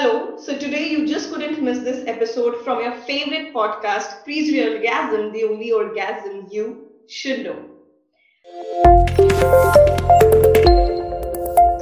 Hello, 0.00 0.36
so 0.36 0.58
today 0.58 0.88
you 0.90 1.06
just 1.06 1.32
couldn't 1.32 1.62
miss 1.62 1.78
this 1.78 2.04
episode 2.08 2.64
from 2.64 2.80
your 2.80 2.92
favorite 3.02 3.54
podcast, 3.54 4.24
Freeze 4.24 4.50
Your 4.50 4.74
Orgasm, 4.74 5.32
the 5.32 5.44
only 5.44 5.70
orgasm 5.70 6.48
you 6.50 6.88
should 7.08 7.44
know. 7.44 7.54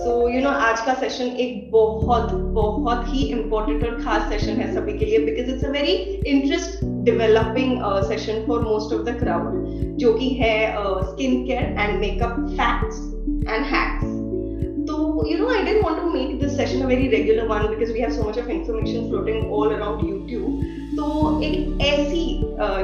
So, 0.05 0.27
you 0.29 0.43
know, 0.43 0.53
आज 0.53 0.81
का 0.87 0.95
session 1.01 1.37
एक 1.45 1.71
बहुत 1.71 2.33
बहुत 2.55 3.07
ही 3.15 3.25
important 3.33 3.85
और 3.85 4.03
खास 4.03 4.29
session 4.33 4.61
है 4.61 4.73
सभी 4.75 4.99
के 4.99 5.05
लिए 5.05 5.19
because 5.25 5.49
it's 5.55 5.65
a 5.65 5.71
very 5.79 5.95
interest 6.35 6.85
developing 7.09 7.79
session 8.09 8.45
for 8.47 8.61
most 8.65 8.95
of 8.95 9.07
the 9.07 9.19
crowd 9.21 9.97
जो 10.05 10.13
कि 10.19 10.29
है 10.43 10.57
skin 11.05 11.45
care 11.47 11.79
and 11.79 12.01
makeup 12.01 12.39
facts 12.61 13.01
and 13.49 13.65
hacks 13.75 14.08
You 15.26 15.38
know, 15.38 15.50
I 15.50 15.64
didn't 15.64 15.84
want 15.84 15.98
to 16.02 16.12
make 16.12 16.40
this 16.40 16.56
session 16.56 16.82
a 16.82 16.88
very 16.88 17.10
regular 17.10 17.48
one 17.48 17.68
because 17.70 17.92
we 17.92 18.00
have 18.02 18.14
so 18.14 18.24
much 18.24 18.38
of 18.38 18.50
information 18.50 19.10
floating 19.10 19.50
all 19.50 19.72
around 19.72 20.04
YouTube. 20.08 20.64
तो 20.96 21.42
एक 21.44 21.82
ऐसी 21.82 22.24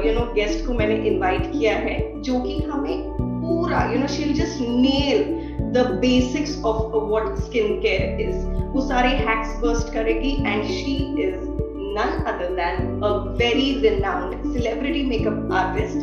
you 0.06 0.12
know 0.14 0.24
guest 0.34 0.66
को 0.66 0.74
मैंने 0.74 0.94
invite 1.08 1.50
किया 1.52 1.74
है 1.86 1.96
जो 2.22 2.40
कि 2.42 2.58
हमें 2.70 3.02
पूरा 3.18 3.82
you 3.92 3.98
know 4.00 4.06
Sheel 4.14 4.32
just 4.34 4.60
nail 4.60 5.24
the 5.72 5.86
basics 6.00 6.56
of 6.64 6.96
what 6.96 7.36
skin 7.46 7.80
care 7.82 8.20
is 8.28 8.46
वो 8.74 8.86
सारे 8.88 9.08
हैक्स 9.28 9.58
बर्स्ट 9.62 9.92
करेगी 9.94 10.32
and 10.46 10.64
she 10.64 10.96
is 11.26 11.54
none 11.96 12.26
other 12.30 12.48
than 12.56 13.02
a 13.08 13.10
very 13.36 13.68
renowned 13.82 14.32
celebrity 14.54 15.02
makeup 15.12 15.52
artist 15.60 16.02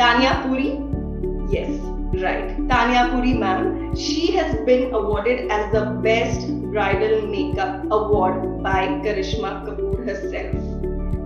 Tanya 0.00 0.32
Puri 0.44 0.70
yes 1.56 1.99
Right. 2.12 2.56
Tanya 2.68 3.08
Puri 3.12 3.34
ma'am, 3.34 3.94
she 3.94 4.32
has 4.32 4.56
been 4.66 4.92
awarded 4.92 5.48
as 5.48 5.70
the 5.72 5.82
best 6.02 6.48
bridal 6.72 7.24
makeup 7.28 7.84
award 7.84 8.64
by 8.64 9.00
Karishma 9.04 9.64
Kapoor 9.64 10.04
herself. 10.04 10.56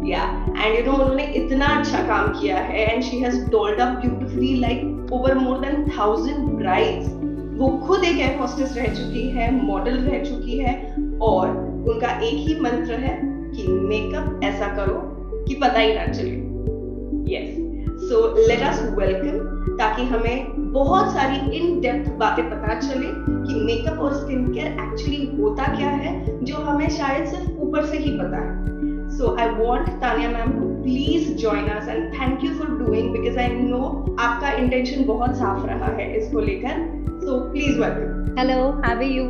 Yeah, 0.04 0.44
and 0.54 0.74
you 0.74 0.82
know 0.84 0.98
उन्होंने 1.00 1.24
इतना 1.36 1.66
अच्छा 1.78 2.02
काम 2.08 2.28
किया 2.40 2.58
है 2.68 2.84
and 2.92 3.04
she 3.04 3.20
has 3.20 3.38
dolled 3.48 3.80
up 3.80 4.02
beautifully 4.02 4.56
like 4.56 4.84
over 5.10 5.34
more 5.34 5.58
than 5.64 5.88
thousand 5.90 6.58
brides. 6.58 7.08
वो 7.58 7.68
खुद 7.86 8.04
एक 8.04 8.16
air 8.20 8.38
hostess 8.38 8.76
रह 8.76 8.94
चुकी 8.94 9.28
है 9.38 9.50
मॉडल 9.64 9.98
रह 10.04 10.22
चुकी 10.24 10.58
है 10.58 10.78
और 11.22 11.48
उनका 11.90 12.08
एक 12.28 12.48
ही 12.48 12.60
मंत्र 12.60 12.94
है 13.04 13.18
कि 13.24 13.66
मेकअप 13.68 14.40
ऐसा 14.44 14.74
करो 14.76 15.00
कि 15.48 15.54
पता 15.62 15.78
ही 15.78 15.94
ना 15.94 16.06
चले 16.12 16.36
yes 17.34 17.63
so 17.98 18.26
let 18.38 18.62
us 18.68 18.80
welcome 18.98 19.76
ताकि 19.78 20.04
हमें 20.04 20.72
बहुत 20.72 21.12
सारी 21.14 21.56
इन 21.56 21.80
डेप्थ 21.80 22.10
बातें 22.18 22.44
पता 22.50 22.78
चले 22.80 23.06
कि 23.26 23.60
मेकअप 23.60 23.98
और 23.98 24.14
स्किन 24.14 24.52
केयर 24.52 24.66
एक्चुअली 24.66 25.24
होता 25.36 25.66
क्या 25.76 25.90
है 25.90 26.14
जो 26.44 26.62
हमें 26.64 26.88
शायद 26.90 27.26
सिर्फ़ 27.26 27.60
ऊपर 27.66 27.86
से 27.86 27.98
ही 27.98 28.10
पता 28.18 28.40
है 28.40 29.08
so 29.10 29.34
I 29.40 29.48
want 29.56 29.88
Tania 30.00 30.30
ma'am 30.30 30.52
to 30.52 30.68
please 30.82 31.32
join 31.40 31.68
us 31.68 31.88
and 31.88 32.12
thank 32.14 32.44
you 32.44 32.54
for 32.54 32.70
doing 32.78 33.12
because 33.12 33.38
I 33.38 33.48
know 33.60 33.82
आपका 34.20 34.52
इंटेंशन 34.62 35.04
बहुत 35.04 35.36
साफ़ 35.38 35.66
रहा 35.66 35.94
है 35.96 36.12
इसको 36.18 36.40
लेकर 36.40 36.84
so 37.20 37.40
please 37.50 37.80
welcome 37.80 38.22
Hello, 38.36 38.54
how 38.82 38.94
are 38.96 39.02
you? 39.04 39.26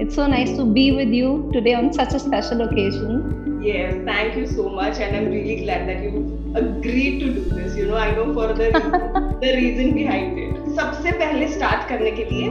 It's 0.00 0.16
so 0.16 0.26
nice 0.26 0.56
to 0.56 0.64
be 0.68 0.90
with 0.90 1.10
you 1.10 1.28
today 1.52 1.74
on 1.74 1.92
such 1.92 2.14
a 2.14 2.18
special 2.18 2.62
occasion. 2.62 3.47
Yes, 3.60 3.94
thank 4.04 4.36
you 4.36 4.46
so 4.46 4.68
much, 4.68 4.98
and 5.00 5.16
I'm 5.16 5.30
really 5.30 5.64
glad 5.64 5.88
that 5.88 6.02
you 6.02 6.52
agreed 6.54 7.18
to 7.20 7.32
do 7.34 7.40
this. 7.40 7.76
You 7.76 7.86
know, 7.86 7.96
I 7.96 8.14
know 8.14 8.32
for 8.32 8.52
the 8.52 8.70
reason, 8.70 9.40
the 9.40 9.52
reason 9.56 9.94
behind 9.94 10.38
it. 10.38 10.54
सबसे 10.76 11.12
पहले 11.18 11.48
start 11.54 11.88
करने 11.88 12.10
के 12.18 12.24
लिए 12.30 12.48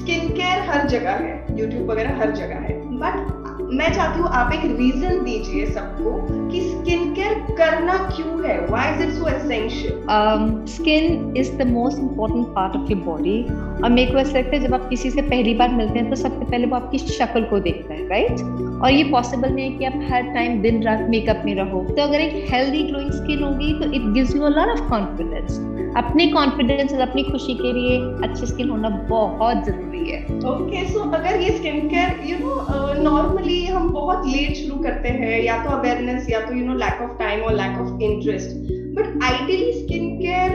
skin 0.00 0.28
care 0.36 0.62
हर 0.70 0.86
जगह 0.88 1.24
है 1.24 1.58
YouTube 1.60 1.90
वगैरह 1.90 2.18
हर 2.20 2.34
जगह 2.36 2.66
है 2.68 2.74
बट 3.02 3.45
मैं 3.60 3.92
चाहती 3.94 4.20
हूँ 4.20 4.28
आप 4.30 4.52
एक 4.52 4.64
रीजन 4.78 5.22
दीजिए 5.24 5.66
सबको 5.66 6.10
कि 6.50 6.60
स्किन 6.62 7.12
केयर 7.14 7.34
करना 7.58 7.96
क्यों 8.06 8.44
है? 8.44 8.58
Why 8.66 8.92
is 8.92 9.02
it 9.02 9.12
so 9.12 9.28
essential 9.28 10.64
skin 10.68 11.34
is 11.36 11.52
the 11.58 11.66
most 11.66 11.98
important 11.98 12.46
part 12.54 12.76
of 12.76 12.92
your 12.92 13.02
body 13.04 13.42
और 13.84 13.90
मेरे 13.90 14.12
को 14.12 14.18
ऐसा 14.18 14.38
लगता 14.38 14.56
है 14.56 14.62
जब 14.62 14.74
आप 14.74 14.88
किसी 14.90 15.10
से 15.10 15.22
पहली 15.22 15.54
बार 15.54 15.74
मिलते 15.74 15.98
हैं 15.98 16.08
तो 16.10 16.16
सबसे 16.16 16.44
पहले 16.44 16.66
वो 16.66 16.76
आपकी 16.76 16.98
शक्ल 16.98 17.42
को 17.44 17.60
देखता 17.60 17.94
है 17.94 18.08
राइट 18.08 18.40
और 18.82 18.90
ये 18.92 19.04
पॉसिबल 19.10 19.52
नहीं 19.52 19.70
है 19.70 19.78
कि 19.78 19.84
आप 19.84 20.00
हर 20.10 20.32
टाइम 20.34 20.60
दिन 20.62 20.82
रात 20.82 21.06
मेकअप 21.10 21.42
में 21.44 21.54
रहो। 21.54 21.82
तो 21.86 22.02
अगर 22.02 22.20
एक 22.20 22.52
हेल्दी 22.52 22.82
ग्लोइंग 22.82 23.10
स्किन 23.12 23.42
होगी 23.42 23.72
तो 23.80 23.92
it 23.92 24.12
gives 24.14 24.34
you 24.36 24.42
a 24.42 24.48
lot 24.48 24.68
of 24.68 24.88
confidence 24.90 25.60
अपने 25.96 26.26
कॉन्फिडेंस 26.28 26.92
और 26.94 27.00
अपनी 27.00 27.22
खुशी 27.22 27.54
के 27.54 27.72
लिए 27.72 27.98
अच्छी 28.28 28.46
स्किन 28.46 28.70
होना 28.70 28.88
बहुत 29.08 29.64
ज़रूरी 29.64 29.95
है। 30.10 30.38
ओके 30.50 30.84
सो 30.88 31.00
अगर 31.10 31.40
ये 31.40 31.56
skin 31.56 31.88
care 31.88 32.20
you 32.26 32.38
know 32.38 33.02
normally 33.02 33.64
हम 33.66 33.88
बहुत 33.92 34.26
लेट 34.26 34.56
शुरू 34.56 34.82
करते 34.82 35.08
हैं 35.18 35.40
या 35.42 35.62
तो 35.64 35.70
अवेयरनेस 35.70 36.30
या 36.30 36.40
तो 36.40 36.54
you 36.54 36.64
know 36.66 36.74
lack 36.74 37.00
of 37.02 37.18
time 37.18 37.42
और 37.42 37.54
lack 37.54 37.78
of 37.80 38.02
interest 38.02 38.56
but 38.98 39.22
ideally 39.24 39.72
skin 39.72 40.10
care 40.18 40.52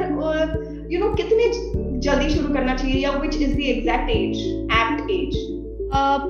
you 0.91 0.99
know 0.99 1.13
कितने 1.13 1.47
जल्दी 1.99 2.29
शुरू 2.29 2.53
करना 2.53 2.75
चाहिए 2.75 3.01
या 3.03 3.11
which 3.17 3.35
is 3.35 3.55
the 3.55 3.59
exact 3.69 4.09
age 4.09 4.45
apt 4.81 5.11
age 5.11 5.35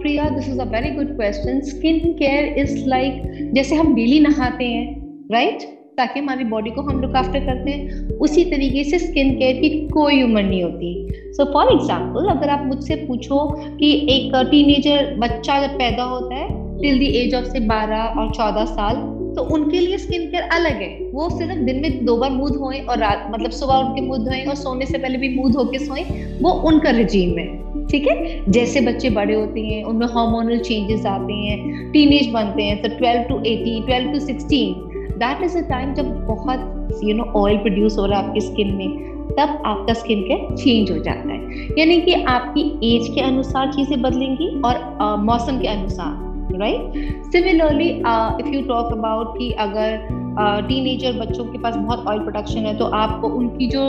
Priya 0.02 0.30
this 0.30 0.50
is 0.50 0.62
a 0.62 0.66
very 0.72 0.90
good 0.96 1.16
question 1.16 1.62
skin 1.66 2.00
care 2.14 2.58
is 2.60 2.78
like 2.88 3.52
जैसे 3.54 3.76
हम 3.76 3.94
daily 3.96 4.20
नहाते 4.20 4.66
हैं 4.66 4.90
राइट 5.32 5.58
right? 5.58 5.81
ताकि 5.98 6.20
हमारी 6.20 6.44
बॉडी 6.44 6.72
को 6.72 6.82
हम 6.82 7.02
लुक 7.02 7.16
आफ्टर 7.16 7.40
करते 7.40 7.72
हैं। 7.72 8.18
उसी 8.20 8.44
तरीके 8.46 8.84
से 8.84 9.00
स्किन 9.00 9.34
केयर 9.36 9.56
की 9.56 9.70
कोई 9.88 10.22
उम्र 10.24 10.44
नहीं 10.44 10.64
होती। 10.64 11.32
सो 11.34 11.46
फॉर 11.54 11.72
एग्ज़ाम्पल 11.74 12.28
अगर 12.30 12.50
आप 12.50 12.66
मुझसे 12.66 12.96
पूछो 13.08 13.46
कि 13.78 13.94
एक 14.10 14.36
टीनेजर 14.52 15.16
बच्चा 15.20 15.62
जब 15.68 15.78
पैदा 15.78 16.04
होता 16.04 16.36
है 16.36 16.48
टिल 16.82 17.00
द 17.00 17.16
एज 17.16 17.36
ऑफ़ 17.36 17.46
से 17.46 17.60
12 17.68 18.20
और 18.20 18.32
14 18.34 18.66
साल 18.68 18.96
तो 19.36 19.44
उनके 19.56 19.80
लिए 19.80 19.98
स्किन 19.98 20.26
केयर 20.32 20.44
अलग 20.54 20.82
है। 20.82 20.90
वो 21.12 21.30
सिर्फ़ 21.30 21.60
दिन 21.60 21.82
में 21.82 22.06
दो 22.06 22.16
बार 22.18 22.30
मुँह 22.30 22.50
धोए 22.50 22.80
और 22.80 22.98
रात 22.98 23.28
मतलब 23.32 23.52
सुबह 23.52 23.76
उठ 23.76 23.96
के 23.96 24.02
मुँह 24.02 24.24
धोए 24.26 24.44
और 24.44 24.56
सोने 24.56 24.86
से 24.86 24.98
पहले 24.98 25.18
भी 25.18 25.30
मुँह 25.36 25.52
धो 25.54 25.64
के 25.66 25.80
सोए, 25.80 26.04
वो 26.42 26.52
उनका 26.70 26.90
रिजीम 26.90 27.38
है। 27.38 27.48
ठीक 27.88 28.08
है? 28.08 28.52
जैसे 28.52 28.82
बच्चे 28.82 29.10
बड़े 29.10 29.34
होते 29.34 29.62
हैं, 29.62 29.84
उनमें 29.84 30.08
हार्मोनल 30.08 30.60
चेंजेस 30.60 31.06
आते 31.06 31.34
हैं 31.34 31.92
टीनेज 31.92 32.28
बनते 32.34 32.64
हैं 32.64 32.82
तो 32.82 32.90
12 32.98 33.24
to 33.30 33.36
18 33.46 33.80
12 33.88 34.12
to 34.14 34.20
16 34.20 34.90
that 35.24 35.44
is 35.44 35.58
a 35.58 35.62
time 35.70 35.94
जब 35.94 36.14
बहुत 36.28 37.00
यू 37.04 37.16
नो 37.16 37.24
ऑयल 37.36 37.58
प्रोड्यूस 37.58 37.98
हो 37.98 38.06
रहा 38.06 38.20
है 38.20 38.28
आपकी 38.28 38.42
स्किन 38.42 38.74
में 38.76 39.10
तब 39.38 39.62
आपका 39.66 39.94
स्किन 39.94 40.22
केयर 40.22 40.56
चेंज 40.56 40.92
हो 40.92 40.98
जाता 41.04 41.34
है। 41.34 41.68
यानी 41.80 42.02
कि 42.02 42.14
आपकी 42.30 42.62
एज 42.88 43.08
के 43.16 43.22
अनुसार 43.22 43.72
चीज़ें 43.74 44.02
बदलेंगी 44.02 44.48
और 44.66 44.80
मौसम 45.24 45.60
के 45.60 45.68
अनुसार 45.68 46.58
right 46.60 47.32
similarly 47.34 47.90
if 47.90 48.48
you 48.48 48.62
talk 48.68 48.92
about 48.94 49.38
कि 49.38 49.52
अगर 49.60 50.20
टीनेजर 50.68 51.12
uh, 51.12 51.20
बच्चों 51.20 51.46
के 51.46 51.58
पास 51.58 51.76
बहुत 51.76 52.06
ऑयल 52.08 52.20
प्रोडक्शन 52.20 52.66
है 52.66 52.76
तो 52.78 52.86
आप 52.96 53.24
उनकी 53.26 53.68
जो 53.68 53.84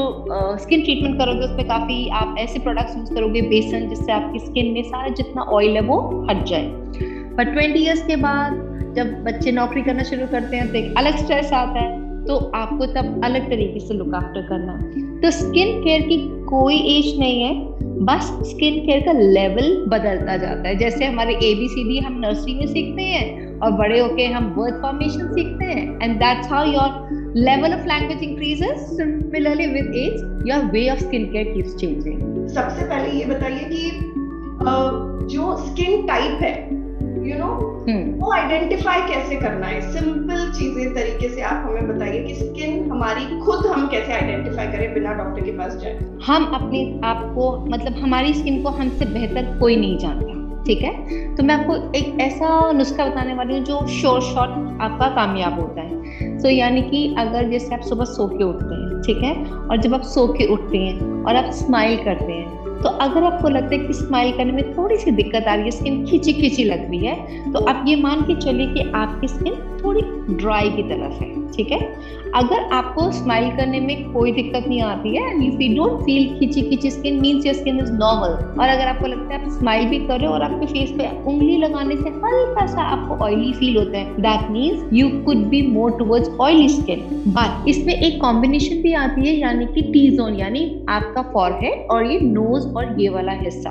स्किन 0.60 0.78
uh, 0.78 0.84
ट्रीटमेंट 0.84 1.18
करोगे 1.18 1.44
उस 1.44 1.50
पर 1.50 1.68
काफ़ी 1.68 2.08
आप 2.20 2.34
ऐसे 2.38 2.58
प्रोडक्ट्स 2.58 2.96
यूज़ 2.96 3.12
करोगे 3.14 3.42
बेसन 3.48 3.88
जिससे 3.88 4.12
आपकी 4.12 4.38
स्किन 4.38 4.72
में 4.72 4.82
सारा 4.82 5.08
जितना 5.20 5.42
ऑयल 5.58 5.76
है 5.76 5.82
वो 5.82 5.98
हट 6.30 6.44
जाए। 6.44 6.66
पर 7.36 7.52
ट्वेंटी 7.52 7.78
ईयर्स 7.78 8.02
के 8.06 8.16
बाद 8.16 8.94
जब 8.96 9.12
बच्चे 9.24 9.52
नौकरी 9.52 9.82
करना 9.82 10.02
शुरू 10.04 10.26
करते 10.32 10.56
हैं 10.56 10.68
तो 10.68 10.78
एक 10.78 10.94
अलग 10.98 11.16
स्ट्रेस 11.16 11.52
आता 11.52 11.80
है 11.80 12.00
तो 12.26 12.36
आपको 12.54 12.86
तब 12.86 13.20
अलग 13.24 13.48
तरीके 13.50 13.80
से 13.80 13.94
लुक 13.94 14.14
आफ्टर 14.14 14.42
करना। 14.48 14.74
तो 15.20 15.30
स्किन 15.30 15.80
केयर 15.84 16.00
की 16.00 16.16
कोई 16.48 16.76
एज 16.88 17.18
नहीं 17.18 17.42
है, 17.42 17.54
बस 18.06 18.28
स्किन 18.44 18.78
केयर 18.86 19.00
का 19.00 19.12
लेवल 19.12 19.74
बदलता 19.88 20.36
जाता 20.36 20.68
है। 20.68 20.76
जैसे 20.78 21.04
हमारे 21.04 21.34
ए 21.34 21.54
बी 21.54 21.68
सी 21.68 21.84
डी 21.88 21.98
हम 21.98 22.18
नर्सरी 22.20 22.54
में 22.54 22.66
सीखते 22.66 23.02
हैं 23.02 23.60
और 23.60 23.72
बड़े 23.72 23.98
होके 24.00 24.26
हम 24.26 24.52
वर्ड 24.58 24.80
फॉर्मेशन 24.82 25.32
सीखते 25.32 25.64
हैं। 25.64 25.98
And 26.02 26.16
that's 26.16 26.50
how 26.52 26.66
your 26.66 27.32
level 27.36 27.74
of 27.74 27.86
language 27.88 28.22
increases 28.22 28.86
similarly 28.96 29.66
with 29.66 29.94
age 29.96 30.48
your 30.48 30.70
way 30.72 30.88
of 30.90 30.98
skin 30.98 31.24
care 31.32 31.52
keeps 31.54 31.76
changing 31.76 32.48
सबसे 32.48 32.84
पहले 32.84 33.18
ये 33.18 33.24
बताइए 33.24 33.64
कि 33.72 33.90
जो 35.34 35.56
स्किन 35.58 36.06
टाइप 36.06 36.42
है 36.42 36.54
यू 37.26 37.38
नो 37.38 37.46
हम्म। 37.88 38.20
वो 38.20 38.32
आइडेंटिफाई 38.32 39.00
कैसे 39.00 39.36
करना 39.36 39.66
है? 39.66 39.80
सिंपल 39.92 40.50
चीज़ें 40.52 40.94
तरीके 40.94 41.28
से 41.28 41.42
आप 41.42 41.64
हमें 41.66 41.88
बताइए 41.88 42.22
कि 42.24 42.34
स्किन 42.34 42.90
हमारी 42.90 43.40
खुद 43.40 43.66
हम 43.66 43.86
कैसे 43.86 44.12
आइडेंटिफाई 44.12 44.66
करें 44.66 44.94
बिना 44.94 45.12
डॉक्टर 45.12 45.44
के 45.44 45.50
पास 45.50 45.76
जाए। 45.76 45.98
हम 46.26 46.44
अपने 46.44 47.00
आप 47.04 47.32
को 47.34 47.56
मतलब 47.66 47.98
हमारी 47.98 48.34
स्किन 48.34 48.62
को 48.62 48.68
हमसे 48.68 49.04
बेहतर 49.04 49.58
कोई 49.60 49.76
नहीं 49.76 49.98
जानता 49.98 50.40
ठीक 50.66 50.82
है? 50.82 51.36
तो 51.36 51.42
मैं 51.42 51.54
आपको 51.54 51.76
एक 51.98 52.20
ऐसा 52.20 52.72
नुस्खा 52.72 53.06
बताने 53.06 53.34
वाली 53.34 53.54
हूँ 53.54 53.64
जो 53.64 53.86
शोर 53.86 54.20
शॉर्ट 54.20 54.80
आपका 54.82 55.08
कामयाब 55.08 55.60
होता 55.60 55.80
है। 55.80 56.38
सो 56.38 56.48
so, 56.48 56.54
यानी 56.54 56.82
कि 56.82 57.14
अगर 57.18 57.50
जैसे 57.50 57.74
आप 57.74 57.80
सुबह 57.80 58.04
सो 58.04 58.26
के 58.28 58.44
उठते 58.44 58.74
हैं 58.74 59.00
ठीक 59.02 59.24
है? 59.24 59.44
और 59.44 59.76
जब 59.76 59.94
आप 59.94 60.02
सो 60.02 60.26
के 60.26 60.46
उठते 60.46 60.78
हैं 60.78 61.24
और 61.24 61.36
आप 61.36 61.50
स्माइल 61.52 62.04
करते 62.04 62.32
हैं 62.32 62.61
तो 62.82 62.88
अगर 63.02 63.24
आपको 63.24 63.48
लगता 63.48 63.74
है 63.74 63.78
कि 63.78 63.92
स्माइल 63.92 64.32
करने 64.36 64.52
में 64.52 64.72
थोड़ी 64.76 64.96
सी 64.96 65.10
दिक्कत 65.10 65.48
आ 65.48 65.54
रही 65.54 65.64
है 65.64 65.70
स्किन 65.70 66.04
खींची 66.06 66.32
खींची 66.32 66.64
लग 66.64 66.88
रही 66.90 67.04
है 67.06 67.52
तो 67.52 67.64
आप 67.64 67.84
ये 67.88 67.96
मान 67.96 68.22
के 68.22 68.34
चलिए 68.40 68.66
कि 68.66 68.90
आपकी 68.94 69.28
स्किन 69.28 69.54
थोड़ी 69.84 70.02
ड्राई 70.36 70.70
की 70.70 70.82
तरफ़ 70.82 71.22
है 71.22 71.30
ठीक 71.52 71.70
है? 71.72 71.80
अगर 72.34 72.62
आपको 72.72 73.10
स्माइल 73.12 73.50
करने 73.56 73.80
में 73.80 74.12
कोई 74.12 74.30
दिक्कत 74.32 74.68
नहीं 74.68 74.80
आती 74.82 75.14
है 75.16 75.30
and 75.30 75.42
if 75.42 75.62
you 75.62 75.74
don't 75.76 76.00
feel 76.02 76.38
खिंची 76.38 76.62
खिंची 76.62 76.90
skin 76.90 77.20
means 77.20 77.46
your 77.46 77.54
skin 77.54 77.78
is 77.80 77.92
normal 77.92 78.60
और 78.60 78.68
अगर 78.68 78.86
आपको 78.86 79.06
लगता 79.06 79.34
है 79.34 79.42
आप 79.42 79.50
स्माइल 79.58 79.88
भी 79.88 79.98
कर 79.98 80.18
रहे 80.18 80.26
हो 80.26 80.32
और 80.34 80.42
आपके 80.42 80.66
फेस 80.66 80.90
पे 80.90 81.08
उंगली 81.30 81.56
लगाने 81.56 81.96
से 81.96 82.08
हल्का 82.08 82.66
सा 82.66 82.82
आपको 82.82 83.24
ऑयली 83.24 83.52
फील 83.52 83.76
होता 83.76 83.98
है 83.98 84.22
that 84.22 84.50
means 84.50 84.88
you 84.92 85.08
could 85.24 85.44
be 85.48 85.62
more 85.66 85.90
towards 85.98 86.28
oily 86.40 86.68
skin 86.68 87.04
but 87.36 87.68
इसमें 87.68 87.94
एक 87.94 88.20
कॉम्बिनेशन 88.20 88.82
भी 88.82 88.92
आती 88.94 89.28
है 89.28 89.34
यानी 89.34 89.66
कि 89.66 89.82
टी 89.92 90.08
जोन 90.16 90.34
यानी 90.34 90.64
आपका 90.88 91.22
फॉरहेड 91.32 91.86
और 91.90 92.06
ये 92.06 92.18
नोज़ 92.20 92.66
और 92.68 93.00
ये 93.00 93.08
वाला 93.08 93.32
हिस्सा। 93.32 93.70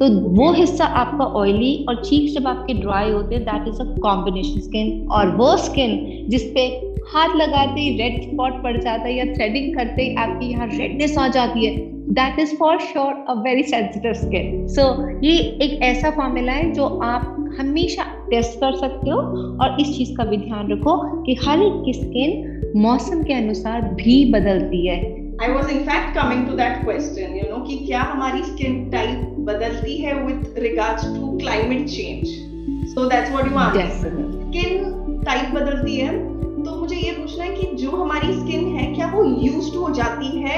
तो 0.00 0.08
वो 0.36 0.52
हिस्सा 0.52 0.84
आपका 1.00 1.24
ऑयली 1.40 1.86
और 1.88 2.04
चीक 2.04 2.32
जब 2.34 2.46
आपके 2.48 2.74
ड्राई 2.74 3.10
होते 3.10 3.34
हैं 3.34 3.44
that 3.44 3.68
is 3.68 3.80
a 3.82 3.84
combination 3.98 4.60
skin 4.60 5.08
और 5.08 5.36
वो 5.36 5.56
स्किन 5.56 5.97
जिसपे 6.28 6.66
हाथ 7.12 7.36
लगाते 7.36 7.80
ही 7.80 7.96
रेड 7.98 8.22
स्पॉट 8.22 8.62
पड़ 8.62 8.76
जाता 8.76 9.04
है 9.04 9.14
या 9.14 9.24
थ्रेडिंग 9.34 9.74
करते 9.76 10.02
ही 10.02 10.14
आपकी 10.16 10.46
यहाँ 10.46 10.66
रेडनेस 10.72 11.18
आ 11.18 11.28
जाती 11.28 11.66
है। 11.66 11.76
That 12.14 12.38
is 12.40 12.54
for 12.56 12.78
sure 12.80 13.12
a 13.28 13.34
very 13.42 13.62
sensitive 13.62 14.12
skin 14.12 14.66
so 14.68 14.82
ये 15.24 15.36
एक 15.64 15.78
ऐसा 15.82 16.10
फॉर्मूला 16.10 16.52
है 16.52 16.70
जो 16.72 16.86
आप 17.04 17.34
हमेशा 17.58 18.02
टेस्ट 18.30 18.58
कर 18.60 18.76
सकते 18.76 19.10
हो 19.10 19.18
और 19.62 19.76
इस 19.80 19.96
चीज़ 19.96 20.16
का 20.16 20.24
भी 20.24 20.36
ध्यान 20.36 20.72
रखो 20.72 20.96
कि 21.22 21.34
हर 21.46 21.62
एक 21.62 21.82
की 21.84 21.92
स्किन 21.92 22.72
मौसम 22.76 23.22
के 23.22 23.34
अनुसार 23.34 23.80
भी 23.94 24.24
बदलती 24.32 24.86
है। 24.86 24.96
I 25.42 25.52
was 25.52 25.70
in 25.70 25.82
fact 25.84 26.14
coming 26.18 26.46
to 26.46 26.56
that 26.56 26.84
question 26.84 27.36
you 27.36 27.50
know 27.50 27.64
कि 27.64 27.76
क्या 27.86 28.02
हमारी 28.02 28.42
स्किन 28.42 28.90
टाइप 28.90 29.34
बदलती 29.48 29.96
है 29.96 30.14
with 30.24 30.58
regards 30.58 31.04
to 31.16 31.36
climate 31.38 31.86
change 31.88 32.26
so 32.94 33.08
that's 33.10 33.30
what 33.30 33.50
you 33.50 33.58
are 33.58 33.90
skin 33.90 34.97
type 35.28 35.54
बदलती 35.54 35.96
है। 35.96 36.16
तो 36.64 36.74
मुझे 36.76 36.96
ये 36.96 37.10
पूछना 37.12 37.44
है 37.44 37.54
कि 37.54 37.66
जो 37.76 37.90
हमारी 37.92 38.32
स्किन 38.34 38.66
है, 38.68 38.92
क्या 38.94 39.06
वो 39.08 39.24
यूज़ 39.24 39.76
हो 39.76 39.92
जाती 39.94 40.38
है 40.40 40.56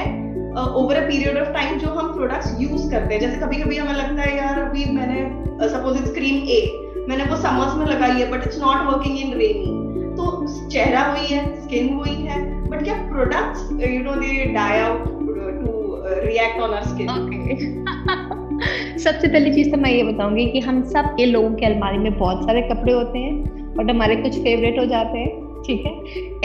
over 0.51 0.95
a 0.95 1.07
period 1.07 1.37
of 1.37 1.49
time 1.53 1.77
जो 1.79 1.87
हम 1.89 2.13
प्रोडक्ट्स 2.13 2.55
यूज़ 2.59 2.89
करते 2.91 3.13
हैं? 3.13 3.21
जैसे 3.21 3.37
कभी 3.41 3.61
कभी 3.61 3.77
हमें 3.77 3.93
लगता 3.93 4.21
है, 4.21 4.37
यार, 4.37 4.59
अभी 4.59 4.85
मैंने 4.93 5.69
सपोज़ 5.69 5.97
इट्स 5.97 6.13
क्रीम 6.13 6.47
ए 6.49 6.59
मैंने 7.09 7.23
वो 7.23 7.35
समर्स 7.35 7.75
में 7.75 7.85
लगाई 7.85 8.19
है 8.19 8.29
but 8.31 8.43
it's 8.47 8.59
not 8.61 8.81
working 8.87 9.17
in 9.19 9.33
rainy 9.33 9.79
तो 10.15 10.23
चेहरा 10.69 11.05
वही 11.11 11.27
है 11.27 11.43
स्किन 11.61 11.93
वही 11.95 12.15
है 12.23 12.39
बट 12.69 12.83
क्या 12.83 12.95
products 13.11 13.71
you 13.83 13.99
know 14.03 14.15
they 14.15 14.43
die 14.53 14.79
out 14.79 15.05
to 15.59 16.03
react 16.25 16.61
on 16.61 16.73
our 16.73 16.83
skin 16.87 17.07
सबसे 18.97 19.27
पहली 19.27 19.53
चीज़ 19.53 19.71
तो 19.71 19.77
मैं 19.77 19.91
ये 19.91 20.03
बताऊँगी 20.03 20.45
कि 20.45 20.59
हम 20.59 20.83
सब 20.89 21.15
के 21.15 21.25
लोगों 21.25 21.53
के 21.55 21.65
अलमारी 21.65 21.97
में 21.97 22.17
बहुत 22.17 22.43
सारे 22.45 22.61
कपड़े 22.61 22.93
होते 22.93 23.19
हैं। 23.19 23.60
बट 23.77 23.89
हमारे 23.89 24.15
कुछ 24.15 24.39
फेवरेट 24.39 24.79
हो 24.79 24.85
जाते 24.85 25.17
हैं, 25.19 25.61
ठीक 25.67 25.85
है? 25.85 26.01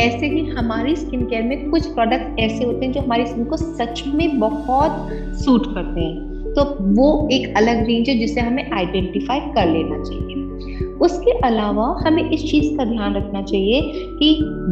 ऐसे 0.06 0.26
ही 0.26 0.44
हमारी 0.44 0.96
स्किन 0.96 1.24
केयर 1.24 1.42
में 1.42 1.70
कुछ 1.70 1.86
प्रोडक्ट 1.86 2.40
ऐसे 2.40 2.64
होते 2.64 2.86
हैं 2.86 2.92
जो 2.92 3.00
हमारी 3.00 3.26
स्किन 3.26 3.44
को 3.44 3.56
सच 3.56 4.04
में 4.06 4.38
बहुत 4.38 5.08
सूट 5.12 5.74
करते 5.74 6.00
हैं। 6.00 6.26
तो 6.56 6.76
वो 6.80 7.28
एक 7.32 7.56
अलग 7.56 7.86
रेंज 7.86 8.08
है 8.08 8.18
जिसे 8.18 8.40
हमें 8.40 8.70
आइडेंटिफाई 8.70 9.40
कर 9.40 9.66
लेना 9.66 10.02
चाहिए। 10.02 10.45
उसके 11.02 11.30
अलावा 11.46 11.86
हमें 12.06 12.22
इस 12.22 12.44
चीज़ 12.50 12.76
का 12.76 12.84
ध्यान 12.84 13.14
रखना 13.16 13.42
चाहिए 13.42 13.80
कि 14.18 14.28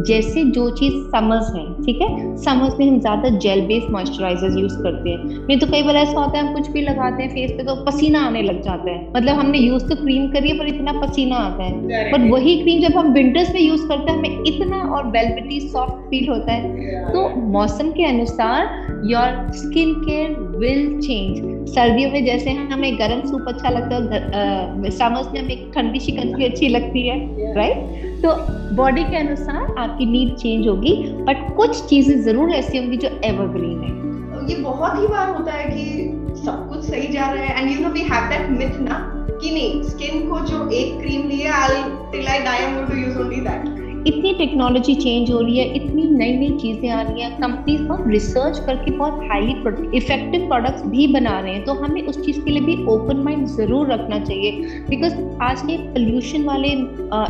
जैसे 0.07 0.45
जो 0.45 0.69
चीज़ 0.71 0.95
समर्स 1.11 1.51
है 1.57 1.65
ठीक 1.85 2.01
है? 2.03 2.37
समर्स 2.37 2.75
में 2.79 2.87
हम 2.89 2.99
ज़्यादा 3.01 3.29
जेल 3.39 3.61
बेस्ड 3.67 3.91
मॉइस्चराइजर 3.91 4.59
यूज़ 4.61 4.77
करते 4.83 5.11
हैं। 5.11 5.47
नहीं 5.47 5.59
तो 5.59 5.67
कई 5.67 5.83
बार 5.83 5.97
ऐसा 5.97 6.21
होता 6.21 6.39
है 6.39 6.47
हम 6.47 6.55
कुछ 6.55 6.71
भी 6.71 6.81
लगाते 6.81 7.23
हैं 7.23 7.31
फेस 7.31 7.51
पे 7.51 7.65
तो 7.65 7.75
पसीना 7.85 8.25
आने 8.27 8.43
लग 8.43 8.61
जाता 8.63 8.91
है। 8.91 8.99
मतलब 9.17 9.39
हमने 9.39 9.59
यूज़ 9.59 9.85
तो 9.85 9.95
क्रीम 9.95 10.27
करी 10.33 10.49
है 10.49 10.59
पर 10.59 10.67
इतना 10.67 10.93
पसीना 11.01 11.37
आता 11.37 11.65
है। 11.65 12.13
बट 12.13 12.31
वही 12.33 12.57
क्रीम 12.63 12.81
जब 12.83 12.99
हम 12.99 13.13
विंटर्स 13.13 13.55
में 13.55 13.61
यूज़ 13.61 13.87
करते 13.89 14.11
हैं 14.11 14.19
हमें 14.19 14.45
इतना 14.47 14.83
और 14.97 15.07
वेलवेटी 15.09 15.61
सॉफ्ट 15.61 15.95
फील 16.11 16.29
होता 16.29 16.53
है। 16.53 17.13
तो 17.13 17.29
मौसम 17.53 17.91
के 17.91 18.05
अनुसार 18.05 19.03
your 19.05 19.51
skin 19.55 19.95
care 19.95 20.37
will 20.59 21.01
change 21.01 21.54
सर्दियों 21.67 22.11
में 22.11 22.25
जैसे 22.25 22.51
हमें 22.51 22.99
गर्म 22.99 23.21
सूप 23.31 23.49
अच्छा 23.49 23.69
लगता 23.69 23.97
है 23.97 24.91
समर्स 24.91 25.33
में 25.33 25.41
हमें 25.41 25.71
ठंडी 25.73 26.01
शिकंजी 26.01 26.45
अच्छी 26.45 26.69
लगती 26.69 27.07
है 27.09 27.19
राइट 27.55 28.23
तो 28.23 28.35
बॉडी 28.77 29.05
के 29.05 29.17
अनुसार 29.17 29.75
आपकी 29.79 30.07
नीड 30.07 30.35
चेंज 30.37 30.67
होगी 30.69 30.95
बट 31.25 31.57
कुछ 31.57 31.85
चीज़ें 31.87 32.17
ज़रूर 32.23 32.51
ऐसी 32.51 32.79
होंगी 32.79 32.97
जो 32.97 33.09
एवरग्रीन 33.25 33.83
है। 33.83 34.49
ये 34.51 34.57
बहुत 34.63 35.01
ही 35.01 35.07
बार 35.07 35.35
होता 35.37 35.53
है 35.53 35.65
कि 35.71 36.41
सब 36.45 36.69
कुछ 36.69 36.85
सही 36.85 37.09
जा 37.09 37.31
रहा 37.31 37.45
है 37.45 37.63
and 37.63 37.71
you 37.71 37.81
know 37.81 37.93
we 37.93 38.01
have 38.01 38.29
that 38.31 38.51
myth 38.51 38.81
ना 38.81 38.99
कि 39.43 39.51
नहीं 39.51 39.83
स्किन 39.83 40.29
को 40.31 40.41
जो 40.41 40.69
एक 40.71 40.99
क्रीम 41.01 41.29
लिए 41.29 41.49
I 41.61 41.83
till 42.13 42.27
I 42.27 42.39
die 42.39 42.59
am 42.59 42.75
going 42.75 42.89
to 42.89 42.97
use 42.97 43.19
only 43.19 43.41
that 43.41 43.84
इतनी 44.07 44.33
टेक्नोलॉजी 44.35 44.95
चेंज 44.95 45.31
हो 45.31 45.41
रही 45.41 45.59
है, 45.59 45.65
इतनी 45.75 46.03
नई 46.07 46.33
नई 46.39 46.57
चीज़ें 46.59 46.89
आ 46.91 47.01
रही 47.03 47.23
हैं 47.23 47.31
कंपनीज़ 47.41 47.83
बहुत 47.83 48.07
रिसर्च 48.09 48.59
करके 48.67 48.91
बहुत 48.93 49.21
हाईली 49.31 49.53
इफ़ेक्टिव 49.97 50.47
प्रोडक्ट्स 50.49 50.83
भी 50.87 51.07
बना 51.13 51.39
रहे 51.39 51.53
हैं 51.53 51.65
तो 51.65 51.73
हमें 51.75 52.01
उस 52.03 52.21
चीज़ 52.25 52.41
के 52.41 52.51
लिए 52.51 52.61
भी 52.63 52.77
ओपन 52.93 53.23
माइंड 53.25 53.47
ज़रूर 53.49 53.93
रखना 53.93 54.19
चाहिए। 54.21 54.51
बिकॉज़ 54.89 55.15
आज 55.43 55.63
के 55.63 55.77
पोल्यूशन 55.89 56.45
वाले 56.45 56.69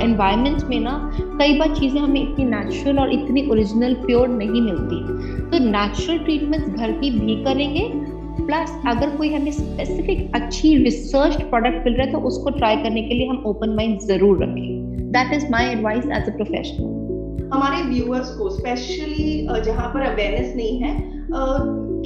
एनवायरमेंट्स 0.05 0.65
में 0.65 0.79
ना, 0.81 0.95
कई 1.39 1.59
बार 1.59 1.75
चीज़ें 1.77 2.01
हमें 2.01 2.21
इतनी 2.23 2.45
नेचुरल 2.47 2.99
और 2.99 3.13
इतनी 3.13 3.47
ओरिजिनल 3.51 3.95
प्योर 4.07 4.29
नहीं 4.31 4.61
मिलती। 4.63 5.03
तो 5.51 5.65
नेचुरल 5.67 6.19
ट्रीटमेंट्स 6.19 6.69
घर 6.71 6.93
की 6.93 7.11
भी 7.11 7.43
करेंगे 7.45 7.89
प्लस 8.37 8.79
अगर 8.89 9.17
कोई 9.17 9.33
हमें 9.35 9.51
स्पेसिफिक 9.53 10.31
अच्छी 10.35 10.77
रिसर्च 10.85 11.43
प्रोडक्ट 11.43 11.85
मिल 11.85 11.95
रहा 11.95 12.07
है 12.07 12.13
तो 12.13 12.19
उसको 12.29 12.51
ट्राई 12.51 12.77
करने 12.77 13.03
के 13.03 13.15
लिए 13.15 13.29
हम 13.29 13.43
ओपन 13.47 13.75
माइंड 13.77 13.99
ज़रूर 14.09 14.43
रखें। 14.43 14.84
That 15.17 15.35
is 15.35 15.47
my 15.51 15.67
advice 15.67 16.05
as 16.05 16.29
a 16.29 16.37
professional 16.37 17.51
हमारे 17.53 17.83
व्यूअर्स 17.83 18.37
को 18.37 18.51
स्पेशली 18.51 19.47
जहाँ 19.65 19.89
पर 19.89 20.01
अवेयरनेस 20.01 20.55
नहीं 20.57 20.79
है 20.79 20.97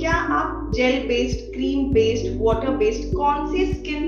क्या 0.01 0.13
आप 0.13 0.71
gel 0.75 1.07
based 1.09 1.53
cream 1.55 1.93
based 1.93 2.39
water 2.41 2.77
based 2.77 3.15
कौन 3.15 3.47
सी 3.53 3.65
स्किन 3.73 4.07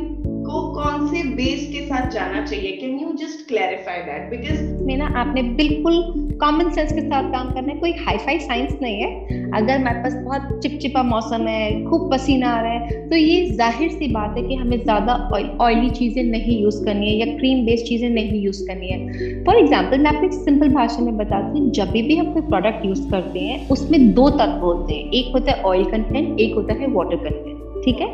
को 0.50 0.61
कौन 0.75 1.06
से 1.08 1.23
बेस 1.35 1.69
के 1.73 1.85
साथ 1.87 2.11
जाना 2.11 2.44
चाहिए? 2.47 2.73
Can 2.76 2.99
you 3.00 3.12
just 3.19 3.47
clarify 3.49 4.02
that 4.02 4.31
because 4.31 4.62
मेरा 4.87 5.06
आपने 5.20 5.43
बिल्कुल 5.55 6.02
कॉमन 6.41 6.70
सेंस 6.70 6.93
के 6.93 7.00
साथ 7.00 7.31
काम 7.32 7.52
करना 7.55 7.73
है, 7.73 7.79
कोई 7.79 7.93
हाई 7.99 8.17
फाई 8.19 8.38
साइंस 8.41 8.79
नहीं 8.82 9.00
है। 9.00 9.38
अगर 9.52 9.79
मेरे 9.79 10.02
पास 10.02 10.14
बहुत 10.17 10.61
चिपचिपा 10.62 11.02
मौसम 11.05 11.47
है, 11.47 11.85
खूब 11.85 12.11
पसीना 12.12 12.50
आ 12.50 12.61
रहा 12.61 12.73
है 12.73 13.08
तो 13.11 13.17
ये 13.17 13.44
ज़ाहिर 13.50 13.91
सी 13.93 14.08
बात 14.12 14.37
है 14.37 14.43
कि 14.43 14.55
हमें 14.55 14.76
ज़्यादा 14.79 15.14
ऑयली 15.62 15.91
चीज़ें 15.93 16.23
नहीं 16.25 16.61
यूज़ 16.62 16.85
करनी 16.85 17.08
है 17.08 17.14
या 17.19 17.37
क्रीम 17.37 17.64
बेस्ड 17.67 17.87
चीज़ें 17.87 18.08
नहीं 18.11 18.43
यूज़ 18.43 18.67
करनी 18.67 18.88
है। 18.88 19.44
फॉर 19.44 19.56
एग्ज़ाम्पल 19.56 19.99
मैं 19.99 20.11
आपको 20.11 20.26
एक 20.26 20.32
सिंपल 20.35 20.69
भाषा 20.75 21.02
में 21.02 21.17
बताती 21.17 21.58
हूँ, 21.58 21.70
जब 21.73 21.91
भी 21.93 22.17
हम 22.17 22.32
कोई 22.32 22.43
प्रोडक्ट 22.44 22.85
यूज़ 22.87 23.08
करते 23.11 23.41
हैं, 23.41 23.69
उसमें 23.69 24.12
दो 24.14 24.29
तत्व 24.32 24.67
होते 24.67 24.94
हैं। 24.94 25.11
एक 25.12 25.32
होता 25.35 25.52
है 25.52 25.62
ऑयल 25.62 25.85
कंटेंट 25.91 26.41
एक 26.41 26.55
होता 26.55 26.75
है 26.75 26.93
वाटर 26.93 27.17
कंटेंट 27.19 27.58
ठीक 27.85 28.00
है? 28.00 28.09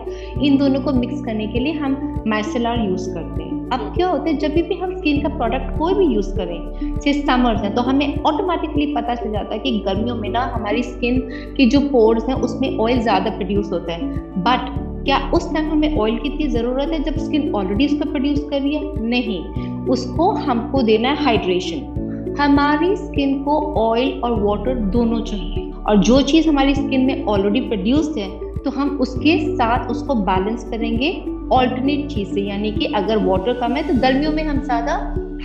इन 0.46 0.56
दोनों 0.58 0.80
को 0.80 0.92
मिक्स 0.92 1.20
करने 1.24 1.46
के 1.46 1.58
लिए 1.58 1.72
हम 1.74 2.22
मैसेलार 2.26 2.78
यूज़ 2.80 3.08
करते 3.14 3.42
हैं। 3.42 3.54
अब 3.72 3.80
क्या 3.94 4.08
होता 4.08 4.28
है? 4.28 4.36
जब 4.36 4.52
भी 4.54 4.74
हम 4.74 4.96
स्किन 4.96 5.22
का 5.22 5.28
प्रोडक्ट 5.28 5.78
कोई 5.78 5.94
भी 5.94 6.04
यूज़ 6.14 6.34
करें 6.36 6.98
से 7.00 7.12
समर्स 7.12 7.62
हैं 7.62 7.74
तो 7.74 7.82
हमें 7.82 8.22
ऑटोमेटिकली 8.22 8.86
पता 8.94 9.14
चल 9.14 9.32
जाता 9.32 9.54
है 9.54 9.58
कि 9.58 9.78
गर्मियों 9.86 10.16
में 10.16 10.28
ना 10.28 10.40
हमारी 10.54 10.82
स्किन 10.82 11.18
की 11.56 11.66
जो 11.70 11.80
पोर्स 11.80 12.28
हैं, 12.28 12.34
उसमें 12.36 12.78
ऑयल 12.78 13.00
ज़्यादा 13.00 13.30
प्रोड्यूस 13.30 13.72
होता 13.72 13.92
है। 13.92 14.42
बट 14.42 15.04
क्या 15.04 15.18
उस 15.34 15.52
टाइम 15.54 15.70
हमें 15.70 15.96
ऑयल 15.98 16.16
की 16.18 16.28
इतनी 16.28 16.46
ज़रूरत 16.48 16.92
है 16.92 17.02
जब 17.02 17.18
स्किन 17.18 17.52
ऑलरेडी 17.54 17.86
उसको 17.86 18.10
प्रोड्यूस 18.10 18.46
कर 18.50 18.60
रही 18.60 18.74
है? 18.74 19.02
नहीं। 19.02 19.40
उसको 19.88 20.30
हमको 20.30 20.82
देना 20.82 21.08
है 21.08 21.24
हाइड्रेशन 21.24 22.34
हमारी 22.40 22.96
स्किन 22.96 23.42
को 23.42 23.60
ऑयल 23.80 24.20
और 24.24 24.40
वाटर 24.42 24.74
दोनों 24.74 25.20
चाहिए। 25.20 25.70
और 25.88 25.96
जो 25.96 26.20
चीज़ 26.22 26.48
हमारी 26.48 26.74
स्किन 26.74 27.00
में 27.00 27.24
ऑलरेडी 27.24 27.60
प्रोड्यूस 27.60 28.14
है 28.18 28.28
तो 28.66 28.70
हम 28.70 28.88
उसके 29.00 29.32
साथ 29.56 29.90
उसको 29.90 30.14
बैलेंस 30.24 30.64
करेंगे 30.64 31.10
ऑल्टरनेट 31.52 32.08
चीज़ 32.10 32.32
से 32.34 32.40
यानी 32.40 32.72
कि 32.72 32.86
अगर 32.94 33.18
वाटर 33.24 33.60
कम 33.60 33.72
है 33.72 33.86
तो 33.88 33.94
गर्मियों 34.00 34.32
में 34.32 34.42
हम 34.44 34.62
ज़्यादा 34.62 34.94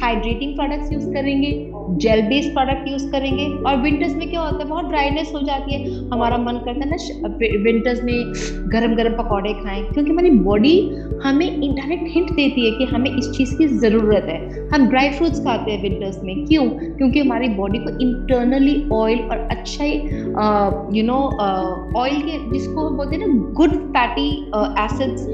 हाइड्रेटिंग 0.01 0.55
प्रोडक्ट्स 0.55 0.93
यूज़ 0.93 1.05
करेंगे। 1.13 1.51
जेल 1.93 2.21
बेस्ड 2.21 2.53
प्रोडक्ट 2.53 2.88
यूज़ 2.88 3.10
करेंगे। 3.12 3.45
और 3.67 3.77
विंटर्स 3.81 4.15
में 4.15 4.29
क्या 4.29 4.41
होता 4.41 4.57
है, 4.57 4.69
बहुत 4.69 4.86
ड्राइनेस 4.86 5.31
हो 5.36 5.39
जाती 5.41 5.74
है। 5.74 6.10
हमारा 6.10 6.38
मन 6.38 6.57
करता 6.65 6.79
है 6.79 6.89
ना 6.89 7.38
विंटर्स 7.63 8.03
में 8.03 8.13
गर्म 8.74 8.95
गर्म 8.95 9.13
पकौड़े 9.13 9.53
खाएँ, 9.53 9.83
क्योंकि 9.83 10.12
हमारी 10.12 10.29
बॉडी 10.41 10.75
हमें 11.24 11.45
इंडायरेक्ट 11.48 12.05
हिंट 12.10 12.31
देती 12.31 12.65
है 12.65 12.71
कि 12.77 12.86
हमें 12.86 13.10
इस 13.12 13.29
चीज़ 13.31 13.57
की 13.57 13.67
ज़रूरत 13.79 14.25
है। 14.29 14.67
हम 14.69 14.88
ड्राई 14.89 15.10
फ्रूट्स 15.10 15.39
खाते 15.45 15.71
हैं 15.71 15.81
विंटर्स 15.81 16.24
में। 16.24 16.45
क्यों? 16.45 16.67
क्योंकि 16.69 17.19
हमारी 17.19 17.48
बॉडी 17.55 17.77
को 17.77 17.89
इंटरनली 18.00 18.75
ऑयल 18.93 19.19
और 19.21 19.38
अच्छा 19.51 19.86
यू 20.95 21.03
नो 21.03 21.19
ऑयल 22.00 22.21
के, 22.21 22.38
जिसको 22.51 22.88
हम 22.88 22.98
बोलते 22.98 23.15
हैं 23.15 23.27
ना 23.27 23.51
गुड 23.53 23.75
फैटी 23.91 24.29
एसिड्स 24.86 25.27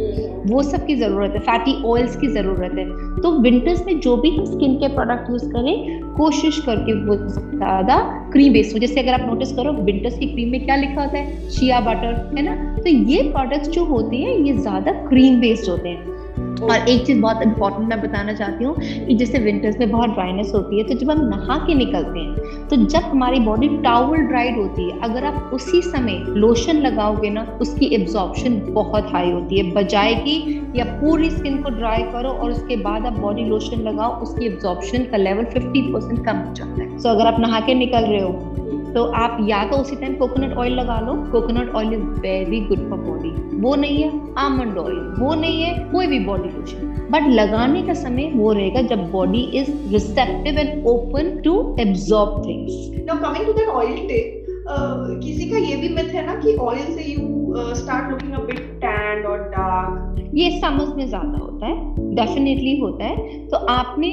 वो 0.48 0.62
सब 0.64 0.86
की 0.86 0.96
ज़रूरत 0.96 1.32
है। 1.32 1.40
फैटी 1.42 1.74
ऑयल्स 1.86 2.16
की 2.18 2.28
ज़रूरत 2.28 2.76
है। 2.78 2.86
तो 3.22 3.32
विंटर्स 3.42 3.86
में 3.86 4.00
जो 4.00 4.16
भी 4.18 4.30
हम 4.30 4.46
स्किन 4.46 4.76
के 4.76 4.88
प्रोडक्ट 4.88 5.30
यूज़ 5.30 5.50
करें 5.52 5.76
कोशिश 6.18 6.60
करके 6.60 6.94
वो 7.06 7.16
ज़्यादा 7.16 7.98
क्रीम 8.34 8.54
बेस्ड 8.54 8.74
हो। 8.74 8.80
जैसे 8.80 9.00
अगर 9.02 9.14
आप 9.14 9.28
नोटिस 9.30 9.52
करो 9.52 9.72
विंटर्स 9.74 10.18
की 10.18 10.26
क्रीम 10.26 10.52
में 10.52 10.66
क्या 10.66 10.76
लिखा 10.76 11.02
होता 11.02 11.18
है? 11.18 11.50
शिया 11.50 11.80
बटर 11.80 12.36
है 12.38 12.44
ना? 12.44 12.56
तो 12.78 12.90
ये 12.90 13.22
प्रोडक्ट्स 13.32 13.70
जो 13.70 13.86
होते 13.86 14.16
हैं, 14.16 14.38
ये 14.38 14.54
ज़्यादा 14.54 14.92
क्रीम 15.10 15.40
बेस्ड 15.40 15.70
होते 15.70 15.90
हैं। 15.90 16.17
और 16.64 16.90
एक 16.90 17.06
चीज़ 17.06 17.22
बहुत 17.22 17.42
इंपॉर्टेंट 17.44 17.88
मैं 17.90 18.02
बताना 18.02 18.34
चाहती 18.34 18.64
हूँ 18.64 18.76
कि 19.08 19.16
जैसे 19.16 19.40
विंटर्स 19.40 19.78
में 19.80 19.92
बहुत 19.92 20.10
ड्राइनेस 20.10 20.52
होती 20.56 20.78
है 20.78 20.84
तो 20.84 20.94
जब 20.94 21.12
हम 21.12 21.26
नहा 21.28 21.58
के 21.68 21.74
निकलते 21.74 22.20
हैं 22.20 22.68
तो 22.68 22.76
जब 22.76 23.04
हमारी 23.04 23.40
बॉडी 23.40 23.68
टावल 23.84 24.22
ड्राइड 24.28 24.58
होती 24.58 24.90
है 24.90 25.00
अगर 25.02 25.26
आप 25.26 25.52
उसी 25.54 25.82
समय 25.82 26.24
लोशन 26.38 26.82
लगाओगे 26.82 27.30
ना 27.30 27.44
उसकी 27.62 27.86
एब्जॉर्प्शन 27.96 28.60
बहुत 28.70 29.12
हाई 29.12 29.32
होती 29.32 29.58
है। 29.58 29.72
बजाय 29.74 30.16
की 30.16 30.38
या 30.76 30.86
पूरी 31.02 31.30
स्किन 31.30 31.62
को 31.64 31.70
ड्राई 31.70 32.04
करो 32.04 32.30
और 32.30 32.52
उसके 32.52 32.76
बाद 32.84 33.06
आप 33.06 33.20
बॉडी 33.20 33.44
लोशन 33.44 33.82
लगाओ 33.82 34.22
उसकी 34.22 34.46
एब्जॉर्प्शन 34.46 35.04
का 35.04 35.18
लेवल 35.18 35.46
50 35.56 35.94
परसेंट 35.94 36.26
कम 36.26 36.38
हो 36.38 36.54
जाता 36.54 36.82
है। 36.82 36.88
सो 36.90 37.10
so, 37.10 37.16
अगर 37.16 37.28
आप 37.28 37.40
नहा 37.40 37.60
के 37.60 37.74
निकल 37.74 38.06
रहे 38.06 38.22
हो 38.22 38.77
तो 38.94 39.04
आप 39.16 39.38
या 39.50 39.64
तो 39.70 39.78
उसी 39.78 39.96
टाइम 39.96 40.16
कोकोनट 40.16 40.58
ऑयल 40.58 40.74
लगा 40.74 41.00
लो। 41.00 41.14
Coconut 41.32 41.74
oil 41.76 41.94
is 41.94 42.02
very 42.22 42.60
good 42.62 42.90
for 42.90 43.00
body 43.00 43.30
वो 43.62 43.76
नहीं 43.76 44.02
है 44.04 44.12
आमंड 44.38 44.78
ऑयल 44.78 45.00
वो 45.20 45.34
नहीं 45.36 45.62
है 45.62 45.74
कोई 45.92 46.08
भी 46.08 46.20
बॉडी 46.26 46.50
लोशन 46.50 46.96
बट 47.12 47.28
लगाने 47.30 47.82
का 47.84 47.94
समय 47.94 48.32
वो 48.36 48.52
रहेगा 48.54 48.82
जब 48.88 49.10
body 49.12 49.44
is 49.60 49.72
receptive 49.94 50.60
and 50.60 50.88
open 50.88 51.40
to 51.46 51.54
absorb 51.80 52.42
things 52.48 52.90
now 53.08 53.22
coming 53.24 53.46
to 53.46 53.54
that 53.54 53.70
oil 53.70 54.08
tip 54.08 54.37
किसी 54.70 55.50
का 55.50 55.58
ये 55.58 55.76
भी 55.78 55.90
मिथ 55.90 56.14
है 56.14 56.26
ना 56.26 56.36
कि 56.36 56.56
ऑयल 56.58 56.94
से 56.96 57.04
you 57.04 57.74
start 57.76 58.12
looking 58.12 58.34
a 58.34 58.40
bit 58.46 58.60
tanned 58.82 59.26
और 59.26 59.40
डार्क 59.50 60.16
ये 60.36 60.50
समझ 60.62 60.88
में 60.96 61.08
ज़्यादा 61.08 61.38
होता 61.38 61.66
है 61.66 61.76
डेफिनेटली 62.16 62.78
होता 62.80 63.06
है। 63.06 63.38
तो 63.48 63.58
आपने 63.72 64.10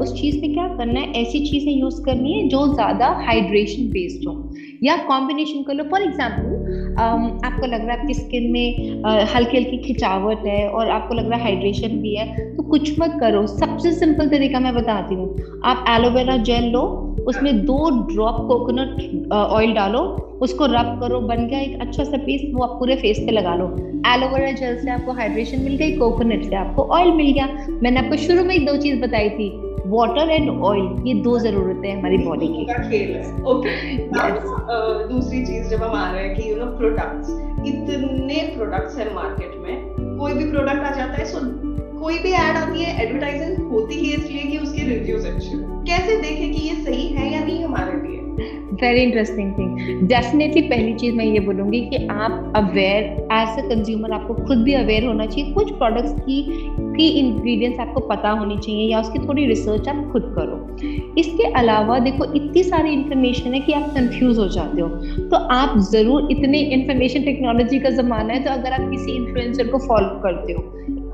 उस 0.00 0.12
चीज़ 0.20 0.40
में 0.40 0.52
क्या 0.54 0.66
करना 0.68 1.00
है? 1.00 1.12
ऐसी 1.22 1.40
चीज़ें 1.46 1.72
यूज़ 1.72 2.00
करनी 2.04 2.32
है 2.32 2.48
जो 2.48 2.66
ज़्यादा 2.74 3.08
हाइड्रेशन 3.26 3.88
बेस्ड 3.90 4.28
हो। 4.28 4.34
या 4.82 4.96
कॉम्बिनेशन 5.08 5.62
कर 5.62 5.74
लो। 5.74 5.84
फॉर 5.90 6.02
एग्ज़ाम्पल 6.02 6.50
आपको 7.46 7.66
लग 7.66 7.86
रहा 7.86 7.92
है 7.92 8.00
आपकी 8.00 8.14
स्किन 8.14 8.50
में 8.52 9.02
हल्की 9.34 9.56
हल्की 9.56 9.76
खिंचावट 9.78 10.46
है 10.46 10.68
और 10.70 10.90
आपको 10.90 11.14
लग 11.14 11.28
रहा 11.30 11.38
है 11.38 11.44
हाइड्रेशन 11.44 11.96
भी 12.02 12.14
है। 12.16 12.51
कुछ 12.72 12.98
मत 13.00 13.16
करो। 13.20 13.46
सबसे 13.48 13.92
सिंपल 13.92 14.28
तरीका 14.28 14.60
मैं 14.60 14.74
बताती 14.74 15.14
हूँ। 15.14 15.60
आप 15.64 15.84
एलोवेरा 15.90 16.36
जेल 16.42 16.70
लो 16.72 16.82
उसमें 17.28 17.64
दो 17.64 17.78
ड्रॉप 18.06 18.36
कोकोनट 18.48 19.32
ऑयल 19.32 19.72
डालो 19.74 20.00
उसको 20.42 20.66
रब 20.66 20.98
करो 21.00 21.20
बन 21.22 21.46
गया 21.48 21.58
एक 21.60 21.80
अच्छा 21.80 22.04
सा 22.04 22.16
पीस 22.18 22.42
वो 22.54 22.62
आप 22.64 22.78
पूरे 22.78 22.94
फेस 22.96 23.18
पे 23.26 23.32
लगा 23.32 23.54
लो। 23.56 23.66
एलोवेरा 24.08 24.52
जेल 24.52 24.78
से 24.78 24.90
आपको 24.90 25.12
हाइड्रेशन 25.12 25.60
मिल 25.62 25.76
गई 25.76 25.96
कोकोनट 25.96 26.44
से 26.44 26.56
आपको 26.56 26.82
ऑयल 26.94 27.12
मिल 27.12 27.32
गया। 27.32 27.46
मैंने 27.82 28.00
आपको 28.00 28.16
शुरू 28.18 28.44
में 28.44 28.54
ही 28.56 28.64
दो 28.66 28.76
चीज़ 28.76 29.00
बताई 29.00 29.28
थी 29.30 29.50
वाटर 29.86 30.30
एंड 30.30 30.48
ऑयल 30.50 31.08
ये 31.08 31.14
दो 31.22 31.38
जरूरतें 31.38 31.88
हैं 31.88 31.96
हमारी 31.98 32.18
बॉडी 32.18 32.48
की। 32.48 32.66
है। 32.92 33.22
ओके 33.44 33.70
दूसरी 35.08 35.44
चीज़ 35.46 35.68
जब 35.70 35.82
हम 35.82 35.94
आ 35.96 36.10
रहे 36.12 36.24
हैं 36.24 36.34
कि 36.36 36.50
यू 36.50 36.56
नो 36.56 36.66
प्रोडक्ट्स 36.78 37.30
इतने 37.66 38.38
प्रोडक्ट्स 38.56 38.98
हैं 38.98 39.14
मार्केट 39.14 39.60
में 39.60 40.16
कोई 40.18 40.32
भी 40.32 40.50
प्रोडक्ट 40.50 40.82
आ 40.82 40.90
जाता 40.96 41.12
है 41.12 41.24
सो 41.24 41.40
कोई 42.02 42.18
भी 42.18 42.30
एड 42.32 42.56
आती 42.56 42.80
है 42.82 43.02
एडवर्टाइजिंग 43.02 43.68
होती 43.70 43.94
ही 43.94 44.12
इसलिए 44.12 44.42
कि 44.42 44.56
उसके 44.58 44.82
रिव्यूज़ 44.84 45.26
अच्छे 45.26 45.58
कैसे 45.88 46.16
देखें 46.22 46.52
कि 46.52 46.68
ये 46.68 46.74
सही 46.74 47.06
है 47.08 47.32
या 47.32 47.44
नहीं 47.44 47.64
हमारे 47.64 47.92
लिए? 47.92 48.18
वेरी 48.82 49.00
इंटरेस्टिंग 49.00 49.52
थिंग 49.58 50.08
डेफिनेटली 50.08 50.62
पहली 50.62 50.94
चीज़ 50.94 51.14
मैं 51.16 51.24
ये 51.24 51.40
बोलूँगी 51.40 51.80
कि 51.80 51.96
आप 52.06 52.52
अवेयर 52.56 53.04
एज 53.32 53.58
अ 53.58 53.68
कंज्यूमर 53.68 54.12
आपको 54.12 54.34
खुद 54.34 54.58
भी 54.58 54.74
अवेयर 54.74 55.04
होना 55.04 55.26
चाहिए, 55.26 55.52
कुछ 55.52 55.70
प्रोडक्ट्स 55.72 56.12
की 56.20 56.42
की 56.96 57.08
इंग्रेडिएंट्स 57.20 57.80
आपको 57.80 58.00
पता 58.08 58.30
होनी 58.30 58.58
चाहिए 58.58 58.90
या 58.90 59.00
उसकी 59.00 59.18
थोड़ी 59.28 59.46
रिसर्च 59.46 59.88
आप 59.88 60.08
खुद 60.12 60.34
करो। 60.38 60.58
इसके 61.18 61.52
अलावा 61.54 61.98
देखो, 61.98 62.32
इतनी 62.34 62.62
सारी 62.62 62.92
इंफॉर्मेशन 62.92 63.54
है 63.54 63.60
कि 63.60 63.72
आप 63.72 63.88
कंफ्यूज 63.94 64.38
हो 64.38 64.48
जाते 64.48 64.80
हो। 64.80 64.88
तो 65.28 65.44
आप 65.54 65.78
ज़रूर, 65.92 66.28
इतने 66.32 66.58
इंफॉर्मेशन 66.58 67.22
टेक्नोलॉजी 67.22 67.80
का 67.80 67.90
जमाना 68.02 68.32
है 68.34 68.44
तो 68.44 68.50
अगर 68.50 68.72
आप 68.72 68.90
किसी 68.90 69.16
इन्फ्लुएंसर 69.16 69.68
को 69.68 69.78
फॉलो 69.78 70.20
करते 70.22 70.52
हो 70.52 70.70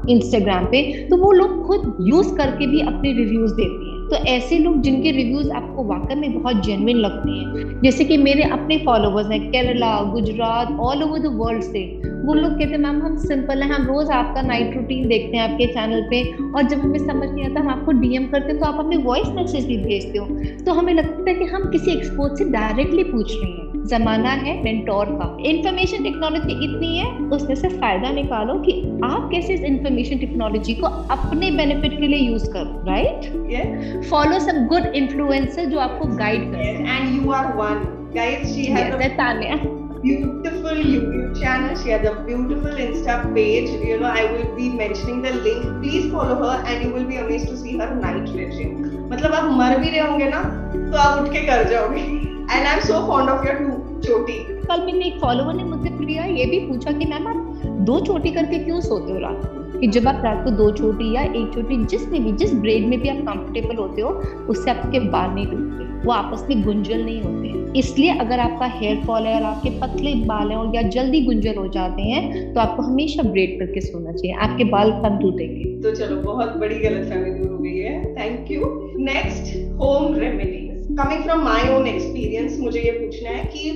इंस्टाग्राम 0.09 0.65
पे 0.65 0.83
तो 1.11 1.17
वो 1.17 1.33
लोग 1.33 1.67
खुद 1.67 1.97
यूज़ 2.01 2.35
करके 2.35 2.67
भी 2.67 2.81
अपने 2.81 3.13
रिव्यूज़ 3.13 3.55
देते 3.55 3.85
हैं। 3.85 3.97
तो 4.09 4.17
ऐसे 4.27 4.59
लोग 4.59 4.81
जिनके 4.81 5.11
रिव्यूज़ 5.11 5.51
आपको 5.51 5.83
वाकई 5.85 6.15
में 6.15 6.33
बहुत 6.35 6.63
जेनविन 6.65 6.97
लगते 6.97 7.31
हैं, 7.31 7.81
जैसे 7.83 8.05
कि 8.05 8.17
मेरे 8.17 8.43
अपने 8.43 8.79
फॉलोवर्स 8.79 9.31
हैं 9.31 9.41
Kerala 9.51 9.91
Gujarat 10.13 10.71
all 10.81 11.03
over 11.03 11.19
the 11.19 11.33
world 11.35 11.63
से, 11.63 11.85
वो 12.25 12.35
लोग 12.35 12.53
कहते 12.53 12.71
हैं, 12.71 12.79
मैम, 12.79 13.03
हम 13.03 13.17
सिंपल 13.17 13.63
हैं, 13.63 13.71
हम 13.71 13.87
रोज 13.87 14.11
आपका 14.11 14.43
नाइट 14.43 14.77
रूटीन 14.77 15.09
देखते 15.09 15.37
हैं 15.37 15.45
आपके 15.45 15.67
चैनल 15.67 16.03
पे, 16.11 16.23
और 16.57 16.63
जब 16.63 16.79
हमें 16.79 16.99
समझ 16.99 17.29
नहीं 17.29 17.45
आता, 17.45 17.61
हम 17.61 17.69
आपको 17.69 17.93
डीएम 17.93 18.27
करते 18.27 18.53
हैं 18.53 18.61
तो 18.61 18.67
आप 18.67 18.81
हमें 18.81 18.97
वॉइस 18.97 19.29
मैसेज 19.29 19.67
भी 19.67 19.77
भेजते 19.77 20.19
हो। 20.19 20.27
तो 20.65 20.73
हमें 20.73 20.95
लगता 20.95 21.31
है 21.31 21.35
कि 21.35 21.45
हम 21.45 21.71
किसी 21.71 21.91
एक्सपोर्ट 21.91 22.39
से 22.39 22.45
डायरेक्टली 22.51 23.05
पूछ 23.05 23.33
रहे 23.33 23.51
हैं। 23.51 23.68
जमाना 23.87 24.31
है 24.45 24.63
मेंटोर 24.65 25.07
का 25.13 25.27
इंफॉर्मेशन 25.51 26.03
टेक्नोलॉजी 26.05 26.53
इतनी 26.65 26.97
है 26.97 27.07
उसमें 27.37 27.55
से 27.55 27.69
फ़ायदा 27.69 28.11
निकालो 28.13 28.59
कि 28.63 28.73
आप 29.05 29.29
कैसे 29.33 29.55
इस 29.55 29.61
इंफॉर्मेशन 29.65 30.19
टेक्नोलॉजी 30.19 30.75
को 30.75 30.87
अपने 31.17 31.51
बेनिफिट 31.57 31.99
के 32.01 32.07
लिए 32.07 32.19
यूज़ 32.19 32.51
करो 32.53 32.85
right 32.89 34.05
follow 34.11 34.41
some 34.41 34.65
good 34.69 34.95
influencer 34.95 35.65
जो 35.65 35.79
आपको 35.89 36.17
गाइड 36.17 36.53
करे 36.53 36.69
and 36.69 37.17
you 37.17 37.33
are 37.33 37.53
one 37.57 37.85
guys 38.15 38.55
she 38.55 38.65
has 38.65 39.09
Tanya 39.17 39.61
beautiful 40.03 40.77
YouTube 40.77 41.41
channel. 41.41 41.77
She 41.77 41.91
has 41.91 42.07
a 42.07 42.23
beautiful 42.23 42.71
Insta 42.71 43.35
page. 43.35 43.71
You 43.85 43.99
know, 44.01 44.07
I 44.07 44.25
will 44.33 44.55
be 44.57 44.69
mentioning 44.71 45.23
the 45.23 45.33
link. 45.33 45.65
Please 45.83 46.11
follow 46.13 46.37
her 46.37 46.63
and 46.67 46.85
you 46.85 46.91
will 46.91 47.05
be 47.05 47.17
amazed 47.17 47.49
to 47.49 47.57
see 47.57 47.77
her 47.79 47.95
night 47.97 48.31
regime. 48.31 48.79
मतलब 49.11 49.35
आप 49.35 49.51
मर 49.59 49.79
भी 49.79 49.91
रहे 49.91 50.01
होंगे 50.01 50.29
ना 50.31 50.43
तो 50.73 50.97
आप 50.99 51.23
उठ 51.23 51.33
के 51.33 51.47
कर 51.47 51.69
जाओगे 51.69 52.28
and 52.51 52.67
I 52.67 52.75
am 52.75 52.81
so 52.81 53.07
fond 53.07 53.31
of 53.31 53.47
your 53.47 53.57
choti 54.05 54.33
कल 54.63 54.85
मैंने 54.87 55.05
एक 55.05 55.19
फॉलोवर 55.21 55.55
ने 55.55 55.65
मुझसे 55.65 55.91
प्रिया 55.97 56.25
ये 56.25 56.45
भी 56.45 56.59
पूछा 56.61 56.93
कि 56.93 57.05
मैम 57.05 57.27
आप 57.27 57.67
दो 57.81 57.99
चोटी 58.01 58.31
करके 58.31 58.59
क्यों 58.59 58.81
सोते 58.81 59.13
हो 59.13 59.19
रात 59.19 59.41
को? 59.45 59.81
कि 59.81 59.87
जब 59.87 60.09
आप 60.09 60.23
रात 60.25 60.45
को 60.45 60.51
दो 60.51 60.71
चोटी 60.71 61.15
या 61.15 61.23
एक 61.23 61.51
चोटी 61.55 61.85
जिसमें 61.85 62.25
भी 62.25 62.33
जिस 62.33 62.55
ब्रेड 62.55 62.87
में 62.87 63.01
भी 63.01 63.09
आप 63.09 63.17
कंफर्टेबल 63.17 63.77
होते 63.77 64.03
हो 64.03 64.09
उससे 64.49 64.71
आपके 64.71 65.01
बाल 65.01 65.31
नहीं 65.31 65.47
टूटते 65.47 66.07
वो 66.07 66.13
आपस 66.13 66.47
में 66.49 66.63
गुंजल 66.63 67.05
नहीं 67.05 67.21
होते 67.23 67.79
इसलिए 67.79 68.11
अगर 68.19 68.41
आपका 68.41 68.67
हेयर 68.67 69.01
फॉल 69.07 69.23
है 69.23 69.35
और 69.35 69.43
आपके 69.43 69.71
पतले 69.81 70.15
बाल 70.27 70.51
हैं 70.51 70.57
और 70.57 70.75
या 70.77 70.83
जल्दी 70.83 71.21
गुंजल 71.25 71.55
हो 71.55 71.67
जाते 71.69 72.03
हैं 72.03 72.53
तो 72.55 72.61
आपको 72.61 72.83
हमेशा 72.83 73.23
ब्रेड 73.23 73.59
करके 73.59 73.81
सोना 73.81 74.13
चाहिए 74.13 74.37
आपके 74.37 74.65
बाल 74.65 74.91
कम 75.03 75.19
टूटेंगे। 75.19 75.65
तो 75.83 75.95
चलो 75.97 76.17
बहुत 76.23 76.57
बड़ी 76.57 76.79
गलत 76.79 77.09
फहमी 77.09 77.31
दूर 77.31 77.53
हो 77.53 77.59
गई 77.59 77.79
है। 77.79 78.15
Thank 78.15 78.51
you 78.51 78.61
next 78.99 79.57
home 79.79 80.15
remedy 80.15 80.68
coming 80.99 81.23
from 81.23 81.43
my 81.45 81.69
own 81.69 81.87
experience 81.87 82.59
मुझे 82.61 82.81
ये 82.81 82.91
पूछना 82.93 83.31
है 83.31 83.45
कि 83.47 83.71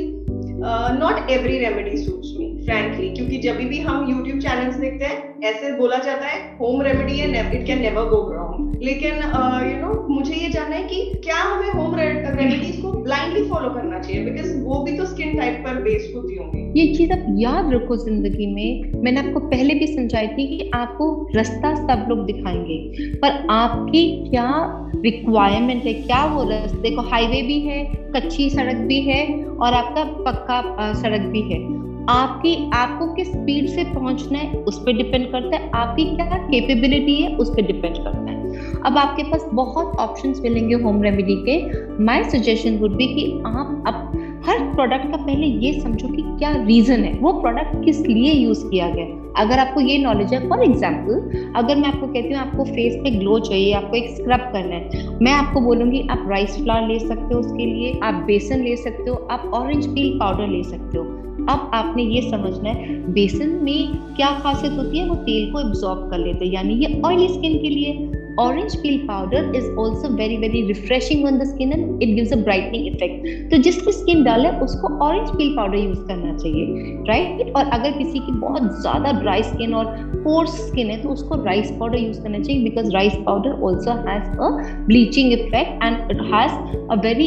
not 0.98 1.30
every 1.30 1.58
remedy 1.58 1.96
suits 1.96 2.32
me 2.38 2.51
frankly 2.64 3.08
क्योंकि 3.08 3.38
जब 3.38 3.56
भी 3.68 3.78
हम 3.80 4.10
यूट्यूब 4.10 4.38
चैनल्स 4.40 4.76
देखते 4.76 5.04
हैं, 5.04 5.40
ऐसे 5.44 5.72
बोला 5.78 5.96
जाता 5.98 6.26
है 6.26 6.40
होम 6.60 6.82
रेमेडी 6.82 7.16
है 7.18 7.40
it 7.54 7.66
can 7.66 7.80
never 7.82 8.04
go 8.04 8.20
wrong 8.32 8.80
लेकिन 8.82 9.14
यू 9.14 9.80
नो 9.80 9.90
मुझे 10.08 10.34
ये 10.34 10.48
जानना 10.48 10.76
है 10.76 10.82
कि 10.84 11.20
क्या 11.24 11.36
हमें 11.36 11.72
होम 11.72 11.94
रेमेडीज 11.96 12.76
को 12.76 12.92
ब्लाइंडली 12.92 13.44
फॉलो 13.48 13.68
करना 13.70 13.98
चाहिए? 13.98 14.24
बिकॉज़ 14.24 14.56
वो 14.58 14.82
भी 14.84 14.96
तो 14.98 15.04
स्किन 15.06 15.36
टाइप 15.38 15.62
पर 15.66 15.82
बेस्ड 15.82 16.16
होती 16.16 16.36
होंगी। 16.36 16.80
ये 16.80 16.94
चीज़ 16.94 17.12
आप 17.12 17.24
याद 17.38 17.72
रखो 17.74 17.96
ज़िंदगी 17.96 18.46
में। 18.46 19.02
मैंने 19.02 19.20
आपको 19.20 19.40
पहले 19.40 19.74
भी 19.74 19.86
समझाई 19.86 20.26
थी 20.28 20.46
कि 20.48 20.70
आपको 20.74 21.10
रास्ता 21.36 21.74
सब 21.76 22.06
लोग 22.08 22.24
दिखाएँगे। 22.26 22.78
पर 23.18 23.46
आपकी 23.50 24.04
क्या 24.30 24.48
रिक्वायरमेंट 24.96 25.84
है? 25.84 25.94
क्या 25.94 26.24
वो 26.24 26.48
रास्ते? 26.50 26.90
को 26.90 27.02
हाईवे 27.02 27.42
भी 27.42 27.60
है, 27.60 27.84
कच्ची 28.16 28.50
सड़क 28.50 28.76
भी 28.88 29.00
है 29.02 29.22
और 29.44 29.74
आपका 29.74 30.04
पक्का 30.24 30.92
सड़क 30.94 31.30
भी 31.32 31.42
है। 31.42 31.60
आपकी 32.08 32.70
आपको 32.74 33.06
किस 33.14 33.28
स्पीड 33.32 33.68
से 33.68 33.84
पहुँचना 33.84 34.38
है, 34.38 34.58
उस 34.58 34.78
पर 34.78 34.96
डिपेंड 34.96 35.30
करता 35.32 35.56
है, 35.56 35.70
आपकी 35.70 36.04
क्या 36.04 36.26
कैपेबिलिटी 36.26 37.14
है, 37.16 37.36
उस 37.36 37.50
पर 37.50 37.62
डिपेंड 37.62 37.96
करता 37.96 38.30
है। 38.30 38.40
अब 38.86 38.96
आपके 38.98 39.22
पास 39.22 39.46
बहुत 39.52 39.96
ऑप्शंस 39.98 40.40
मिलेंगे 40.40 40.74
होम 40.74 41.02
रेमेडी 41.02 41.36
के। 41.48 42.04
माय 42.04 42.24
सजेशन 42.24 42.78
वुड 42.78 42.96
बी 42.96 43.06
कि 43.06 43.30
आप 43.46 43.84
अब 43.86 44.18
हर 44.46 44.58
प्रोडक्ट 44.74 45.10
का 45.10 45.16
पहले 45.16 45.46
ये 45.46 45.72
समझो 45.80 46.08
कि 46.08 46.22
क्या 46.22 46.50
रीजन 46.56 47.04
है, 47.04 47.12
वो 47.14 47.32
प्रोडक्ट 47.32 47.84
किस 47.84 48.00
लिए 48.00 48.32
यूज़ 48.32 48.66
किया 48.70 48.88
गया। 48.90 49.06
अगर 49.36 49.58
आपको 49.58 49.80
ये 49.80 49.98
नॉलेज 49.98 50.34
है 50.34 50.48
फॉर 50.48 50.62
एग्ज़ाम्पल 50.62 51.52
अगर 51.56 51.76
मैं 51.76 51.88
आपको 51.88 52.06
कहती 52.06 52.34
हूँ, 52.34 52.42
आपको 52.42 52.64
फेस 52.64 52.96
पे 53.04 53.10
ग्लो 53.10 53.38
चाहिए, 53.38 53.72
आपको 53.72 53.96
एक 53.96 54.10
स्क्रब 54.16 54.50
करना 54.52 54.74
है, 54.74 55.06
मैं 55.22 55.32
आपको 55.32 55.60
बोलूँगी, 55.60 56.06
आप 56.10 56.26
राइस 56.30 56.56
फ्लावर 56.56 56.88
ले 56.88 56.98
सकते 56.98 57.34
हो 57.34 57.40
उसके 57.40 57.66
लिए, 57.66 57.98
आप 58.02 58.14
बेसन 58.14 58.62
ले 58.62 58.76
सकते 58.76 59.10
हो, 59.10 59.16
आप 59.30 59.50
ऑरेंज 59.54 59.86
पील 59.86 60.18
पाउडर 60.18 60.48
ले 60.48 60.62
सकते 60.62 60.98
हो। 60.98 61.21
अब 61.50 61.70
आपने 61.74 62.02
ये 62.04 62.20
समझना 62.30 62.70
है, 62.70 62.96
बेसन 63.12 63.58
में 63.62 63.94
क्या 64.16 64.30
खासियत 64.42 64.72
होती 64.72 64.98
है? 64.98 65.08
वो 65.08 65.14
तेल 65.14 65.52
को 65.52 65.60
एब्जॉर्ब 65.60 66.10
कर 66.10 66.18
लेते 66.18 66.44
हैं, 66.44 66.52
यानी 66.52 66.74
ये 66.74 67.00
ऑयली 67.04 67.28
स्किन 67.28 67.58
के 67.62 67.68
लिए। 67.68 68.10
Orange 68.40 68.74
peel 68.76 68.96
powder 69.06 69.52
is 69.56 69.64
also 69.78 70.08
very 70.08 70.36
very 70.36 70.62
refreshing 70.66 71.24
on 71.26 71.38
the 71.38 71.44
skin 71.44 71.72
and 71.72 72.02
it 72.02 72.14
gives 72.16 72.32
a 72.32 72.38
brightening 72.46 72.86
effect. 72.90 73.26
तो 73.50 73.56
जिसकी 73.62 73.92
स्किन 73.92 74.22
डल 74.24 74.46
है, 74.46 74.52
उसको 74.60 74.88
ऑरेंज 75.04 75.30
पील 75.30 75.54
पाउडर 75.56 75.78
यूज़ 75.78 75.98
करना 75.98 76.36
चाहिए 76.36 76.96
राइट 77.08 77.52
और 77.56 77.68
अगर 77.68 77.98
किसी 77.98 78.18
की 78.18 78.32
बहुत 78.32 78.80
ज़्यादा 78.80 79.12
ड्राई 79.20 79.42
स्किन 79.42 79.74
और 79.74 79.86
पोर्स 80.24 80.50
स्किन 80.68 80.90
है 80.90 81.02
तो 81.02 81.08
उसको 81.08 81.42
राइस 81.44 81.70
पाउडर 81.80 81.98
यूज़ 81.98 82.20
करना 82.22 82.38
चाहिए 82.38 82.62
because 82.64 82.90
rice 82.94 83.14
powder 83.26 83.60
also 83.62 83.92
has 84.08 84.28
a 84.38 84.50
bleaching 84.86 85.32
effect 85.32 85.84
and 85.84 86.10
it 86.10 86.22
has 86.34 86.52
a 86.90 87.00
very 87.04 87.26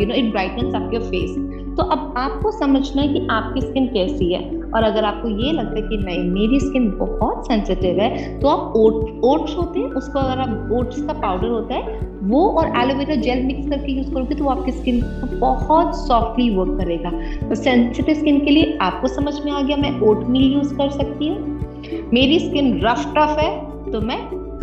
you 0.00 0.06
know 0.06 0.14
it 0.14 0.30
brightness 0.30 0.74
of 0.74 0.94
your 0.94 1.02
face 1.04 1.36
तो 1.76 1.82
अब 1.84 2.14
आपको 2.18 2.50
समझना 2.50 3.02
है 3.02 3.08
कि 3.08 3.26
आपकी 3.30 3.60
स्किन 3.60 3.86
कैसी 3.86 4.32
है। 4.32 4.40
और 4.70 4.82
अगर 4.82 5.04
आपको 5.04 5.28
ये 5.28 5.52
लगता 5.52 5.74
है 5.76 5.82
कि 5.82 5.96
नहीं, 5.96 6.30
मेरी 6.30 6.58
स्किन 6.60 6.90
बहुत 6.98 7.46
सेंसिटिव 7.46 8.00
है 8.00 8.38
तो 8.40 8.48
आप 8.48 8.72
ओट 8.76 9.20
ओट्स 9.24 9.56
होते 9.56 9.80
हैं, 9.80 9.90
उसको 9.90 10.18
अगर 10.18 10.40
आप 10.40 10.70
ओट्स 10.72 11.02
का 11.02 11.12
पाउडर 11.12 11.48
होता 11.48 11.74
है, 11.74 11.98
वो 12.22 12.46
और 12.50 12.76
एलोवेरा 12.78 13.14
जेल 13.16 13.44
मिक्स 13.44 13.68
करके 13.70 13.92
यूज़ 13.92 14.12
करोगे 14.14 14.34
तो 14.34 14.44
वो 14.44 14.50
आपकी 14.50 14.72
स्किन 14.72 15.00
को 15.02 15.36
बहुत 15.38 15.94
सॉफ्टली 15.98 16.48
वर्क 16.56 16.78
करेगा। 16.80 17.10
तो 17.48 17.54
सेंसिटिव 17.54 18.14
स्किन 18.14 18.44
के 18.44 18.50
लिए 18.50 18.76
आपको 18.82 19.08
समझ 19.08 19.34
में 19.44 19.52
आ 19.52 19.62
गया, 19.62 19.76
मैं 19.76 19.98
ओट 20.00 20.24
मिल 20.26 20.52
यूज़ 20.52 20.74
कर 20.74 20.90
सकती 20.90 21.28
हूँ। 21.28 22.08
मेरी 22.12 22.38
स्किन 22.38 22.80
रफ 22.84 23.12
टफ 23.16 23.36
है 23.38 23.50
तो 23.90 24.00
मैं 24.00 24.18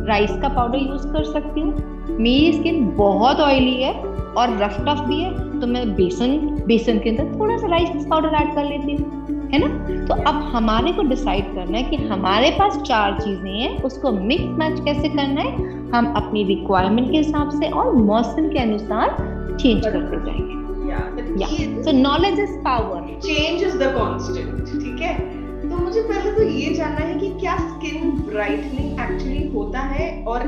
राइस 0.08 0.32
का 0.32 0.50
पाउडर 0.50 0.78
यूज़ 0.80 1.08
कर 1.08 1.24
सकती 1.24 1.62
हूँ। 1.62 1.74
मेरी 2.10 2.52
स्किन 2.54 2.86
बहुत 2.98 3.40
ऑयली 3.40 3.82
है 3.82 3.94
और 3.94 4.58
रफ 4.58 4.78
टफ 4.80 5.04
भी 5.08 5.20
है 5.22 5.32
तो 5.62 5.68
मैं 5.68 5.96
बेसन 5.96 6.38
बेसन 6.68 7.00
के 7.00 7.10
अंदर 7.10 7.40
थोड़ा 7.40 7.58
सा 7.58 7.68
राइस 7.68 8.06
पाउडर 8.10 8.36
ऐड 8.36 8.56
कर 8.56 8.66
लेती 8.66 8.96
हूँ 8.96 9.26
है 9.54 9.60
ना? 9.60 9.68
तो 10.08 10.14
अब 10.24 10.36
हमारे 10.54 10.92
को 10.94 11.04
डिसाइड 11.04 11.46
करना 11.56 11.78
है 11.78 11.84
कि 11.84 11.96
हमारे 11.96 12.50
पास 12.52 12.78
चार 12.78 13.20
चीज़ें 13.22 13.52
हैं 13.52 13.82
उसको 13.84 14.12
मिक्स 14.12 14.44
मैच 14.44 14.80
कैसे 14.80 15.10
करना 15.10 15.42
है 15.42 15.52
हम 15.92 16.14
अपनी 16.16 16.44
रिक्वायरमेंट 16.44 17.12
के 17.12 17.18
हिसाब 17.18 17.50
से 17.50 17.70
और 17.70 17.94
मौसम 17.94 18.50
के 18.50 18.60
अनुसार 18.60 19.16
चेंज 19.62 19.86
करते 19.86 20.18
जाएँगे। 20.26 21.84
So 21.84 21.92
knowledge 21.92 22.40
is 22.40 22.58
power 22.58 23.20
change 23.20 23.64
is 23.64 23.78
the 23.78 23.94
constant 23.98 24.66
ठीक 24.66 25.02
है? 25.02 25.14
तो 25.70 25.78
मुझे 25.78 26.02
पहले 26.02 26.32
तो 26.32 26.44
ये 26.44 26.74
जानना 26.74 27.06
है 27.06 27.20
कि 27.20 27.30
क्या 27.40 27.58
स्किन 27.58 28.12
ब्राइटनिंग 28.30 29.00
एक्चुअली 29.00 29.48
होता 29.54 29.80
है 29.80 30.24
और 30.24 30.44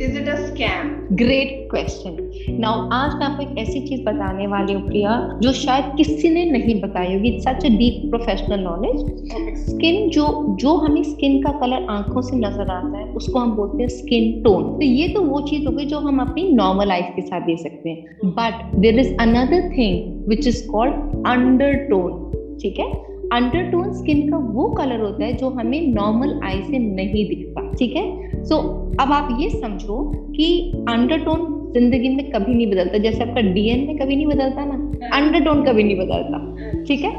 is 0.00 0.16
it 0.18 0.28
a 0.28 0.34
scam 0.36 0.88
great 1.16 1.68
question 1.70 2.16
now 2.60 2.80
आज 2.92 3.14
मैं 3.14 3.26
आपको 3.26 3.42
एक 3.42 3.58
ऐसी 3.58 3.80
चीज़ 3.80 4.02
बताने 4.04 4.46
वाली 4.46 4.72
हूँ 4.72 4.82
प्रिया 4.82 5.12
जो 5.42 5.52
शायद 5.52 5.84
किसी 5.96 6.28
ने 6.30 6.44
नहीं 6.50 6.80
बताई 6.80 7.14
होगी। 7.14 7.30
Such 7.40 7.64
a 7.66 7.68
deep 7.68 8.10
professional 8.10 8.60
knowledge 8.60 9.56
skin 9.60 10.08
जो 10.10 10.26
जो 10.60 10.74
हमें 10.76 11.02
स्किन 11.02 11.40
का 11.42 11.52
कलर 11.52 11.86
आँखों 11.90 12.22
से 12.22 12.36
नज़र 12.36 12.70
आता 12.70 12.98
है 12.98 13.04
उसको 13.12 13.38
हम 13.38 13.56
बोलते 13.56 13.82
हैं 13.82 13.88
स्किन 13.88 14.42
टोन 14.42 14.62
तो 14.74 14.84
ये 14.84 15.08
तो 15.08 15.22
वो 15.22 15.40
चीज़ 15.40 15.66
हो 15.66 15.72
गई 15.72 15.86
जो 15.86 15.98
हम 15.98 16.20
अपनी 16.20 16.48
नॉर्मल 16.52 16.90
आइज़ 16.90 17.06
के 17.06 17.22
साथ 17.22 17.40
दे 17.40 17.56
सकते 17.56 17.90
हैं. 17.90 18.16
But 18.24 18.78
there 18.78 18.98
is 18.98 19.16
another 19.20 19.68
thing 19.70 20.28
which 20.28 20.46
is 20.46 20.66
called 20.68 21.26
undertone 21.90 22.58
ठीक 22.62 22.78
है? 22.78 22.92
अंडरटोन 23.32 23.92
स्किन 23.92 24.28
का 24.30 24.36
वो 24.36 24.64
कलर 24.70 25.00
होता 25.00 25.24
है 25.24 25.32
जो 25.32 25.48
हमें 25.50 25.94
नॉर्मल 25.94 26.40
आई 26.44 26.62
से 26.62 26.78
नहीं 26.78 27.28
दिखता. 27.28 27.70
ठीक 27.72 27.96
है? 27.96 28.25
सो 28.48 28.54
so, 28.54 29.00
अब 29.00 29.12
आप 29.12 29.36
ये 29.40 29.50
समझो 29.50 30.12
कि 30.36 30.72
अंडरटोन 30.88 31.52
ज़िंदगी 31.72 32.08
में 32.08 32.30
कभी 32.30 32.54
नहीं 32.54 32.70
बदलता। 32.70 32.98
जैसे 32.98 33.22
आपका 33.22 33.40
डीएनए 33.40 33.94
कभी 33.94 34.16
नहीं 34.16 34.26
बदलता 34.26 34.64
ना? 34.64 34.74
अंडरटोन 35.16 35.64
कभी 35.64 35.84
नहीं 35.84 35.96
बदलता। 35.96 36.84
ठीक 36.84 37.00
है? 37.00 37.12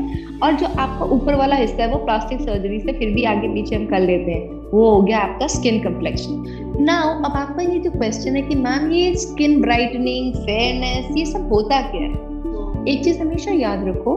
और 0.43 0.53
जो 0.53 0.65
आपका 0.65 1.05
ऊपर 1.05 1.36
वाला 1.36 1.55
हिस्सा 1.55 1.84
है 1.84 1.91
वो 1.91 1.98
प्लास्टिक 1.98 2.41
सर्जरी 2.41 2.79
से 2.79 2.93
फिर 2.93 3.10
भी 3.10 3.24
आगे 3.24 3.48
पीछे 3.48 3.75
हम 3.75 3.86
कर 3.86 4.00
लेते 4.00 4.31
हैं। 4.31 4.72
वो 4.72 4.89
हो 4.89 5.01
गया 5.01 5.17
आपका 5.17 5.48
स्किन 5.48 5.79
कम्प्लेक्शन 5.79 6.75
नाउ 6.79 7.10
अब 7.24 7.31
आपका 7.31 7.63
ये 7.63 7.79
जो 7.79 7.91
क्वेश्चन 7.91 8.36
है 8.36 8.41
कि 8.41 8.55
मैम 8.55 8.91
ये 8.91 9.15
स्किन 9.15 9.62
ब्राइटनिंग 9.62 10.34
फेयरनेस 10.34 11.17
ये 11.17 11.25
सब 11.25 11.50
होता 11.53 11.81
क्या 11.81 12.01
है? 12.01 12.25
एक 12.88 13.03
चीज़ 13.03 13.19
हमेशा 13.19 13.51
याद 13.51 13.88
रखो 13.88 14.15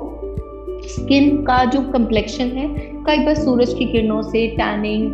स्किन 0.88 1.36
का 1.42 1.64
जो 1.64 1.80
कम्प्लेक्शन 1.82 2.44
है 2.44 2.68
कई 3.06 3.24
बार 3.24 3.34
सूरज 3.34 3.74
की 3.74 3.84
किरणों 3.84 4.22
से 4.22 4.46
tanning 4.46 5.10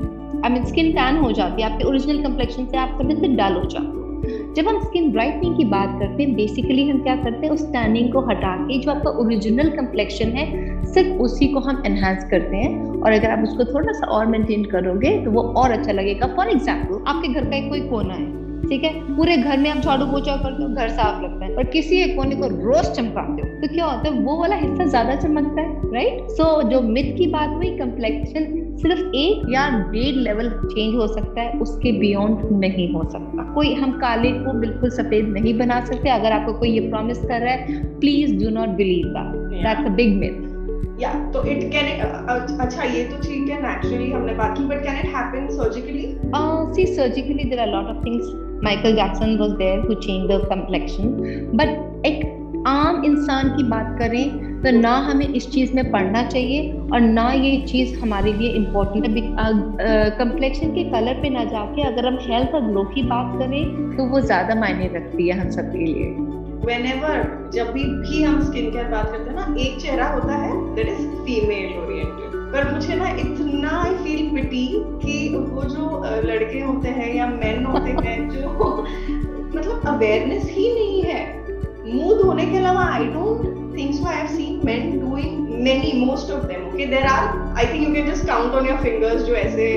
I 0.46 0.52
mean 0.52 0.64
skin 0.64 0.90
tan 0.92 1.16
हो 1.18 1.30
जाती 1.32 1.62
है 1.62 1.70
आपके 1.70 1.84
ओरिजिनल 1.84 2.22
कम्प्लेक्शन 2.22 2.66
से 2.66 2.76
आप 2.78 2.98
थोड़े 2.98 3.14
से 3.14 3.28
डल 3.28 3.54
हो 3.54 3.64
जाते 3.64 3.86
हो। 3.86 4.52
जब 4.56 4.68
हम 4.68 4.78
स्किन 4.80 5.10
ब्राइटनिंग 5.12 5.56
की 5.56 5.64
बात 5.64 5.96
करते 6.00 6.22
हैं 6.22 6.34
बेसिकली 6.34 6.88
हम 6.88 7.02
क्या 7.02 7.16
करते 7.16 7.46
हैं 7.46 7.52
उस 7.52 7.64
टैनिंग 7.72 8.12
को 8.12 8.20
हटा 8.28 8.54
के 8.60 8.78
जो 8.80 8.90
आपका 8.90 9.10
ओरिजिनल 9.22 9.70
कम्प्लेक्शन 9.70 10.28
है 10.36 10.46
सिर्फ़ 10.92 11.20
उसी 11.22 11.48
को 11.48 11.60
हम 11.60 11.82
एनहांस 11.86 12.24
करते 12.30 12.56
हैं। 12.56 13.00
और 13.00 13.12
अगर 13.12 13.30
आप 13.30 13.42
उसको 13.44 13.64
थोड़ा 13.72 13.92
सा 13.92 14.06
और 14.08 14.26
मेंटेन 14.26 14.64
करोगे 14.66 15.10
तो 15.24 15.30
वो 15.30 15.42
और 15.54 15.70
अच्छा 15.70 15.92
लगेगा। 15.92 16.26
फॉर 16.36 16.50
एग्ज़ाम्पल 16.50 17.04
आपके 17.06 17.28
घर 17.30 17.50
का 17.50 17.56
एक 17.56 17.68
कोई 17.68 17.80
कोना 17.88 18.14
है 18.14 18.34
ठीक 18.62 18.84
है? 18.84 18.92
पूरे 19.16 19.36
घर 19.36 19.58
में 19.58 19.70
आप 19.70 19.78
झाड़ू 19.78 20.06
पोछा 20.06 20.36
करते 20.36 20.62
हो 20.62 20.68
घर 20.70 20.88
साफ़ 20.90 21.22
लगता 21.24 21.44
है। 21.44 21.54
और 21.54 21.64
किसी 21.72 22.00
एक 22.02 22.16
कोने 22.16 22.36
को 22.36 22.46
रोज 22.46 22.92
चमकाते 22.92 23.42
हो 23.42 23.60
तो 23.60 23.74
क्या 23.74 23.84
होता 23.84 24.08
है 24.08 24.20
वो 24.20 24.36
वाला 24.40 24.56
हिस्सा 24.56 24.84
ज़्यादा 24.86 25.16
चमकता 25.16 25.62
है 25.62 25.92
राइट 25.92 26.30
सो 26.30 26.44
so, 26.44 26.70
जो 26.70 26.80
मिथ 26.88 27.16
की 27.18 27.26
बात 27.32 27.50
हुई 27.50 27.76
कम्प्लेक्शन 27.78 28.65
सिर्फ़ 28.82 29.00
एक 29.14 29.46
या 29.50 29.68
डेढ़ 29.92 30.14
लेवल 30.14 30.50
चेंज 30.50 30.94
हो 30.94 31.06
सकता 31.06 31.40
है 31.40 31.58
उसके 31.58 31.92
बियॉन्ड 31.92 32.38
नहीं 32.60 32.92
हो 32.92 33.04
सकता। 33.12 33.52
कोई 33.52 33.74
हम 33.74 33.92
काले 33.92 34.30
को 34.30 34.52
बिल्कुल 34.52 34.90
सफ़ेद 34.90 35.28
नहीं 35.28 35.58
बना 35.58 35.84
सकते 35.84 36.10
अगर 36.10 36.32
आपको 36.32 36.52
कोई 36.52 36.70
ये 36.70 36.88
प्रॉमिस 36.90 37.18
कर 37.18 37.40
रहा 37.40 37.52
है 37.52 38.00
please 38.00 38.44
do 38.44 38.50
not 38.50 38.68
believe 38.68 39.06
that 39.06 39.86
a 39.86 39.90
big 39.90 40.16
myth 40.16 40.44
या 41.00 41.12
तो 41.30 41.44
इट 41.44 41.62
कैन 41.72 41.86
अच्छा 42.58 42.82
ये 42.82 43.04
तो 43.04 43.16
ठीक 43.16 43.48
है 43.48 43.62
नेचुरली 43.62 44.10
हमने 44.10 44.34
बात 44.34 44.58
की 44.58 44.64
but 44.64 44.82
can 44.82 44.98
it 44.98 45.14
happen 45.16 45.48
surgically 45.48 46.14
see 46.74 46.86
surgically 46.86 47.44
there 47.44 47.60
are 47.60 47.68
lot 47.68 47.84
of 47.84 48.04
things 48.06 48.32
Michael 48.64 48.94
Jackson 48.96 49.36
was 49.38 49.50
there 49.50 49.78
who 49.78 49.94
change 49.94 50.30
the 50.30 50.40
complexion 50.48 51.08
but 51.54 52.06
एक 52.06 52.24
आम 52.66 53.04
इंसान 53.04 53.48
की 53.48 53.62
बात 53.62 53.96
करें 53.98 54.45
तो 54.62 54.70
ना 54.70 54.96
हमें 54.96 55.26
इस 55.28 55.50
चीज़ 55.50 55.74
में 55.74 55.90
पढ़ना 55.90 56.22
चाहिए 56.22 56.72
और 56.92 57.00
ना 57.00 57.32
ये 57.32 57.56
चीज़ 57.60 57.98
हमारे 57.98 58.32
लिए 58.32 58.48
इम्पोर्टेंट 58.50 59.06
है। 59.06 60.10
कम्प्लेक्शन 60.10 60.70
के 60.70 60.84
कलर 60.84 61.14
पे 61.14 61.30
ना 61.30 61.44
जाके 61.44 61.82
अगर 61.82 62.06
हम 62.06 62.18
हेल्थ 62.22 62.54
और 62.54 62.60
ग्लो 62.60 62.84
की 62.84 63.02
बात 63.02 63.38
करें 63.38 63.96
तो 63.96 64.04
वो 64.04 64.20
ज़्यादा 64.20 64.54
मायने 64.54 64.86
रखती 64.86 65.28
है 65.28 65.40
हम 65.40 65.50
सब 65.50 65.72
के 65.72 65.78
लिए। 65.78 66.14
Whenever 66.66 67.12
जब 67.52 67.72
भी 67.72 67.82
भी 67.84 68.22
हम 68.22 68.40
स्किन 68.44 68.70
केयर 68.70 68.84
बात 68.84 69.10
करते 69.12 69.30
हैं 69.30 69.36
ना 69.36 69.54
एक 69.60 69.80
चेहरा 69.80 70.06
होता 70.06 70.34
है 70.34 70.74
दैट 70.74 70.88
इज़ 70.88 71.06
फीमेल 71.06 71.78
ओरिएंटेड 71.78 72.34
पर 72.52 72.72
मुझे 72.72 72.96
ना 72.96 73.08
इतना 73.08 73.82
आई 73.82 73.94
फील 73.94 74.34
पिटी 74.34 74.66
कि 74.74 75.36
वो 75.36 75.62
जो 75.62 76.02
लड़के 76.26 76.60
होते 76.60 76.88
हैं 76.88 77.14
या 77.14 77.26
मेन 77.26 77.64
होते 77.64 77.90
हैं 78.08 78.30
जो 78.30 78.48
मतलब 79.58 79.82
अवेयरनेस 79.86 80.50
ही 80.50 80.74
नहीं 80.74 81.02
है। 81.02 81.20
मुँह 81.86 82.22
धोने 82.22 82.46
के 82.46 82.56
अलावा 82.56 82.84
I 82.84 83.04
don't 83.04 83.65
think 83.76 83.94
so. 83.94 84.06
I 84.06 84.14
have 84.14 84.30
seen 84.30 84.64
men 84.64 84.98
doing 85.00 85.64
many, 85.64 85.92
most 86.04 86.30
of 86.30 86.48
them. 86.48 86.64
Okay, 86.68 86.86
there 86.86 87.06
are. 87.06 87.26
I 87.54 87.66
think 87.66 87.88
you 87.88 87.94
can 87.94 88.06
just 88.06 88.26
count 88.26 88.54
on 88.54 88.66
your 88.66 88.78
fingers 88.78 89.26
जो 89.28 89.34
ऐसे 89.44 89.68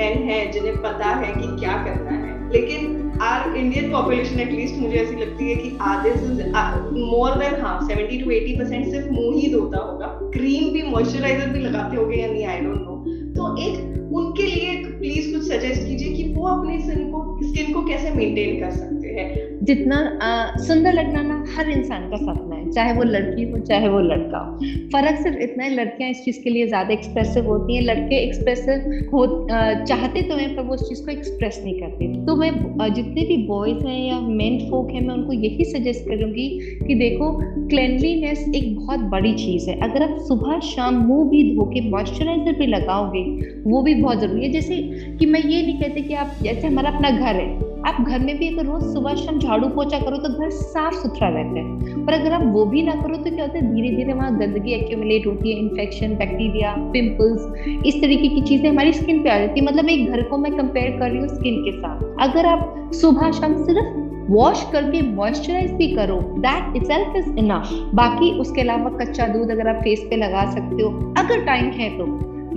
men 0.00 0.24
हैं 0.30 0.40
जिन्हें 0.52 0.80
पता 0.82 1.14
है 1.22 1.32
कि 1.34 1.46
क्या 1.60 1.76
करना 1.84 2.16
है. 2.16 2.36
लेकिन 2.52 3.18
आर 3.22 3.56
इंडियन 3.56 3.90
पॉपुलेशन 3.92 4.40
एटलीस्ट 4.40 4.76
मुझे 4.80 4.96
ऐसी 4.98 5.16
लगती 5.16 5.48
है 5.50 5.56
कि 5.56 5.76
आधे 5.88 6.12
से 6.16 6.44
more 7.10 7.34
than 7.38 7.60
half 7.62 7.84
seventy 7.86 8.18
to 8.22 8.30
eighty 8.30 8.56
percent 8.58 8.86
सिर्फ़ 8.90 9.10
मुँह 9.12 9.40
ही 9.40 9.52
धोता 9.52 9.78
होगा 9.78 10.06
क्रीम 10.34 10.72
भी 10.74 10.82
मॉइस्चराइजर 10.90 11.48
भी 11.52 11.60
लगाते 11.60 11.96
होंगे 11.96 12.16
या 12.16 12.28
नहीं 12.28 12.44
आई 12.46 12.60
डोंट 12.60 12.80
नो 12.82 12.96
तो 13.36 13.54
एक 13.64 14.07
उनके 14.10 14.42
लिए 14.44 14.74
प्लीज़ 14.88 15.32
कुछ 15.32 15.42
सजेस्ट 15.44 15.86
कीजिए 15.88 16.12
कि 16.12 16.22
वो 16.34 16.46
अपनी 16.48 16.78
स्किन 16.80 17.10
को 17.10 17.18
स्किन 17.42 17.72
को 17.72 17.82
कैसे 17.84 18.10
मेंटेन 18.10 18.58
कर 18.60 18.70
सकते 18.70 19.08
हैं। 19.10 19.26
जितना 19.62 19.98
सुंदर 20.58 20.92
लगना 20.92 21.22
ना 21.22 21.42
हर 21.48 21.68
इंसान 21.70 22.08
का 22.10 22.16
सपना 22.16 22.54
है, 22.56 22.70
चाहे 22.70 22.92
वो 22.92 23.02
लड़की 23.04 23.42
हो, 23.42 23.58
चाहे 23.60 23.88
वो 23.88 24.00
लड़का 24.00 24.38
हो। 24.38 24.66
फ़र्क 24.92 25.16
सिर्फ़ 25.18 25.38
इतना 25.42 25.64
है, 25.64 25.70
लड़कियाँ 25.70 26.10
इस 26.10 26.22
चीज़ 26.24 26.38
के 26.44 26.50
लिए 26.50 26.66
ज़्यादा 26.66 26.92
एक्सप्रेसिव 26.94 27.44
होती 27.46 27.74
हैं। 27.74 27.82
लड़के 27.82 28.22
एक्सप्रेसिव 28.22 28.88
हो 29.12 29.26
चाहते 29.88 30.22
तो 30.22 30.36
हैं, 30.36 30.48
पर 30.50 30.62
वो 30.62 30.74
उस 30.74 30.88
चीज़ 30.88 31.02
को 31.04 31.10
एक्सप्रेस 31.12 31.60
नहीं 31.64 31.74
करते। 31.74 32.08
तो 32.26 32.36
मैं 32.36 32.50
जितने 32.92 33.24
भी 33.24 33.36
बॉयज़ 33.46 33.86
हैं 33.86 33.98
या 34.00 34.20
मेन 34.20 34.58
फोक 34.70 34.90
हैं, 34.94 35.00
मैं 35.00 35.14
उनको 35.14 35.32
यही 35.34 35.64
सजेस्ट 35.66 36.08
करूँगी 36.08 36.48
कि 36.86 36.94
देखो 36.96 37.32
क्लेनलीनेस 37.68 38.44
एक 38.54 38.74
बहुत 38.74 39.00
बड़ी 39.10 39.32
चीज़ 39.36 39.68
है। 39.70 39.76
अगर 39.82 40.02
आप 40.02 40.16
सुबह 40.28 40.58
शाम 40.64 40.94
मुँह 41.06 41.28
भी 41.30 41.42
धो 41.48 41.64
के 41.72 41.80
मॉइस्चराइजर 41.90 42.52
भी 42.58 42.66
लगाओगे, 42.66 43.24
वो 43.66 43.82
भी 43.82 43.94
बहुत 44.08 44.20
ज़रूरी 44.20 44.42
है। 44.42 44.52
जैसे 44.52 44.76
कि 45.18 45.26
मैं 45.26 45.40
ये 45.40 45.62
नहीं 45.62 45.80
कहती 45.80 46.02
कि 46.02 46.14
आप, 46.16 46.36
जैसे 46.42 46.66
हमारा 46.66 46.90
अपना 46.90 47.10
घर 47.10 47.34
है, 47.36 47.48
आप 47.86 48.00
घर 48.02 48.18
में 48.18 48.38
भी 48.38 48.48
अगर 48.48 48.64
रोज 48.64 48.82
सुबह 48.92 49.14
शाम 49.14 49.38
झाड़ू 49.38 49.68
पोछा 49.68 49.98
करो 49.98 50.16
तो 50.18 50.28
घर 50.30 50.50
साफ़ 50.52 50.94
सुथरा 50.94 51.28
रहता 51.28 51.60
है। 51.60 52.04
पर 52.06 52.12
अगर 52.12 52.32
आप 52.32 52.42
वो 52.54 52.64
भी 52.66 52.82
ना 52.82 52.94
करो 52.94 53.16
तो 53.16 53.30
क्या 53.30 53.44
होता 53.44 53.58
है 53.58 53.74
धीरे 53.74 53.90
धीरे 53.96 54.12
वहाँ 54.12 54.30
गंदगी 54.38 54.72
एक्यूमुलेट 54.74 55.26
होती 55.26 55.52
है 55.52 55.58
इन्फेक्शन 55.58 56.14
बैक्टीरिया 56.16 56.74
पिंपल्स 56.92 57.84
इस 57.86 58.00
तरीके 58.02 58.28
की 58.28 58.40
चीज़ें 58.40 58.68
हमारी 58.70 58.92
स्किन 58.92 59.22
पे 59.22 59.30
आ 59.30 59.38
जाती 59.38 59.60
है। 59.60 59.66
मतलब 59.66 59.88
एक 59.88 60.10
घर 60.10 60.22
को 60.22 60.38
मैं 60.38 60.52
कंपेयर 60.56 60.98
कर 60.98 61.10
रही 61.10 61.18
हूँ 61.18 61.28
स्किन 61.28 61.62
के 61.64 61.72
साथ। 61.72 62.02
अगर 62.28 62.46
आप 62.46 62.90
सुबह 62.94 63.30
शाम 63.30 63.56
सिर्फ़ 63.64 63.96
वॉश 64.30 64.64
करके 64.72 65.02
मॉइस्चराइज 65.12 65.70
भी 65.72 65.86
करो 65.94 66.20
दैट 66.38 66.76
इटसेल्फ 66.76 67.16
इज़ 67.16 67.38
इनफ 67.38 67.70
बाकी 67.94 68.32
उसके 68.40 68.60
अलावा 68.60 68.90
कच्चा 68.98 69.26
दूध 69.26 69.50
अगर 69.50 69.68
आप 69.68 69.80
फेस 69.84 70.06
पे 70.10 70.16
लगा 70.16 70.44
सकते 70.50 70.82
हो, 70.82 70.90
अगर 71.18 71.44
टाइम 71.46 71.70
है 71.72 71.88
तो। 71.98 72.06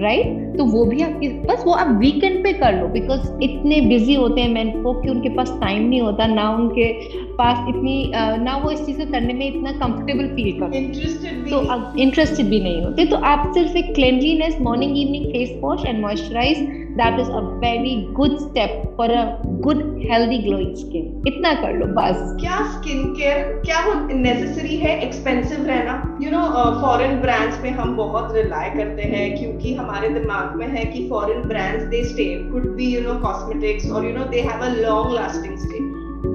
Right 0.02 0.26
right? 0.26 0.58
तो 0.58 0.66
वो 0.66 0.86
भी 0.86 1.02
आपके 1.02 1.28
बस 1.46 1.64
वो 1.66 1.74
आप 1.74 1.88
वीकेंड 2.00 2.44
पे 2.44 2.54
कर 2.54 2.74
लो 2.74 2.88
बिकॉज़ 2.88 3.44
इतने 3.44 3.80
बिज़ी 3.82 4.14
होते 4.14 4.42
हैं 4.42 4.50
मैन 4.50 4.72
फोक 4.84 5.02
कि 5.04 5.10
उनके 5.10 5.30
पास 5.30 5.52
टाइम 5.62 5.88
नहीं 5.90 6.02
होता 6.02 6.28
ना 6.28 6.50
उनके 6.50 6.92
पास 7.34 7.66
इतनी 7.70 8.12
ना 8.44 8.56
वो 8.58 8.72
इस 8.72 8.86
चीज़ 8.86 8.98
से 8.98 9.06
करने 9.06 9.34
में 9.34 9.46
इतना 9.48 9.72
कंफर्टेबल 9.72 10.28
फील 10.36 10.60
करते 10.60 11.50
तो 11.50 11.62
इंटरेस्टेड 12.00 12.50
भी 12.50 12.60
नहीं 12.60 12.84
होते 12.84 13.06
तो 13.06 13.18
आप 13.32 13.52
सिर्फ़ 13.54 13.78
एक 13.78 13.94
cleansing 13.96 14.58
morning 14.62 14.98
evening 14.98 15.26
face 15.34 15.58
wash 15.62 15.86
and 15.86 16.02
moisturise 16.02 16.81
that 16.98 17.20
is 17.20 17.30
a 17.32 17.40
very 17.62 17.96
good 18.12 18.38
step 18.38 18.94
for 18.98 19.12
a 19.12 19.24
good 19.66 19.82
healthy 20.12 20.38
glowing 20.38 20.76
skin 20.76 21.24
इतना 21.28 21.54
कर 21.54 21.74
लो, 21.74 21.86
बस। 21.98 22.18
क्या 22.42 22.58
स्किन 22.72 23.04
केयर 23.14 23.62
क्या 23.66 23.80
वो 23.86 23.94
नेसेसरी 24.18 24.78
है? 24.78 25.00
एक्सपेंसिव 25.04 25.66
रहना। 25.66 26.18
यू 26.22 26.32
नो 26.32 26.42
फॉरेन 26.82 27.20
ब्रांड्स 27.22 27.58
पे 27.58 27.70
हम 27.70 27.96
बहुत 27.98 28.36
रिलाय 28.36 28.70
करते 28.70 29.04
हैं 29.14 29.26
क्योंकि 29.40 29.74
हमारे 29.76 30.10
दिमाग 30.10 30.56
में 30.56 30.68
है 30.68 30.86
कि 30.86 31.08
foreign 31.10 31.42
brands 31.48 31.84
they 31.86 32.04
stay 32.04 32.26
could 32.52 32.70
be 32.76 32.94
you 32.96 33.02
know 33.02 33.20
cosmetics 33.20 33.92
और 33.92 34.06
you 34.06 34.14
know 34.18 34.24
they 34.26 34.42
have 34.42 34.64
a 34.64 34.74
long 34.76 35.14
lasting 35.14 35.58
stay 35.58 35.80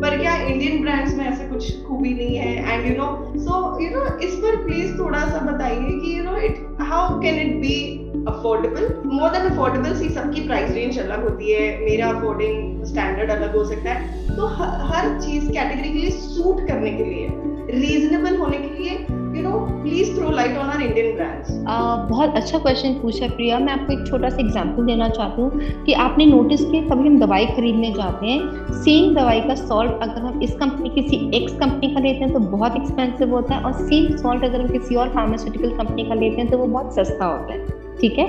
पर 0.01 0.17
क्या 0.19 0.35
इंडियन 0.37 0.81
ब्रांड्स 0.83 1.17
में 1.17 1.25
ऐसे 1.27 1.45
कुछ 1.49 1.85
खूबी 1.85 2.13
नहीं 2.15 2.37
है? 2.37 2.73
And 2.73 2.87
you 2.87 2.97
know 2.97 3.07
so 3.41 3.61
you 3.83 3.91
know 3.91 4.19
इस 4.19 4.35
पर 4.37 4.57
प्लीज़ 4.65 4.99
थोड़ा 4.99 5.19
सा 5.19 5.39
बताइए 5.53 5.99
कि 6.01 6.19
you 6.19 6.25
know 6.25 6.37
it 6.37 6.77
how 6.81 7.21
can 7.21 7.39
it 7.41 7.55
be 7.57 7.77
affordable 8.29 8.85
more 9.07 9.31
than 9.31 9.51
affordable 9.51 9.95
see 9.97 10.09
सबकी 10.11 10.47
प्राइस 10.47 10.71
रेंज 10.75 10.99
अलग 10.99 11.25
होती 11.25 11.53
है। 11.53 11.67
मेरा 11.81 12.09
अफोर्डिंग 12.11 12.85
स्टैंडर्ड 12.85 13.31
अलग 13.31 13.57
हो 13.57 13.65
सकता 13.65 13.91
है। 13.91 14.37
तो 14.37 14.47
हर 14.87 15.19
चीज़ 15.21 15.51
कैटेगरी 15.51 15.89
के 15.89 15.99
लिए 15.99 16.11
सूट 16.13 16.67
करने 16.69 16.91
के 16.93 17.05
लिए 17.05 17.29
रीजनेबल 17.73 18.37
होने 18.37 18.57
के 18.59 18.69
लिए 18.75 19.05
बहुत 22.09 22.35
अच्छा 22.37 22.59
क्वेश्चन 22.59 22.93
पूछा 22.95 23.27
प्रिया। 23.29 23.59
मैं 23.59 23.73
आपको 23.73 23.93
एक 23.93 24.07
छोटा 24.07 24.29
सा 24.29 24.37
एग्जांपल 24.41 24.87
देना 24.87 25.09
चाहती 25.09 25.43
हूँ 25.43 25.85
कि 25.85 25.93
आपने 26.05 26.27
नोटिस 26.27 26.65
किया 26.65 26.83
कभी 26.83 27.09
हम 27.09 27.19
दवाई 27.21 27.47
खरीदने 27.47 27.93
जाते 27.93 28.27
हैं 28.27 28.73
सेम 28.83 29.15
दवाई 29.15 29.41
का 29.41 29.55
सॉल्ट 29.55 30.03
अगर 30.03 30.21
हम 30.21 30.43
इस 30.43 30.55
कंपनी 30.55 30.89
किसी 30.91 31.17
एक्स 31.35 31.55
कंपनी 31.55 31.95
का 31.95 32.01
लेते 32.01 32.25
हैं 32.25 32.33
तो 32.33 32.41
बहुत 32.49 32.77
एक्सपेंसिव 32.77 33.35
होता 33.35 33.55
है 33.55 33.63
और 33.63 33.73
सेम 33.81 34.17
सॉल्ट 34.17 34.45
अगर 34.45 34.61
हम 34.61 34.69
किसी 34.69 34.95
और 34.95 35.09
फार्मास्यूटिकल 35.09 35.77
कंपनी 35.77 36.05
का 36.05 36.15
लेते 36.15 36.41
हैं 36.41 36.51
तो 36.51 36.59
वो 36.59 36.67
बहुत 36.67 36.95
सस्ता 36.95 37.25
होता 37.25 37.53
है। 37.53 37.76
ठीक 38.01 38.19
है? 38.19 38.27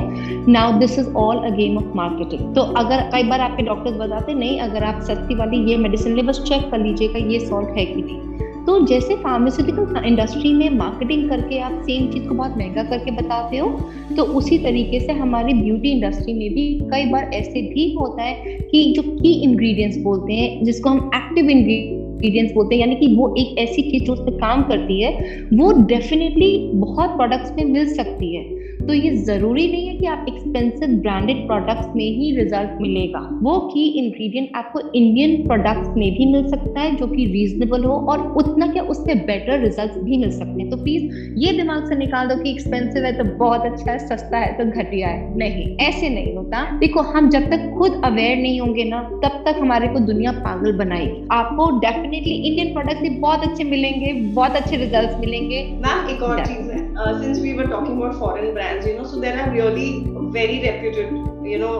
Now 0.52 0.78
this 0.80 0.98
is 1.00 1.10
all 1.18 1.38
a 1.38 1.50
game 1.56 1.78
of 1.78 1.96
marketing 1.96 2.54
तो 2.56 2.62
अगर 2.82 3.02
कई 3.12 3.24
बार 3.24 3.42
आपके 3.42 3.64
डॉक्टर्स 3.64 3.96
बताते, 3.98 4.34
नहीं, 4.34 4.60
अगर 4.60 4.84
आप 4.84 5.02
सस्ती 5.02 5.36
वाली 5.36 5.58
ये 5.72 5.78
मेडिसिन 5.78 6.16
ले, 6.16 6.22
बस 6.22 6.44
चेक 6.48 6.70
कर 6.72 6.80
लीजिएगा, 6.80 7.28
ये 7.28 7.40
सॉल्ट 7.40 7.78
है 7.78 7.86
कि 7.86 8.02
नहीं? 8.02 8.26
तो 8.66 8.80
जैसे 8.86 9.16
फार्मास्यूटिकल 9.16 10.04
इंडस्ट्री 10.06 10.52
में 10.54 10.70
मार्केटिंग 10.70 11.30
करके 11.30 11.60
आप 11.60 11.82
सेम 11.82 12.08
चीज़ 12.12 12.28
को 12.28 12.36
बहुत 12.36 12.58
महँगा 12.58 12.84
करके 12.84 13.12
बताते 13.12 13.58
हो 13.58 13.70
तो 14.18 14.24
उसी 14.40 14.58
तरीके 14.58 15.00
से 15.00 15.14
हमारी 15.14 15.54
ब्यूटी 15.54 15.90
इंडस्ट्री 15.90 16.34
में 16.34 16.50
भी 16.54 16.68
कई 16.92 17.06
बार 17.06 17.30
ऐसे 17.34 17.62
भी 17.64 17.94
होता 17.94 18.24
है 18.24 18.34
कि 18.72 18.84
जो 18.96 19.02
की 19.04 19.32
इंग्रेडिएंट्स 19.44 19.98
बोलते 19.98 20.34
हैं, 20.34 20.64
जिसको 20.64 20.90
हम 20.90 21.10
एक्टिव 21.16 21.50
इंग्रेडिएंट्स 21.50 22.54
बोलते 22.54 22.76
हैं, 22.76 22.82
यानी 22.82 22.96
कि 22.96 23.16
वो 23.16 23.34
एक 23.38 23.58
ऐसी 23.60 23.82
चीज़ 23.82 24.04
जो 24.04 24.14
उस 24.14 24.20
पर 24.20 24.38
काम 24.38 24.64
करती 24.64 25.02
है, 25.02 25.12
वो 25.54 25.72
डेफिनेटली 25.86 26.58
बहुत 26.76 27.10
प्रोडक्ट्स 27.10 27.52
में 27.58 27.66
मिल 27.66 27.94
सकती 27.94 28.36
है। 28.36 28.57
तो 28.88 28.94
ये 28.94 29.16
ज़रूरी 29.16 29.72
नहीं 29.72 29.88
है 29.88 29.96
कि 29.96 30.06
आप 30.06 30.26
एक्सपेंसिव 30.30 30.90
ब्रांडेड 30.90 31.48
प्रोडक्ट्स 31.48 31.88
में 31.96 32.06
ही 32.06 32.36
रिज़ल्ट 32.36 32.82
मिलेगा। 32.82 33.40
वो 33.44 33.60
की 33.60 33.88
इंग्रेडिएंट 33.88 34.50
आपको 34.56 34.80
इंडियन 34.96 35.48
प्रोडक्ट्स 35.48 35.90
में 35.98 36.18
भी 36.18 36.26
मिल 36.26 36.48
सकता 36.48 36.80
है, 36.80 36.96
जो 36.96 37.08
कि 37.08 37.26
रीजनेबल 37.26 37.84
हो 37.84 37.94
और 37.94 38.20
उतना 38.20 38.68
क्या 38.68 38.84
उससे 38.84 39.16
बेटर 39.16 39.60
रिज़ल्ट 39.60 39.92
भी 39.92 40.18
मिल 40.18 40.32
सकते 40.32 40.62
हैं। 40.62 40.70
तो 40.70 40.78
प्लीज़ 40.78 41.34
ये 41.38 41.52
दिमाग 41.54 41.90
से 41.90 41.96
निकाल 41.96 42.28
दो 42.28 42.36
कि 42.44 42.50
एक्सपेंसिव 42.50 43.06
है 43.06 43.18
तो 43.18 43.24
बहुत 43.24 43.62
अच्छा 43.62 43.92
है, 43.92 44.00
सस्ता 44.00 44.38
है 44.38 44.54
तो 44.58 44.82
घटिया 44.82 45.08
है। 45.08 45.38
नहीं, 45.38 45.78
ऐसे 45.78 46.10
नहीं 46.10 46.36
होता। 46.36 46.78
देखो, 46.78 47.02
हम 47.02 47.30
जब 47.30 47.42
तक 47.42 47.76
खुद 47.78 48.02
अवेयर 48.06 48.38
नहीं 48.38 48.60
होंगे 48.62 48.84
ना, 48.84 49.04
तब 49.04 49.44
तक 49.46 49.56
हमारे 49.60 49.88
को 49.88 50.00
दुनिया 50.00 50.32
पागल 50.32 50.78
बनाएगी। 50.78 51.28
आपको 51.32 51.80
डेफिनेटली 51.80 52.34
इंडियन 52.34 52.74
प्रोडक्ट 52.74 53.02
भी 53.02 53.10
बहुत 53.10 53.44
अच्छे 53.44 53.64
मिलेंगे, 53.64 54.14
बहुत 54.14 54.52
अच्छे 54.52 54.76
रिज़ल्ट 54.76 55.20
मिलेंगे। 55.20 55.64
मैम, 55.64 56.10
एक 56.10 56.24
और 56.24 56.46
चीज़ 56.46 56.72
है। 56.72 56.87
Since 57.00 57.40
we 57.42 57.54
were 57.54 57.68
talking 57.68 58.02
about 58.02 58.20
foreign 58.20 58.54
brands 58.54 58.88
you 58.88 58.98
know 58.98 59.04
so 59.08 59.20
there 59.22 59.40
are 59.40 59.54
really 59.54 59.90
very 60.34 60.60
reputed 60.62 61.48
you 61.48 61.60
know 61.60 61.72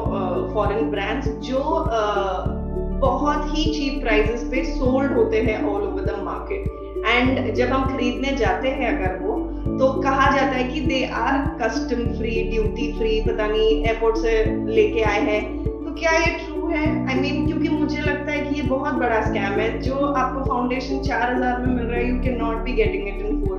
foreign 0.54 0.90
brands 0.92 1.28
जो 1.50 1.60
uh, 1.60 2.56
बहुत 3.02 3.46
ही 3.48 3.64
चीप 3.74 4.02
प्राइसेस 4.02 4.44
पे 4.52 4.64
सोल्ड 4.66 5.12
होते 5.14 5.42
हैं 5.42 5.58
all 5.64 5.82
over 5.82 6.06
the 6.06 6.20
market 6.24 6.76
and 7.08 7.54
जब 7.56 7.68
हम 7.68 7.84
खरीदने 7.88 8.36
जाते 8.38 8.70
हैं 8.70 8.88
अगर 8.98 9.18
वो 9.24 9.36
तो 9.80 9.92
कहा 10.02 10.30
जाता 10.36 10.56
है 10.56 10.64
कि 10.64 10.80
they 10.82 11.04
are 11.16 11.38
custom 11.62 12.04
free 12.18 12.32
duty 12.50 12.92
free 12.94 13.20
पता 13.22 13.48
नहीं 13.48 13.70
एयरपोर्ट 13.84 14.18
से 14.18 14.32
लेके 14.76 15.02
आए 15.04 15.20
हैं। 15.22 15.42
तो 15.64 15.94
क्या 16.00 16.12
ये 16.12 16.32
ट्रू 16.38 16.68
है? 16.68 16.86
आई 17.08 17.16
I 17.16 17.22
मीन 17.22 17.36
mean, 17.36 17.48
क्योंकि 17.48 17.70
मुझे 17.70 18.02
लगता 18.02 18.32
है 18.32 18.40
कि 18.46 18.56
ये 18.56 18.68
बहुत 18.68 18.94
बड़ा 18.94 19.22
स्कैम 19.22 19.60
है। 19.60 19.70
जो 19.82 19.96
आपको 19.96 20.44
फाउंडेशन 20.50 21.02
चार 21.02 21.36
हज़ार 21.36 21.66
में 21.66 21.76
मिल 21.76 21.86
रहा 21.86 22.00
है 22.00 22.10
you 22.10 22.20
can 22.24 22.38
not 22.38 22.64
be 22.64 22.74
getting 22.74 23.08
it 23.08 23.26
in 23.26 23.46
for 23.46 23.58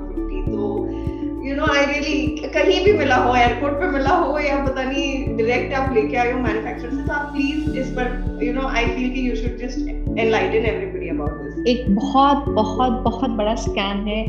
you 1.49 1.55
know 1.57 1.67
I 1.73 1.85
really 1.87 2.49
कहीं 2.55 2.85
भी 2.85 2.93
मिला 2.93 3.17
हो 3.17 3.35
एयरपोर्ट 3.37 3.75
पे 3.81 3.87
मिला 3.91 4.15
हो 4.23 4.39
या 4.39 4.57
पता 4.65 4.83
नहीं 4.83 5.37
डायरेक्ट 5.37 5.73
आप 5.75 5.93
लेके 5.95 6.17
आए 6.17 6.33
हो 6.33 6.39
मैन्युफैक्चरर 6.41 6.91
से 6.91 7.03
तो 7.07 7.13
आप 7.13 7.33
प्लीज़ 7.33 7.79
इस 7.81 7.91
पर 7.99 8.43
यू 8.45 8.53
नो 8.53 8.67
आई 8.69 8.87
फील 8.87 9.11
कि 9.15 9.29
you 9.29 9.37
should 9.37 9.57
just 9.59 9.89
enlighten 10.19 10.67
everybody 10.73 11.09
about 11.09 11.41
this 11.43 11.48
एक 11.67 11.95
बहुत 11.97 12.45
बहुत 12.49 12.93
बहुत 13.03 13.31
बड़ा 13.31 13.55
स्कैम 13.55 14.05
है। 14.07 14.25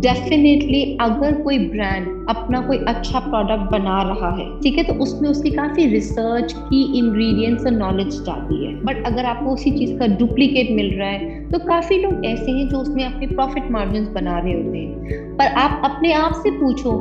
डेफिनेटली 0.00 0.82
अगर 1.00 1.40
कोई 1.42 1.58
ब्रांड 1.58 2.06
अपना 2.28 2.60
कोई 2.60 2.78
अच्छा 2.78 3.18
प्रोडक्ट 3.20 3.70
बना 3.72 4.02
रहा 4.02 4.30
है, 4.36 4.46
ठीक 4.60 4.78
है 4.78 4.84
तो 4.84 4.94
उसमें 4.94 5.28
उसकी 5.30 5.50
काफ़ी 5.50 5.86
रिसर्च 5.86 6.52
की 6.52 6.82
इंग्रेडिएंट्स 6.98 7.66
और 7.66 7.72
नॉलेज 7.72 8.22
जाती 8.24 8.64
है। 8.64 8.74
बट 8.84 9.06
अगर 9.06 9.24
आपको 9.24 9.50
उसी 9.50 9.70
चीज़ 9.70 9.98
का 9.98 10.06
डुप्लीकेट 10.06 10.70
मिल 10.70 10.90
रहा 10.98 11.08
है 11.08 11.50
तो 11.50 11.58
काफ़ी 11.58 11.98
लोग 11.98 12.24
ऐसे 12.26 12.50
हैं 12.50 12.68
जो 12.68 12.78
उसमें 12.78 13.04
अपने 13.04 13.26
प्रॉफिट 13.26 13.70
मार्जिन 13.70 14.12
बना 14.14 14.38
रहे 14.38 14.52
होते 14.52 14.78
हैं। 14.78 15.36
पर 15.36 15.46
आप 15.46 15.82
अपने 15.84 16.12
आप 16.12 16.32
से 16.32 16.50
पूछो 16.50 16.92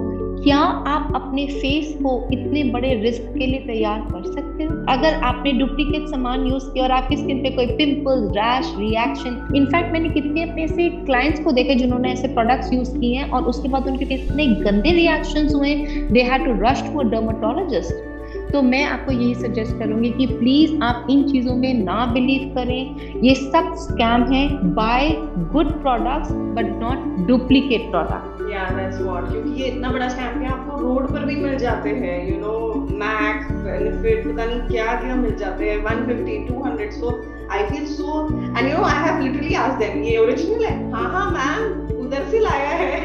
क्या 0.44 0.58
आप 0.58 1.12
अपने 1.16 1.46
फेस 1.48 1.94
को 2.04 2.30
इतने 2.34 2.64
बड़े 2.64 2.94
रिस्क 2.94 3.22
के 3.22 3.46
लिए 3.46 3.60
तैयार 3.60 4.00
कर 4.00 4.24
सकते 4.24 4.64
हो? 4.64 4.76
अगर 4.90 5.14
आपने 5.14 5.52
डुप्लीकेट 5.52 6.08
सामान 6.08 6.48
यूज़ 6.48 6.66
किया 6.66 6.84
और 6.84 6.92
आपकी 6.92 7.18
स्किन 7.18 7.44
पे 7.44 7.50
कोई 7.50 7.66
पिंपल 7.66 8.28
रैश 8.38 8.74
रिएक्शन 8.78 9.54
इनफैक्ट 9.56 9.94
मैंने 9.94 10.10
कितने 10.10 10.44
अपने 10.44 10.64
ऐसे 10.64 10.90
क्लाइंट्स 10.90 11.44
को 11.44 11.52
देखे 11.52 11.76
जिन्होंने 11.76 12.12
ऐसे 12.12 12.28
प्रोडक्ट्स 12.28 12.74
यूज़ 12.74 12.98
किए 12.98 13.16
हैं 13.16 13.30
और 13.30 13.44
उसके 13.44 13.70
बाद 13.70 13.88
उनके 13.88 14.14
इतने 14.14 14.48
गंदे 14.48 14.92
रिएक्शन 14.92 15.54
हुए 15.56 15.76
they 16.12 16.30
to 16.38 16.62
rush 16.64 16.84
to 16.84 17.00
a 17.00 17.04
dermatologist 17.04 18.11
तो 18.54 18.62
मैं 18.62 18.84
आपको 18.86 19.12
यही 19.12 19.34
सजेस्ट 19.36 19.78
करूँगी 19.80 20.10
कि 20.12 20.26
प्लीज़ 20.28 20.72
आप 20.84 21.08
इन 21.10 21.24
चीज़ों 21.30 21.56
में 21.56 21.74
ना 21.84 22.06
बिलीव 22.06 22.48
करें। 22.56 23.22
ये 23.24 23.36
सब 23.36 23.74
स्कैम 23.80 24.24
है। 24.32 24.48
Buy 24.74 25.10
good 25.54 25.72
products 25.82 26.32
but 26.58 26.72
not 26.82 27.28
duplicate 27.28 27.90
product 27.92 28.50
या 28.52 28.64
क्योंकि 28.70 29.62
ये 29.62 29.68
इतना 29.68 29.92
बड़ा 29.92 30.08
स्कैम 30.10 30.42
है 30.42 30.48
आपको 30.52 30.80
रोड 30.80 31.08
पर 31.12 31.26
भी 31.26 31.36
मिल 31.36 31.58
जाते 31.58 31.90
हैं। 31.90 32.18
यू 32.30 32.38
नो 32.40 32.54
मैक 33.00 33.48
बेनिफिट 33.52 34.26
पता 34.26 34.46
नहीं 34.46 34.62
क्या 34.68 34.96
क्या 35.02 35.16
मिल 35.16 35.36
जाते 35.38 35.70
हैं। 35.70 35.78
150 35.86 36.38
200 36.50 36.92
so 36.92 37.14
I 37.52 37.64
feel 37.64 37.86
so 37.86 38.26
and 38.58 38.72
you 38.72 38.78
know 38.78 38.84
I 38.84 39.00
have 39.04 39.22
literally 39.24 39.54
asked 39.56 39.80
them 39.80 40.04
ये 40.04 40.18
ओरिजिनल 40.18 40.66
है? 40.66 40.76
हाँ 40.92 41.10
हाँ 41.12 41.26
मैम 41.32 41.98
उधर 42.06 42.28
से 42.32 42.40
लाया 42.40 42.76
है। 42.84 43.00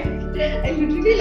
I 0.63 0.73
literally 0.77 1.15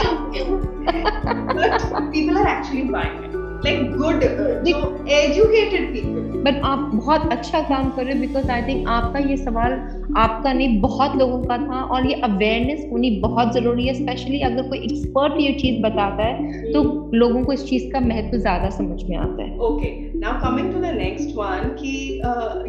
but 1.55 1.81
people 2.11 2.37
are 2.37 2.47
actually 2.47 2.81
buying 2.89 3.24
like 3.65 3.91
good 3.97 4.23
जो 4.65 4.79
एजुकेटेड 5.13 5.91
पीपल 5.93 6.14
बट 6.45 6.61
आप 6.65 6.89
बहुत 6.93 7.31
अच्छा 7.31 7.61
काम 7.61 7.89
कर 7.89 8.03
रहे 8.05 8.13
हो 8.13 8.19
बिकॉज़ 8.21 8.51
आई 8.51 8.61
थिंक 8.61 8.87
आपका 8.89 9.19
ये 9.19 9.37
सवाल 9.37 9.73
आपका 10.17 10.53
नहीं, 10.53 10.81
बहुत 10.81 11.15
लोगों 11.15 11.41
का 11.43 11.57
था 11.57 11.81
और 11.85 12.05
ये 12.07 12.13
अवेयरनेस 12.21 12.85
होनी 12.91 13.09
बहुत 13.19 13.53
ज़रूरी 13.53 13.87
है 13.87 13.93
स्पेशली 13.93 14.41
अगर 14.41 14.67
कोई 14.69 14.79
एक्सपर्ट 14.79 15.39
ये 15.41 15.53
चीज़ 15.53 15.81
बताता 15.83 16.23
है 16.23 16.71
तो 16.73 16.83
लोगों 17.13 17.43
को 17.43 17.53
इस 17.53 17.65
चीज़ 17.69 17.91
का 17.93 17.99
महत्व 17.99 18.37
ज़्यादा 18.37 18.69
समझ 18.69 19.03
में 19.03 19.15
आता 19.17 19.43
है। 19.43 19.57
Okay 19.59 19.89
now 20.19 20.39
coming 20.41 20.71
to 20.73 20.79
the 20.79 20.93
next 20.97 21.35
one 21.35 21.75
कि 21.79 22.21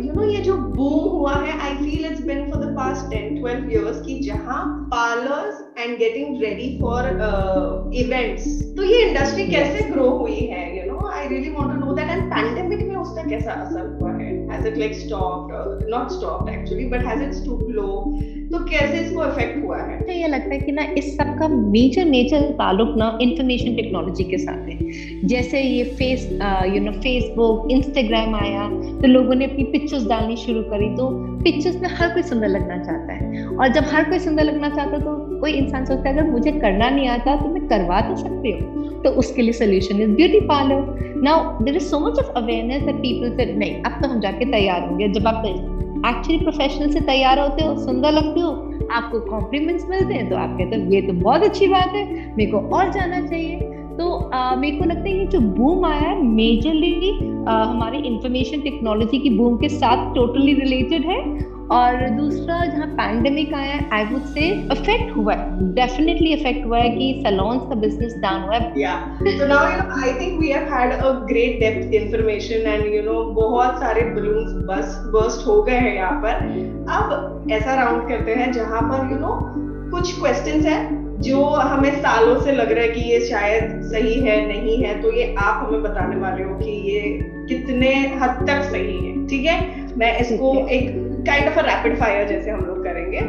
यू 0.07 0.13
नो 0.13 0.29
ये 0.31 0.41
जो 0.43 0.57
बूम 0.57 1.09
हुआ 1.11 1.35
है 1.35 1.59
I 1.59 1.75
feel 1.75 2.07
it's 2.07 2.27
been 2.27 2.45
for 2.51 2.65
the 2.65 2.75
past 2.77 3.15
10 3.15 3.39
12 3.45 3.71
years 3.73 4.01
कि 4.07 4.19
जहाँ 4.21 4.65
parlours 4.95 5.63
and 5.79 5.97
getting 5.99 6.43
ready 6.43 6.69
for 6.81 7.09
events 7.97 8.49
तो 8.77 8.83
ये 8.83 9.03
इंडस्ट्री 9.09 9.47
कैसे 9.49 9.89
ग्रो 9.91 10.09
हुई 10.19 10.41
है 10.53 10.65
you 10.79 10.93
know 10.93 11.07
I 11.09 11.29
really 11.29 11.51
want 11.51 11.73
to 11.73 11.85
know 11.85 11.93
that 11.93 12.11
and 12.11 12.23
pandemic 12.31 12.86
में 13.07 13.13
उसका 13.13 13.29
कैसा 13.29 13.53
असर 13.53 13.97
हुआ 14.01 14.13
है? 14.13 14.33
Has 14.51 14.67
it 14.69 14.79
like 14.79 14.95
stopped 14.97 15.89
not 15.91 16.11
stopped 16.11 16.53
actually 16.55 16.85
but 16.89 17.07
has 17.07 17.23
it 17.23 17.33
stoop 17.35 17.67
लो 17.71 17.87
तो 18.53 18.59
कैसे 18.65 18.99
इसको 18.99 19.25
इफ़ेक्ट 19.25 19.65
हुआ 19.65 19.79
है? 19.79 19.99
मुझे 19.99 20.13
ये 20.13 20.29
लगता 20.29 20.55
है 20.55 20.59
कि 20.61 20.73
ना, 20.73 20.83
इस 20.99 21.17
सब 21.17 21.39
का 21.39 21.49
मेजर 21.49 22.05
मेजर 22.05 22.43
ताल्लुक 22.59 22.95
ना 22.97 23.07
इंफॉर्मेशन 23.23 23.75
टेक्नोलॉजी 23.77 24.25
के 24.25 24.39
साथ 24.39 24.69
है। 24.69 24.77
जैसे 25.25 25.61
ये 25.61 25.85
face 25.99 26.29
you 26.75 26.81
know 26.83 26.93
Facebook 27.01 27.71
Instagram 27.71 28.35
आया 28.35 28.69
तो 29.01 29.09
लोगों 29.09 29.35
ने 29.35 29.45
अपनी 29.45 29.65
पिक्चर्स 29.73 30.07
डालनी 30.09 30.37
शुरू 30.37 30.63
करी 30.63 30.95
तो 30.97 31.09
पिक्चर्स 31.45 31.81
में 31.83 31.89
हर 31.93 32.13
कोई 32.15 32.23
सुंदर 32.23 32.49
लगना 32.49 32.83
चाहता 32.85 33.13
है। 33.13 33.47
और 33.47 33.69
जब 33.69 33.85
हर 33.93 34.05
कोई 34.11 34.19
सुंदर 34.19 34.45
लगना 34.45 34.69
चाहता 34.69 34.97
है 34.97 35.03
तो 35.03 35.17
कोई 35.41 35.53
इंसान 35.53 35.85
सोचता 35.85 36.09
है, 36.09 36.17
अगर 36.17 36.31
मुझे 36.31 36.53
करना 36.53 36.89
नहीं 36.91 37.09
आता 37.09 37.37
तो 37.37 37.49
मैं 37.49 37.67
करवा 37.69 38.01
तो 38.03 38.17
सकती 38.17 38.53
हूँ। 38.53 38.85
तो 39.03 39.11
उसके 39.21 39.43
लिए 39.43 39.53
solution 39.55 40.01
is 40.03 40.11
beauty 40.13 40.41
parlour 40.47 41.21
now 41.25 41.65
there 41.65 41.77
is 41.77 41.85
so 41.85 41.99
much 42.01 42.19
of 42.19 42.31
awareness 42.37 42.83
that 42.83 42.97
people 42.97 43.37
से 43.37 43.53
नहीं, 43.55 43.83
अब 43.83 44.01
तो 44.03 44.09
हम 44.09 44.21
जाके 44.21 44.51
तैयार 44.53 44.81
होंगे। 44.83 45.09
जब 45.11 45.27
आप 45.29 45.45
एक्चुअली 45.47 46.39
प्रोफेशनल 46.39 46.91
से 46.91 47.01
तैयार 47.03 47.39
होते 47.41 47.65
हो, 47.65 47.77
सुंदर 47.79 48.13
लगते 48.13 48.41
हो, 48.41 48.51
आपको 48.93 49.21
कॉम्प्लीमेंट्स 49.21 49.89
मिलते 49.91 50.15
हैं 50.15 50.29
तो 50.31 50.37
आप 50.37 50.57
कहते 50.59 50.77
हो, 50.77 50.91
ये 50.93 51.01
तो 51.03 51.13
बहुत 51.15 51.43
अच्छी 51.45 51.67
बात 51.69 51.95
है, 51.95 52.05
मेरे 52.37 52.51
को 52.51 52.59
और 52.77 52.93
जाना 52.93 53.21
चाहिए। 53.27 53.73
तो 53.99 54.07
मेरे 54.57 54.77
को 54.77 54.85
लगता 54.85 55.03
है 55.03 55.19
ये 55.19 55.27
जो 55.27 55.41
बूम 55.41 55.85
आया 55.87 56.01
है 56.01 56.23
मेजरली 56.23 57.11
हमारे 57.49 57.99
इंफॉर्मेशन 57.99 58.61
टेक्नोलॉजी 58.61 59.19
की 59.19 59.31
बूम 59.31 59.57
के 59.57 59.69
साथ 59.71 60.15
टोटली 60.15 60.55
रिलेटेड 60.55 61.07
है 61.07 61.21
और 61.73 62.09
दूसरा 62.11 62.65
जहाँ 62.65 62.87
पैंडेमिक 62.87 63.55
आया 63.55 63.79
आई 63.93 64.05
वुड 64.05 64.25
से 64.25 64.51
अफेक्ट 64.71 65.17
हुआ 65.17 65.35
है। 65.35 65.75
डेफिनेटली 65.75 66.33
अफेक्ट 66.35 66.67
हुआ 66.67 66.79
है 66.79 66.91
कि 66.91 67.23
सैलून्स 67.23 67.63
का 67.69 67.75
बिज़नेस 67.75 68.15
डाउन 68.19 68.43
हुआ 68.43 68.55
है। 68.55 68.81
या 68.81 69.19
so 69.23 69.47
now 69.47 69.71
you 69.71 69.77
know 69.77 70.03
I 70.03 70.13
think 70.21 70.41
we 70.41 70.49
have 70.49 70.75
had 70.75 70.93
a 70.93 71.11
great 71.29 71.59
depth 71.61 71.95
information 71.95 72.55
and 72.55 72.95
you 72.95 73.03
know 73.03 73.23
बहुत 73.33 73.81
सारे 73.81 74.03
बलून्स 74.03 74.53
बस 74.69 75.01
बर्स्ट 75.07 75.47
हो 75.47 75.63
गए 75.63 75.73
हैं 75.73 75.95
यहाँ 75.95 76.21
पर। 76.23 76.33
अब 76.91 77.49
ऐसा 77.53 77.75
राउंड 77.75 78.09
करते 78.09 78.35
हैं 78.35 78.53
जहाँ 78.53 78.83
पर 78.83 79.11
यू 79.13 79.19
नो 79.19 79.39
कुछ 79.91 80.21
क्वेश्चंस 80.21 80.67
हैं 80.67 81.05
जो 81.23 81.45
हमें 81.45 81.91
सालों 81.91 82.41
से 82.41 82.53
लग 82.53 82.73
रहा 82.73 82.85
है 82.85 82.89
कि 82.89 83.01
ये 83.01 83.21
शायद 83.21 83.81
सही 83.83 84.15
है 84.15 84.47
नहीं 84.49 84.77
है। 84.83 85.03
तो 85.03 85.13
ये 85.13 85.35
आप 85.39 85.67
हमें 85.67 85.83
बताने 85.83 86.17
वाले 86.17 86.43
हो 86.43 86.55
कि 86.55 86.71
ये 86.93 87.01
कितने 87.49 87.95
हद 88.23 88.47
तक 88.47 88.63
सही 88.63 88.97
है। 89.07 89.27
ठीक 89.27 89.47
है? 89.47 89.85
मैं 89.99 90.19
इसको 90.19 90.69
एक 90.69 91.06
kind 91.27 91.49
of 91.49 91.59
a 91.59 91.63
rapid 91.63 91.99
fire 91.99 92.29
जैसे 92.29 92.51
हम 92.51 92.61
लोग 92.61 92.83
करेंगे। 92.85 93.21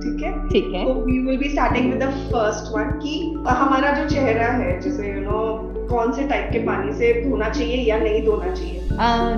ठीक 0.00 0.15
है? 0.26 0.48
ठीक 0.48 0.72
है। 0.74 0.84
We 0.86 1.18
will 1.26 1.38
be 1.38 1.48
starting 1.50 1.92
with 1.92 2.02
the 2.02 2.10
first 2.32 2.74
one 2.76 2.98
कि 3.00 3.18
हमारा 3.48 3.94
जो 3.94 4.08
चेहरा 4.10 4.52
है 4.54 4.80
जैसे 4.80 5.12
यू 5.12 5.20
नो 5.22 5.42
कौन 5.90 6.12
से 6.12 6.26
टाइप 6.28 6.48
के 6.52 6.58
पानी 6.66 6.92
से 6.92 7.12
धोना 7.22 7.48
चाहिए 7.48 7.76
या 7.88 7.98
नहीं 7.98 8.24
धोना 8.24 8.54
चाहिए? 8.54 8.82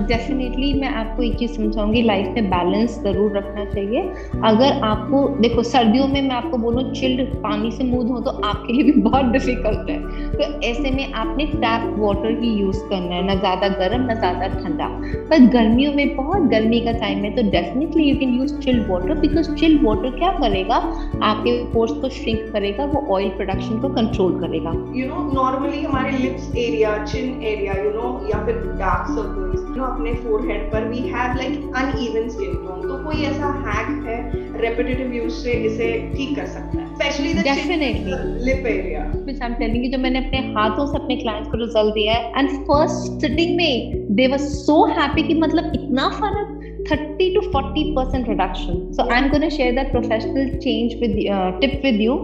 डेफिनेटली 0.07 0.71
uh, 0.73 0.79
मैं 0.81 0.89
आपको 0.89 1.23
एक 1.23 1.35
चीज़ 1.37 1.51
समझाऊँगी 1.53 2.01
लाइफ 2.01 2.27
में 2.35 2.49
बैलेंस 2.49 2.97
ज़रूर 3.03 3.37
रखना 3.37 3.65
चाहिए। 3.65 4.01
अगर 4.45 4.79
आपको 4.83 5.27
देखो 5.39 5.63
सर्दियों 5.63 6.07
में 6.07 6.21
मैं 6.21 6.35
आपको 6.35 6.57
बोलूँ 6.57 6.83
चिल्ड 6.93 7.33
पानी 7.43 7.71
से 7.71 7.83
मुँह 7.83 8.07
धो 8.07 8.19
तो 8.21 8.31
आपके 8.47 8.73
लिए 8.73 8.83
भी 8.83 9.01
बहुत 9.01 9.25
डिफ़िकल्ट 9.33 9.89
है। 9.89 9.97
तो 10.31 10.43
ऐसे 10.67 10.91
में 10.91 11.11
आपने 11.13 11.45
टैप 11.45 11.95
वाटर 11.99 12.39
ही 12.41 12.53
यूज़ 12.59 12.79
करना 12.89 13.15
है 13.15 13.25
ना 13.25 13.35
ज़्यादा 13.35 13.67
गर्म 13.75 14.05
ना 14.05 14.13
ज़्यादा 14.15 14.47
ठंडा। 14.55 14.87
पर 15.29 15.47
गर्मियों 15.53 15.93
में 15.93 16.15
बहुत 16.15 16.49
गर्मी 16.51 16.79
का 16.85 16.91
टाइम 16.99 17.23
है 17.25 17.35
तो 17.35 17.49
definitely 17.51 18.09
you 18.09 18.15
can 18.19 18.33
use 18.39 18.57
chilled 18.59 18.89
water 18.91 19.19
because 19.19 19.53
chilled 19.53 19.85
water 19.85 20.17
क्या 20.17 20.31
करेगा? 20.39 20.78
आपके 21.23 21.51
पोर्स 21.73 21.91
को 22.01 22.09
श्रिंक 22.09 22.51
करेगा 22.53 22.85
वो 22.93 23.05
ऑयल 23.15 23.29
प्रोडक्शन 23.37 23.79
को 23.81 23.89
कंट्रोल 23.95 24.39
करेगा। 24.41 24.71
यू 24.95 25.07
नो 25.07 25.23
नॉर्मली 25.33 25.81
हमारे 25.83 26.11
lips 26.17 26.55
area 26.57 26.97
chin 27.05 27.41
area 27.43 27.73
you 27.83 27.91
know 27.91 28.11
या 28.29 28.43
फिर 28.45 28.55
डार्क 28.79 29.11
सर्कल 29.11 29.77
नो 29.77 29.83
अपने 29.85 30.13
फोरहेड 30.23 30.71
पर 30.71 30.87
we 30.89 31.01
have 31.09 31.35
like 31.37 31.71
uneven 31.77 32.29
skin 32.29 32.53
tone 32.65 32.87
तो 32.87 33.03
कोई 33.03 33.23
ऐसा 33.25 33.53
हैक 33.67 33.91
है 34.07 34.17
रेपिटेटिव 34.61 35.13
यूज़ 35.13 35.33
से 35.43 35.51
इसे 35.69 35.91
ठीक 36.15 36.35
कर 36.35 36.45
सकता 36.47 36.81
है? 36.81 36.87
Specially 36.95 37.33
the 37.33 37.43
definitely 37.43 38.13
lip 38.45 38.65
area 38.67 39.07
which 39.29 39.41
I'm 39.45 39.55
telling 39.57 39.83
you 39.83 39.91
जो 39.91 39.97
मैंने 40.03 40.19
अपने 40.25 40.39
हाथों 40.53 40.85
से 40.87 40.97
अपने 40.97 41.15
क्लाइंट्स 41.15 41.51
को 41.51 41.57
रिज़ल्ट 41.57 41.93
दिया 41.93 42.13
है 42.13 42.39
एंड 42.39 42.49
फ़र्स्ट 42.67 43.21
सिटिंग 43.21 43.55
में 43.57 44.15
दे 44.15 44.27
वर 44.27 44.37
सो 44.45 44.85
हैप्पी 44.91 45.23
कि 45.23 45.33
मतलब 45.41 45.71
इतना 45.75 46.09
फ़र्क 46.19 46.58
30 46.89 47.33
to 47.33 47.41
40 47.51 47.93
percent 47.95 48.27
reduction. 48.27 48.93
So 48.93 49.07
i'm 49.09 49.29
going 49.29 49.41
to 49.41 49.49
share 49.49 49.73
that 49.73 49.91
professional 49.91 50.59
change 50.59 50.95
with 51.01 51.15
uh, 51.27 51.51
tip 51.59 51.83
with 51.83 51.99
you. 52.05 52.15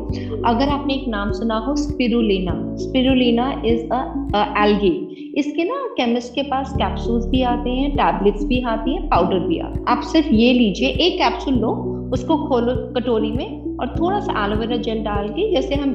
अगर 0.46 0.70
आपने 0.70 0.94
एक 0.94 1.08
नाम 1.10 1.32
सुना 1.32 1.58
हो 1.66 1.76
spirulina 1.78 2.54
spirulina 2.84 3.50
is 3.66 3.84
a 3.94 4.46
algae 4.64 4.96
इसके 5.38 5.64
ना 5.64 5.84
केमिस्ट 5.98 6.34
के 6.34 6.44
पास 6.50 6.74
कैप्सूल्स 6.78 7.26
भी 7.28 7.42
आते 7.54 7.70
हैं 7.72 7.92
टैबलेट्स 7.96 8.44
भी 8.46 8.62
आती 8.74 8.94
हैं 8.94 9.08
पाउडर 9.10 9.48
भी 9.48 9.60
आता 9.60 9.92
आप 9.92 10.04
सिर्फ़ 10.14 10.34
ये 10.34 10.54
लीजिए 10.54 10.90
एक 11.08 11.18
कैप्सूल 11.20 11.60
लो 11.60 11.72
उसको 12.14 12.38
खोलो 12.48 12.76
कटोरी 12.96 13.32
में 13.32 13.65
और 13.80 13.96
थोड़ा 14.00 14.20
सा 14.20 14.46
एलोवेरा 14.46 14.78
जेल 14.78 15.04
डाल 15.04 15.28
के, 15.30 15.52
जैसे 15.54 15.76
हम 15.76 15.94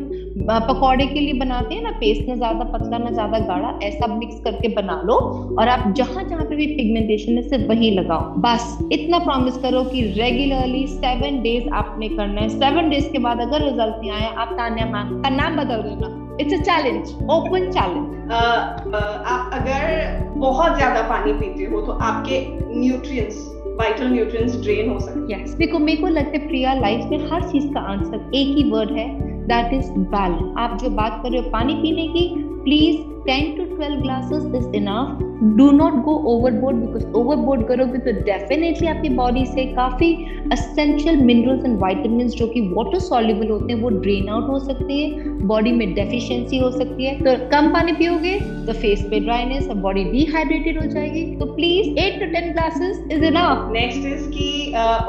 पकौड़े 0.68 1.06
के 1.06 1.20
लिए 1.20 1.32
बनाते 1.32 1.74
हैं 1.74 1.82
ना, 1.82 1.90
पेस्ट 1.90 2.28
ना 2.28 2.34
ज़्यादा, 2.34 2.64
पतला 2.64 2.98
ना 2.98 3.10
ज़्यादा, 3.10 3.38
गाढ़ा, 3.38 3.78
ऐसा 3.82 4.06
मिक्स 4.06 4.40
करके 4.40 4.68
बना 4.74 5.00
लो 5.04 5.14
और 5.58 5.68
आप 5.68 5.92
जहाँ 5.96 6.24
जहाँ 6.24 6.44
पे 6.44 6.56
भी 6.56 6.66
पिगमेंटेशन 6.66 7.36
है, 7.36 7.42
सिर्फ़ 7.42 7.66
वही 7.68 7.90
लगाओ। 7.90 8.34
बस, 8.38 8.78
इतना 8.92 9.18
प्रॉमिस 9.18 9.56
करो 9.56 9.82
कि 9.84 10.02
रेगुलरली 10.18 10.86
सेवन 10.86 11.40
डेज़ 11.42 11.68
आपने 11.74 12.08
करना 12.08 12.40
है। 12.40 12.48
सेवन 12.48 12.88
डेज़ 12.90 13.10
के 13.12 13.18
बाद 13.18 13.40
अगर 13.40 13.64
रिज़ल्ट 13.64 13.96
नहीं 14.00 14.10
आया, 14.10 14.28
आप 14.38 14.52
तान्या 14.52 14.86
मैम 14.86 15.22
का 15.22 15.30
नाम 15.30 15.56
बदल 15.56 15.82
देना। 15.82 16.16
It's 16.40 16.54
a 16.54 16.62
challenge 16.62 17.12
open 17.30 17.70
challenge 17.70 18.30
आप 18.32 19.50
अगर 19.54 20.32
बहुत 20.36 20.76
ज़्यादा 20.76 21.02
पानी 21.08 21.32
पीते 21.32 21.64
हो 21.64 21.80
तो 21.80 21.92
आपके 21.92 22.38
न्यूट्रिएंट्स 22.78 23.36
वाइटल 23.80 24.08
न्यूट्रिएंट्स 24.08 24.60
ड्रेन 24.62 24.90
हो 24.90 24.98
सकते 25.00 25.32
हैं। 25.34 25.42
यस 25.42 25.54
देखो, 25.54 25.78
मेरे 25.78 26.00
को 26.02 26.08
लगता 26.08 26.38
है 26.38 26.46
प्रिया 26.48 26.74
लाइफ 26.74 27.04
में 27.10 27.26
हर 27.30 27.48
चीज़ 27.50 27.72
का 27.74 27.80
आंसर 27.92 28.30
एक 28.34 28.56
ही 28.56 28.70
वर्ड 28.70 28.90
है 28.90 29.08
दैट 29.46 29.72
इज़ 29.74 29.90
बैलेंस 30.14 30.54
आप 30.58 30.78
जो 30.82 30.90
बात 30.90 31.20
कर 31.22 31.30
रहे 31.30 31.40
हो, 31.40 31.50
पानी 31.50 31.74
पीने 31.74 32.06
की 32.08 32.28
please 32.64 32.96
10 33.28 33.56
to 33.56 33.64
12 33.76 34.00
glasses 34.02 34.44
is 34.54 34.70
enough. 34.76 35.29
Do 35.40 35.72
not 35.72 35.94
go 36.04 36.14
overboard 36.30 36.80
because 36.80 37.04
overboard 37.18 37.62
करोगे 37.68 37.98
तो 37.98 38.12
डेफिनेटली 38.24 38.88
आपकी 38.88 39.08
बॉडी 39.16 39.44
से 39.46 39.64
काफ़ी 39.74 40.08
असेंशियल 40.52 41.16
मिनरल्स 41.24 41.64
एंड 41.64 41.76
विटामिन्स 41.84 42.34
जो 42.36 42.46
कि 42.46 42.60
वाटर 42.72 42.98
सॉल्युबल 43.00 43.48
होते 43.50 43.72
हैं 43.72 43.80
वो 43.82 43.88
ड्रेन 43.88 44.28
आउट 44.28 44.48
हो 44.48 44.58
सकते 44.64 44.94
हैं 44.94 45.46
बॉडी 45.48 45.72
में 45.72 45.94
डेफिशिएंसी 45.94 46.58
हो 46.58 46.70
सकती 46.70 47.04
है। 47.04 47.14
तो 47.20 47.36
कम 47.50 47.72
पानी 47.74 47.92
पियोगे 47.92 48.34
तो 48.66 48.72
फेस 48.82 49.06
पे 49.10 49.20
ड्राइनेस 49.20 49.68
और 49.68 49.76
बॉडी 49.86 50.04
डिहाइड्रेटेड 50.10 50.82
हो 50.82 50.86
जाएगी। 50.90 51.24
तो 51.36 51.46
please 51.54 51.98
8 52.04 52.20
to 52.20 52.30
10 52.36 52.52
glasses 52.52 53.02
is 53.12 53.24
enough 53.24 53.72
next 53.72 54.06
is 54.12 54.28
कि 54.36 54.50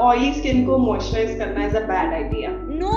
ऑयली 0.00 0.32
स्किन 0.32 0.64
को 0.66 0.78
मॉइस्चराइज 0.86 1.38
करना 1.38 1.66
is 1.66 1.76
a 1.76 1.86
bad 1.88 2.12
idea 2.12 2.56
no 2.82 2.96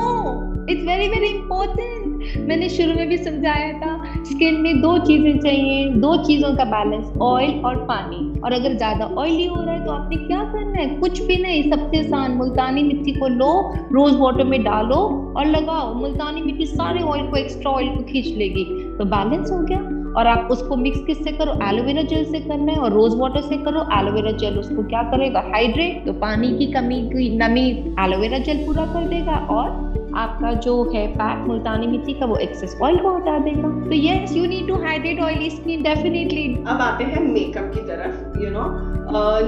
it's 0.70 0.86
very 0.88 1.08
very 1.10 1.36
important 1.36 2.05
मैंने 2.40 2.70
शुरू 2.70 2.94
में 2.94 3.08
भी 3.10 3.18
समझाया 3.18 3.72
था 3.74 4.24
स्किन 4.26 4.60
में 4.62 4.82
दो 4.82 4.98
चीज़ें 4.98 5.40
चाहिए, 5.40 5.90
दो 5.96 6.16
चीज़ों 6.24 6.56
का 6.56 6.66
बैलेंस 6.66 7.12
ऑयल 7.22 7.60
और 7.66 7.76
पानी। 7.86 8.40
और 8.42 8.54
अगर 8.54 8.76
ज़्यादा 8.78 9.06
ऑयली 9.06 9.46
हो 9.46 9.62
रहा 9.62 9.74
है 9.74 9.86
तो 9.86 9.92
आपने 9.92 10.16
क्या 10.18 10.44
करना 10.44 10.80
है? 10.80 10.88
कुछ 11.00 11.22
भी 11.22 11.38
नहीं, 11.38 11.70
सबसे 11.72 12.00
आसान, 12.00 12.32
मुल्तानी 12.32 12.84
मिट्टी 12.84 13.12
को 13.12 13.28
लो 13.28 13.52
रोज 13.94 14.16
वाटर 14.20 14.44
में 14.44 14.62
डालो 14.64 15.02
और 15.38 15.46
लगाओ। 15.48 15.94
मुल्तानी 15.94 16.42
मिट्टी 16.42 16.66
सारे 16.66 17.02
ऑयल 17.02 17.28
को 17.28 17.38
एक्स्ट्रा 17.38 17.72
ऑयल 17.72 17.90
को 17.90 18.04
खींच 18.04 18.28
लेगी। 18.38 18.66
तो 18.98 19.06
बैलेंस 19.06 19.52
हो 19.52 19.60
गया। 19.60 19.92
और 20.16 20.28
आप 20.28 20.48
उसको 20.52 20.76
मिक्स 20.76 21.00
किससे 21.06 21.32
करो? 21.32 21.54
एलोवेरा 21.64 22.02
जेल 22.02 22.24
से 22.26 22.40
करना 22.40 22.72
है 22.72 22.78
और 22.80 22.94
रोज 22.94 23.16
वाटर 23.20 23.42
से 23.42 23.58
करो। 23.64 23.82
एलोवेरा 23.94 24.32
जेल 24.34 24.60
उसको 24.60 24.84
क्या 24.84 25.02
करेगा? 25.04 25.40
हाइड्रेट 25.54 26.06
तो 26.06 26.14
पानी 26.20 26.52
की 26.58 26.66
कमी 26.74 27.02
की 27.10 27.30
नमी 27.38 27.70
एलोवेरा 28.04 28.38
जेल 28.38 28.66
पूरा 28.66 28.86
कर 28.94 29.08
देगा 29.08 29.36
और 29.52 29.95
आपका 30.16 30.54
जो 30.54 30.74
है 30.94 31.08
फैट 31.14 31.48
मुल्तानी 31.48 31.88
मिट्टी 31.88 32.14
का 32.14 32.26
वो 32.26 32.36
एक्सेस 32.38 32.78
ऑयल 32.82 32.98
को 32.98 33.16
हटा 33.16 33.38
देगा। 33.40 33.70
तो 33.86 33.92
yes 33.94 34.36
you 34.36 34.46
need 34.46 34.68
to 34.68 34.76
hydrate 34.76 35.20
oily 35.22 35.50
skin 35.50 35.84
definitely 35.84 36.46
अब 36.68 36.82
आते 36.82 37.04
हैं 37.04 37.24
मेकअप 37.24 37.72
की 37.76 37.82
तरफ़ 37.82 38.44
यू 38.44 38.50
नो 38.50 38.68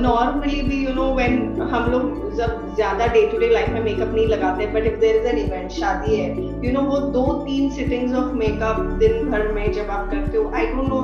नॉर्मली 0.02 0.62
भी 0.62 0.86
यू 0.86 0.94
नो 0.94 1.14
व्हेन 1.16 1.62
हम 1.72 1.92
लोग 1.92 2.36
जब 2.38 2.76
ज़्यादा 2.76 3.08
डे 3.08 3.28
टू 3.32 3.38
डे 3.38 3.50
लाइफ 3.50 3.70
में 3.70 3.84
मेकअप 3.84 4.14
नहीं 4.16 4.28
लगाते 4.28 4.68
but 4.68 4.86
if 4.86 5.00
there 5.00 5.16
is 5.16 5.28
an 5.28 5.38
event 5.38 5.72
शादी 5.72 6.16
है 6.16 6.28
यू 6.66 6.74
नो 6.74 6.82
वो 6.82 7.00
दो 7.12 7.26
तीन 7.46 7.70
सिटिंग्स 7.70 8.16
ऑफ़ 8.16 8.34
मेकअप 8.34 8.82
दिन 9.00 9.30
भर 9.32 9.52
में 9.52 9.72
जब 9.72 9.90
आप 9.90 10.12
करते 10.12 10.38
हो 10.38 10.52
I 10.56 10.66
don't 10.66 10.90
know 10.90 11.02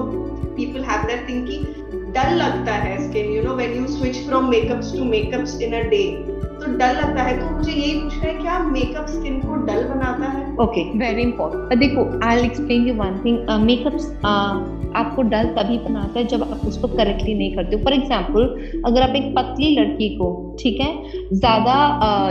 people 0.57 0.83
have 0.83 1.07
that 1.07 1.27
कि 1.27 1.57
डल 2.15 2.35
लगता 2.35 2.71
है 2.71 3.09
skin 3.09 3.31
you 3.31 3.43
know 3.43 3.55
when 3.55 3.73
you 3.73 3.87
switch 3.87 4.17
from 4.27 4.49
makeups 4.49 4.93
to 4.97 5.03
makeups 5.05 5.61
in 5.61 5.73
a 5.73 5.81
day 5.87 6.03
तो 6.63 6.71
डल 6.73 6.95
लगता 6.97 7.23
है। 7.23 7.37
तो 7.39 7.55
मुझे 7.55 7.71
यही 7.71 7.99
पूछना 7.99 8.27
है, 8.27 8.33
क्या 8.35 8.59
मेकअप 8.61 9.07
स्किन 9.09 9.39
को 9.39 9.55
डल 9.65 9.83
बनाता 9.85 10.29
है? 10.29 10.41
ओके 10.61 10.83
वेरी 10.99 11.21
इंपॉर्टेंट 11.21 11.79
देखो 11.79 12.05
I 12.25 12.35
will 12.35 12.45
explain 12.45 12.87
you 12.87 12.93
one 12.95 13.19
thing 13.25 13.49
makeup 13.61 13.95
आपको 14.95 15.21
डल 15.25 15.47
तभी 15.53 15.77
बनाता 15.79 16.19
है 16.19 16.25
जब 16.27 16.41
आप 16.43 16.65
उसको 16.67 16.87
करेक्टली 16.89 17.33
नहीं 17.33 17.55
करते 17.55 17.75
हो। 17.75 17.83
फॉर 17.83 17.93
एग्ज़ाम्पल 17.93 18.81
अगर 18.85 19.01
आप 19.01 19.15
एक 19.15 19.33
पतली 19.35 19.75
लड़की 19.75 20.09
को, 20.17 20.27
ठीक 20.59 20.79
है, 20.81 20.91
ज़्यादा 21.33 21.75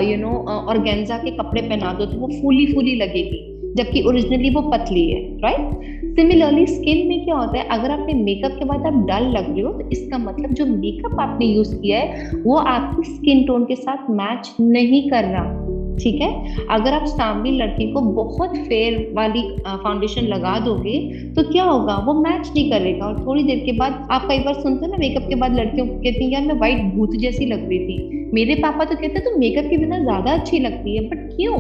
यू 0.03 0.17
नो 0.19 0.37
ऑर्गेन्जा 0.69 1.17
के 1.19 1.31
कपड़े 1.33 1.63
पहना 1.63 1.93
दो 1.93 2.07
तो 2.07 2.19
वो 2.19 2.29
फूली 2.43 2.67
फूली 2.75 2.95
लगेगी, 2.97 3.41
जबकि 3.77 4.03
ओरिजिनली 4.09 4.51
वो 4.51 4.61
पतली 4.71 5.09
है 5.11 5.21
राइट 5.41 6.02
सिमिलरली 6.13 6.67
स्किन 6.67 7.07
में 7.09 7.25
क्या 7.25 7.35
होता 7.35 7.59
है? 7.59 7.67
अगर 7.71 7.91
आपने 7.91 8.15
मेकअप 8.15 8.59
के 8.59 8.65
बाद 8.65 8.87
आप 8.87 8.95
डल 9.07 9.29
लग 9.31 9.49
रहे 9.49 9.61
हो 9.61 9.73
तो 9.73 9.89
इसका 9.91 10.19
मतलब 10.19 10.53
जो 10.53 10.67
मेकअप 10.67 11.21
आपने 11.21 11.47
यूज़ 11.47 11.75
किया 11.77 11.99
है, 11.99 12.31
वो 12.37 12.57
आपकी 12.57 13.11
स्किन 13.11 13.45
टोन 13.47 13.65
के 13.65 13.77
साथ 13.77 14.11
मैच 14.11 14.55
नहीं 14.61 15.09
कर 15.11 15.25
रहा। 15.25 15.61
ठीक 15.95 16.21
है? 16.21 16.29
अगर 16.71 16.93
आप 16.93 17.05
सामने 17.07 17.51
लड़की 17.51 17.91
को 17.93 18.01
बहुत 18.13 18.57
फेयर 18.59 19.13
वाली 19.15 19.43
फाउंडेशन 19.67 20.27
लगा 20.27 20.59
दोगे 20.61 20.99
तो 21.35 21.43
क्या 21.53 21.65
होगा? 21.65 21.97
वो 22.07 22.15
मैच 22.15 22.51
नहीं 22.55 22.71
करेगा। 22.71 23.07
और 23.07 23.19
थोड़ी 23.27 23.43
देर 23.43 23.59
के 23.59 23.73
बाद, 23.73 24.07
आप 24.11 24.27
कई 24.29 24.39
बार 24.39 24.55
सुनते 24.55 24.87
हो 24.87 24.93
ना 24.93 24.99
मेकअप 24.99 25.29
के 25.29 25.35
बाद 25.35 25.55
लड़कियों 25.55 25.87
को 25.87 25.95
कहती 25.95 26.25
हैं, 26.25 26.33
यार, 26.33 26.43
मैं 26.43 26.55
व्हाइट 26.55 26.95
भूत 26.95 27.17
जैसी 27.17 27.47
लग 27.47 27.69
रही 27.69 27.79
थी। 27.79 28.31
मेरे 28.35 28.55
पापा 28.55 28.85
तो 28.85 28.95
कहते 28.95 29.15
हैं 29.15 29.25
तो 29.25 29.39
मेकअप 29.39 29.71
के 29.71 29.77
बिना 29.77 29.99
ज़्यादा 29.99 30.33
अच्छी 30.33 30.59
लगती 30.59 30.97
है। 30.97 31.09
बट 31.09 31.29
क्यों? 31.37 31.57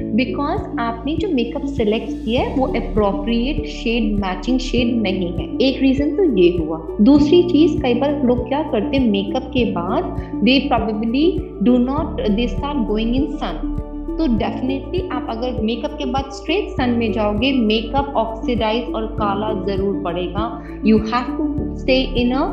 बिकॉज़ 0.00 0.80
आपने 0.80 1.16
जो 1.16 1.28
मेकअप 1.28 1.64
सिलेक्ट 1.64 2.10
किया 2.24 2.42
है, 2.42 2.56
वो 2.56 2.66
अप्रोप्रिएट 2.66 3.66
शेड 3.66 4.18
मैचिंग 4.18 4.58
शेड 4.58 5.02
नहीं 5.02 5.32
है। 5.32 5.58
एक 5.60 5.82
रीजन 5.82 6.16
तो 6.16 6.38
ये 6.38 6.56
हुआ। 6.58 6.96
दूसरी 7.00 7.42
चीज़, 7.42 7.82
कई 7.82 7.94
बार 7.94 8.22
लोग 8.24 8.48
क्या 8.48 8.62
करते 8.62 8.96
हैं 8.96 9.10
मेकअप 9.10 9.42
के 9.42 9.64
बाद 9.64 10.04
they 10.44 10.58
probably 10.58 11.40
do 11.62 11.78
not 11.78 12.28
they 12.28 12.48
start 12.48 12.78
going 12.78 13.16
in 13.16 13.26
sun 13.26 13.81
तो 14.18 14.26
डेफिनेटली 14.38 15.08
आप 15.12 15.26
अगर 15.30 15.60
मेकअप 15.62 15.96
के 15.98 16.04
बाद 16.04 16.30
स्ट्रेट 16.32 16.68
सन 16.70 16.90
में 16.90 17.12
जाओगे 17.12 17.52
मेकअप 17.52 18.12
ऑक्सीडाइज 18.16 18.94
और 18.94 19.06
काला 19.20 19.52
ज़रूर 19.66 20.02
पड़ेगा। 20.04 20.44
You 20.86 20.98
have 20.98 21.36
to 21.36 21.76
stay 21.76 22.00
in 22.22 22.32
a 22.32 22.44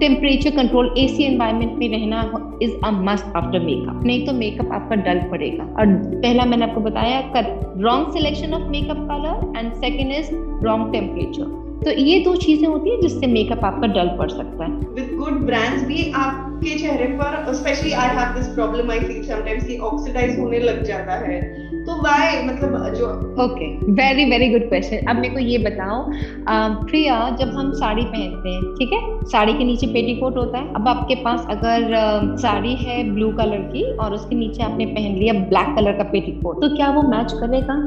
temperature 0.00 0.56
control 0.56 0.94
AC 0.98 1.24
environment 1.24 1.78
में 1.78 1.88
रहना 1.88 2.22
is 2.62 2.74
a 2.84 2.90
must 2.90 3.36
after 3.36 3.60
makeup 3.60 4.02
नहीं 4.04 4.24
तो 4.26 4.32
मेकअप 4.32 4.72
आपका 4.72 4.96
डल 5.02 5.20
पड़ेगा। 5.30 5.64
और 5.64 5.94
पहला 6.16 6.44
मैंने 6.44 6.64
आपको 6.64 6.80
बताया 6.80 7.20
wrong 7.36 8.12
selection 8.12 8.54
of 8.54 8.68
makeup 8.70 9.06
colour 9.10 9.58
and 9.58 9.72
second 9.74 10.12
is 10.12 10.30
wrong 10.64 10.92
temperature 10.92 11.64
तो 11.86 11.92
ये 11.92 12.18
दो 12.20 12.34
चीज़ें 12.36 12.66
होती 12.68 12.90
है 12.90 13.00
जिससे 13.00 13.26
मेकअप 13.26 13.64
आपका 13.64 13.86
डल 13.88 14.08
पड़ 14.18 14.28
सकता 14.30 14.64
है। 14.64 14.70
विद 14.94 15.10
गुड 15.18 15.34
ब्रांड्स 15.46 15.82
भी 15.86 16.10
आपके 16.12 16.78
चेहरे 16.78 17.04
पर 17.18 17.52
specially 17.54 17.92
I 17.94 18.08
have 18.16 18.34
this 18.36 18.46
problem 18.54 18.90
I 18.90 19.00
feel 19.00 19.22
sometimes 19.24 19.66
कि 19.66 19.76
ऑक्सीडाइज 19.88 20.38
होने 20.38 20.58
लग 20.60 20.82
जाता 20.84 21.18
है। 21.18 21.40
तो 21.84 22.00
व्हाई 22.02 22.42
मतलब 22.44 22.94
जो 22.94 23.10
okay 23.44 23.66
very 23.92 24.24
very 24.30 24.48
good 24.50 24.68
question 24.68 25.06
अब 25.06 25.16
मेरे 25.16 25.34
को 25.34 25.40
ये 25.40 25.58
बताओ 25.58 26.02
प्रिया 26.84 27.18
जब 27.40 27.52
हम 27.56 27.70
साड़ी 27.74 28.02
पहनते 28.04 28.48
हैं 28.48 28.74
ठीक 28.74 28.92
है? 28.92 29.00
साड़ी 29.26 29.52
के 29.52 29.64
नीचे 29.64 29.86
पेटीकोट 29.88 30.36
होता 30.36 30.58
है। 30.58 30.74
अब 30.74 30.88
आपके 30.88 31.14
पास 31.22 31.46
अगर 31.50 31.94
साड़ी 32.38 32.74
है 32.76 33.02
ब्लू 33.12 33.30
कलर 33.36 33.62
की 33.72 33.84
और 33.96 34.14
उसके 34.14 34.36
नीचे 34.36 34.62
आपने 34.62 34.86
पहन 34.88 35.16
लिया 35.18 35.32
ब्लैक 35.44 35.74
कलर 35.76 35.98
का 35.98 36.10
पेटीकोट 36.10 36.60
तो 36.62 36.74
क्या 36.76 36.90
वो 36.90 37.02
मैच 37.10 37.32
करेगा? 37.34 37.78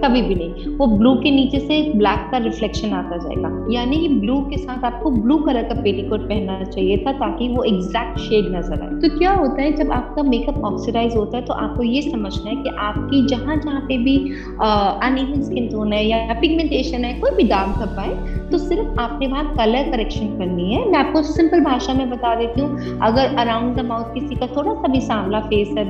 कभी 0.00 0.22
भी 0.22 0.34
नहीं। 0.34 0.76
वो 0.76 0.86
ब्लू 0.88 1.14
के 1.14 1.30
नीचे 1.30 1.58
से 1.60 1.80
ब्लैक 1.94 2.28
का 2.32 2.38
रिफ्लेक्शन 2.40 2.92
आता 2.94 3.16
जाएगा। 3.18 3.50
यानी 3.70 3.96
ब्लू 4.10 4.40
के 4.50 4.56
साथ 4.58 4.84
आपको 4.84 5.10
ब्लू 5.12 5.36
कलर 5.40 5.62
का 5.64 5.80
पेटीकोट 5.82 6.28
पहनना 6.28 6.62
चाहिए 6.64 6.96
था 6.98 7.12
ताकि 7.14 7.48
वो 7.48 7.64
एग्जैक्ट 7.64 8.18
शेड 8.20 8.48
नज़र 8.56 8.82
आए। 8.82 9.00
तो 9.00 9.18
क्या 9.18 9.32
होता 9.34 9.62
है, 9.62 9.72
जब 9.74 9.92
आपका 9.92 10.22
मेकअप 10.24 10.64
ऑक्सीडाइज 10.64 11.16
होता 11.16 11.36
है 11.36 11.44
तो 11.44 11.54
आपको 11.56 11.82
ये 11.84 12.02
समझना 12.02 12.50
है 12.50 12.56
कि 12.56 12.76
आपकी 12.80 13.26
जहाँ 13.26 13.56
जहाँ 13.56 13.80
पे 13.80 13.98
भी 13.98 14.16
अनइवन 14.60 15.42
स्किन 15.42 15.68
टोन 15.68 15.92
है 15.92 16.04
या 16.06 16.38
पिगमेंटेशन 16.40 17.04
है, 17.04 17.12
कोई 17.20 17.30
भी 17.32 17.44
दाग 17.48 17.68
धब्बा 17.80 18.02
है 18.02 18.39
तो 18.50 18.58
सिर्फ़ 18.58 19.00
आपने 19.00 19.26
वहाँ 19.26 19.44
कलर 19.56 19.90
करेक्शन 19.90 20.26
करनी 20.38 20.72
है। 20.72 20.88
मैं 20.90 20.98
आपको 20.98 21.22
सिंपल 21.24 21.60
भाषा 21.64 21.94
में 21.94 22.08
बता 22.10 22.34
देती 22.36 22.60
हूँ, 22.60 22.98
अगर 23.02 23.36
अराउंड 23.36 23.76
द 23.76 23.84
माउथ 23.86 24.14
किसी 24.14 24.34
का 24.36 24.46
थोड़ा 24.56 24.74
सा 24.74 24.88
भी 24.88 25.00
सांवला 25.00 25.40
फेस 25.42 25.74
है 25.78 25.84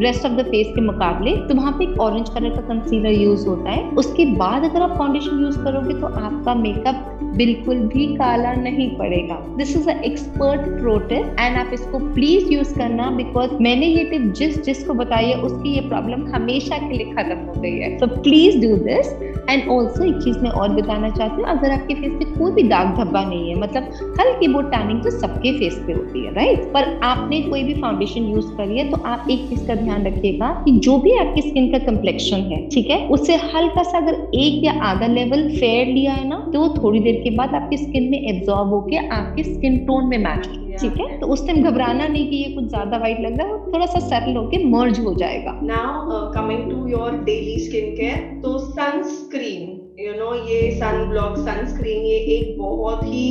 रेस्ट 0.00 0.26
ऑफ़ 0.26 0.32
द 0.32 0.44
फेस 0.44 0.72
के 0.74 0.80
मुकाबले 0.82 1.36
तो 1.48 1.54
वहाँ 1.54 1.72
पे 1.72 1.84
एक 1.84 2.00
ऑरेंज 2.00 2.28
कलर 2.28 2.50
का 2.50 2.60
कंसीलर 2.68 3.12
यूज़ 3.12 3.46
होता 3.48 3.70
है। 3.70 3.88
उसके 3.96 4.24
बाद 4.36 4.64
अगर 4.64 4.82
आप 4.82 4.96
फाउंडेशन 4.98 5.40
यूज़ 5.40 5.58
करोगे 5.64 5.94
तो 6.00 6.06
आपका 6.06 6.54
मेकअप 6.56 7.19
बिल्कुल 7.32 7.78
भी 7.88 8.06
काला 8.16 8.52
नहीं 8.54 8.88
पड़ेगा। 8.96 9.34
This 9.56 9.76
is 9.76 9.88
expert 9.90 10.60
protest 10.80 11.40
and 11.40 11.56
आप 11.56 11.70
इसको 11.74 11.98
प्लीज़ 12.14 12.52
यूज़ 12.52 12.74
करना 12.78 13.10
बिकॉज़ 13.12 13.50
मैंने 13.62 13.86
ये 13.86 14.04
टिप 14.04 14.22
जिस 14.38 14.62
जिसको 14.64 14.94
बताई 14.94 15.26
है, 15.26 15.34
उसकी 15.38 15.74
ये 15.74 15.80
प्रॉब्लम 15.88 16.26
हमेशा 16.34 16.78
के 16.78 16.92
लिए 16.94 17.12
खत्म 17.12 17.38
हो 17.38 17.60
गई 17.60 17.76
है। 17.78 17.96
So 17.98 18.06
please 18.16 18.60
do 18.60 18.76
this 18.84 19.12
and 19.50 19.68
also 19.70 20.04
एक 20.04 20.22
चीज़ 20.24 20.38
मैं 20.38 20.50
और 20.52 20.68
बताना 20.72 21.10
चाहती 21.10 21.34
हूँ, 21.34 21.48
अगर 21.50 21.70
आपके 21.70 21.94
फेस 21.94 22.12
पे 22.18 22.24
कोई 22.32 22.52
भी 22.52 22.62
दाग 22.68 22.94
धब्बा 22.96 23.24
नहीं 23.24 23.48
है 23.50 23.58
मतलब 23.60 24.16
हल्की 24.20 24.48
बहुत 24.48 24.70
टैनिंग 24.72 25.02
तो 25.02 25.10
सबके 25.12 25.52
फेस 25.58 25.78
पे 25.86 25.92
होती 25.92 26.24
है 26.24 26.34
राइट 26.34 26.64
पर 26.74 26.98
आपने 27.04 27.40
कोई 27.42 27.62
भी 27.64 27.74
फाउंडेशन 27.80 28.26
यूज़ 28.26 28.50
करी 28.56 28.78
है 28.78 28.88
तो 28.90 29.02
आप 29.06 29.26
एक 29.30 29.48
चीज़ 29.48 29.66
का 29.68 29.74
ध्यान 29.76 30.06
रखिएगा 30.06 30.50
कि 30.64 30.72
जो 30.80 30.98
भी 30.98 31.16
आपकी 31.18 31.42
स्किन 31.42 31.70
का 31.72 31.78
कम्प्लेक्शन 31.86 32.40
है, 32.52 32.68
ठीक 32.68 32.90
है? 32.90 32.98
उससे 33.08 33.36
हल्का 33.46 33.82
सा 33.82 33.98
अगर 33.98 34.14
एक 34.36 34.64
या 34.64 34.72
आधा 34.84 35.06
लेवल 35.08 35.48
फेयर 35.50 35.86
लिया 35.88 36.12
है 36.12 36.28
ना 36.28 36.36
तो 36.52 36.68
थोड़ी 36.76 37.00
देर 37.00 37.19
के 37.22 37.30
बाद 37.36 37.54
आपकी 37.54 37.76
स्किन 37.76 38.10
में 38.10 38.18
एब्जॉर्ब 38.20 38.68
होके 38.68 38.96
आपकी 39.08 39.44
स्किन 39.44 39.78
टोन 39.86 40.08
में 40.08 40.18
मैच 40.18 40.48
ठीक 40.80 40.96
है 41.00 41.18
तो 41.20 41.26
उस 41.32 41.46
टाइम 41.46 41.62
घबराना 41.62 42.06
नहीं 42.06 42.28
कि 42.28 42.36
ये 42.36 42.52
कुछ 42.54 42.68
ज़्यादा 42.68 42.98
व्हाइट 42.98 43.20
लग 43.20 43.38
रहा 43.40 43.46
है 43.48 43.72
थोड़ा 43.72 43.86
सा 43.86 44.00
सेटल 44.00 44.36
होके 44.36 44.64
मर्ज 44.64 45.00
हो 45.04 45.14
जाएगा 45.14 45.58
now 45.62 46.20
coming 46.32 46.70
to 46.70 46.86
your 46.88 47.16
daily 47.24 47.58
skin 47.64 47.94
care 47.96 48.40
तो 48.42 48.58
सनस्क्रीन 48.58 49.78
यू 50.00 50.12
नो 50.14 50.34
ये 50.48 50.70
सन 50.76 51.08
ब्लॉक 51.08 51.36
सनस्क्रीन 51.38 52.04
ये 52.06 52.18
एक 52.36 52.58
बहुत 52.58 53.04
ही 53.04 53.26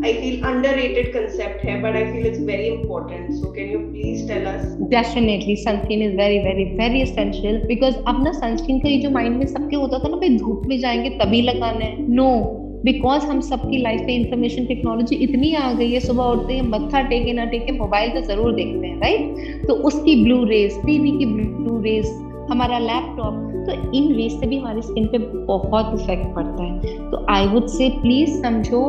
I 0.00 0.12
feel 0.14 0.44
underrated 0.44 1.12
concept 1.12 1.60
here, 1.60 1.80
but 1.80 1.94
I 1.94 2.00
feel 2.12 2.24
it's 2.26 2.38
very 2.38 2.68
important. 2.68 3.34
So 3.34 3.52
can 3.52 3.68
you 3.70 3.82
please 3.90 4.26
tell 4.26 4.48
us? 4.48 4.64
Definitely, 4.90 5.54
sunscreen 5.64 6.02
is 6.02 6.16
very, 6.16 6.38
very, 6.38 6.64
very 6.76 7.02
essential 7.02 7.60
because 7.68 8.00
अब 8.08 8.22
ना 8.24 8.32
sunscreen 8.40 8.80
का 8.82 8.88
ये 8.88 8.98
जो 8.98 9.10
mind 9.10 9.38
में 9.38 9.46
सबके 9.46 9.76
होता 9.76 9.98
था 9.98 10.08
ना 10.08 10.16
भाई 10.16 10.36
धूप 10.38 10.62
में 10.66 10.78
जाएँगे 10.80 11.10
तभी 11.18 11.42
लगाना 11.42 11.84
है 11.84 12.08
no 12.16 12.28
बिकॉज़ 12.84 13.24
हम 13.26 13.40
सबकी 13.40 13.78
लाइफ 13.78 14.00
में 14.00 14.14
इंफॉर्मेशन 14.14 14.64
टेक्नोलॉजी 14.66 15.16
इतनी 15.16 15.52
आ 15.54 15.72
गई 15.72 15.90
है, 15.92 16.00
सुबह 16.00 16.24
उठते 16.24 16.54
हैं 16.54 16.62
मत्था 16.62 17.02
टेके 17.02 17.32
ना 17.32 17.44
टेके 17.44 17.72
मोबाइल 17.72 18.10
तो 18.10 18.20
ज़रूर 18.26 18.52
देखते 18.54 18.86
हैं 18.86 19.00
राइट 19.00 19.66
तो 19.68 19.74
उसकी 19.88 20.22
ब्लू 20.24 20.42
रेस 20.44 20.80
टीवी 20.86 21.10
की 21.18 21.26
ब्लू 21.26 21.80
रेस 21.82 22.18
हमारा 22.50 22.78
लैपटॉप 22.78 23.48
तो 23.66 23.72
इन 23.94 24.12
रेस 24.14 24.38
से 24.40 24.46
भी 24.46 24.58
हमारी 24.58 24.82
स्किन 24.82 25.06
पे 25.06 25.18
बहुत 25.18 26.00
इफ़ेक्ट 26.00 26.34
पड़ता 26.34 26.62
है। 26.62 27.10
तो 27.10 27.24
आई 27.30 27.46
वुड 27.46 27.66
से 27.68 27.88
प्लीज़ 28.00 28.40
समझो 28.42 28.80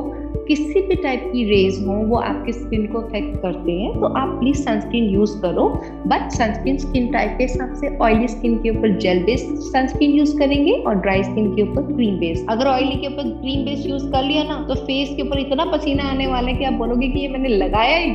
किसी 0.47 0.81
भी 0.87 0.95
टाइप 1.03 1.29
की 1.33 1.43
रेज 1.45 1.79
हो 1.87 1.93
वो 2.07 2.17
आपके 2.17 2.51
स्किन 2.53 2.85
को 2.87 2.99
अफेक्ट 2.99 3.35
करते 3.41 3.71
हैं 3.71 3.91
तो 3.99 4.07
आप 4.17 4.29
प्लीज़ 4.39 4.57
सनस्क्रीन 4.57 5.09
यूज़ 5.09 5.37
करो। 5.41 5.67
बट 6.07 6.29
सनस्क्रीन 6.31 6.77
स्किन 6.77 7.11
टाइप 7.11 7.35
के 7.37 7.43
हिसाब 7.43 7.73
से 7.75 7.95
ऑयली 7.99 8.27
स्किन 8.27 8.57
के 8.63 8.69
ऊपर 8.69 8.97
जेल 8.99 9.23
बेस्ड 9.23 9.55
सनस्क्रीन 9.63 10.11
यूज़ 10.11 10.37
करेंगे 10.39 10.73
और 10.73 10.95
ड्राई 11.01 11.23
स्किन 11.23 11.53
के 11.55 11.61
ऊपर 11.61 11.93
क्रीम 11.93 12.17
बेस्ड 12.19 12.51
अगर 12.51 12.67
ऑयली 12.67 12.95
के 13.01 13.07
ऊपर 13.07 13.29
क्रीम 13.39 13.65
बेस्ड 13.65 13.89
यूज़ 13.89 14.05
कर 14.11 14.23
लिया 14.23 14.43
ना 14.43 14.61
तो 14.67 14.75
फेस 14.75 15.15
के 15.15 15.21
ऊपर 15.21 15.39
इतना 15.39 15.65
पसीना 15.71 16.09
आने 16.11 16.27
वाला 16.27 16.47
है 16.47 16.57
कि 16.57 16.65
आप 16.65 16.73
बोलोगे 16.73 17.07
कि 17.07 17.19
ये 17.19 17.27
मैंने 17.27 17.49
लगाया 17.49 17.97
ही। 17.97 18.11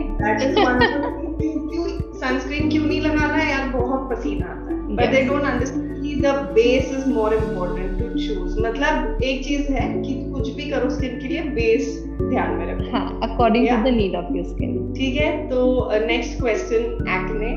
सनस्क्रीन 2.20 2.70
क्यों 2.70 2.84
नहीं 2.84 3.00
लगाना 3.00 3.34
है 3.34 3.50
यार? 3.50 3.68
बहुत 3.70 4.08
पसीना 4.10 4.46
आता 4.46 4.72
है। 4.72 4.96
बट 4.96 5.10
दे 5.12 5.22
डोंट 5.24 5.42
अंडरस्टैंड 5.44 6.02
कि 6.02 6.14
the 6.22 6.32
base 6.54 6.92
is 6.92 7.08
more 7.12 7.34
important 7.34 7.98
to 7.98 8.08
choose 8.18 8.58
मतलब 8.60 9.22
एक 9.24 9.44
चीज़ 9.44 9.72
है 9.72 9.86
कि 10.02 10.14
कुछ 10.38 10.54
भी 10.56 10.70
करो 10.70 10.90
स्किन 10.90 11.18
के 11.20 11.28
लिए 11.28 11.42
बेस 11.56 11.96
ध्यान 12.20 12.54
में 12.56 12.66
रखो। 12.66 12.90
हाँ 12.92 13.08
according 13.24 13.68
to 13.68 13.82
the 13.84 13.94
need 13.96 14.14
of 14.16 14.34
your 14.36 14.46
skin 14.46 14.92
ठीक 14.98 15.16
है 15.16 15.32
तो 15.48 15.66
नेक्स्ट 16.06 16.40
क्वेश्चन 16.40 17.04
एक्ने 17.16 17.56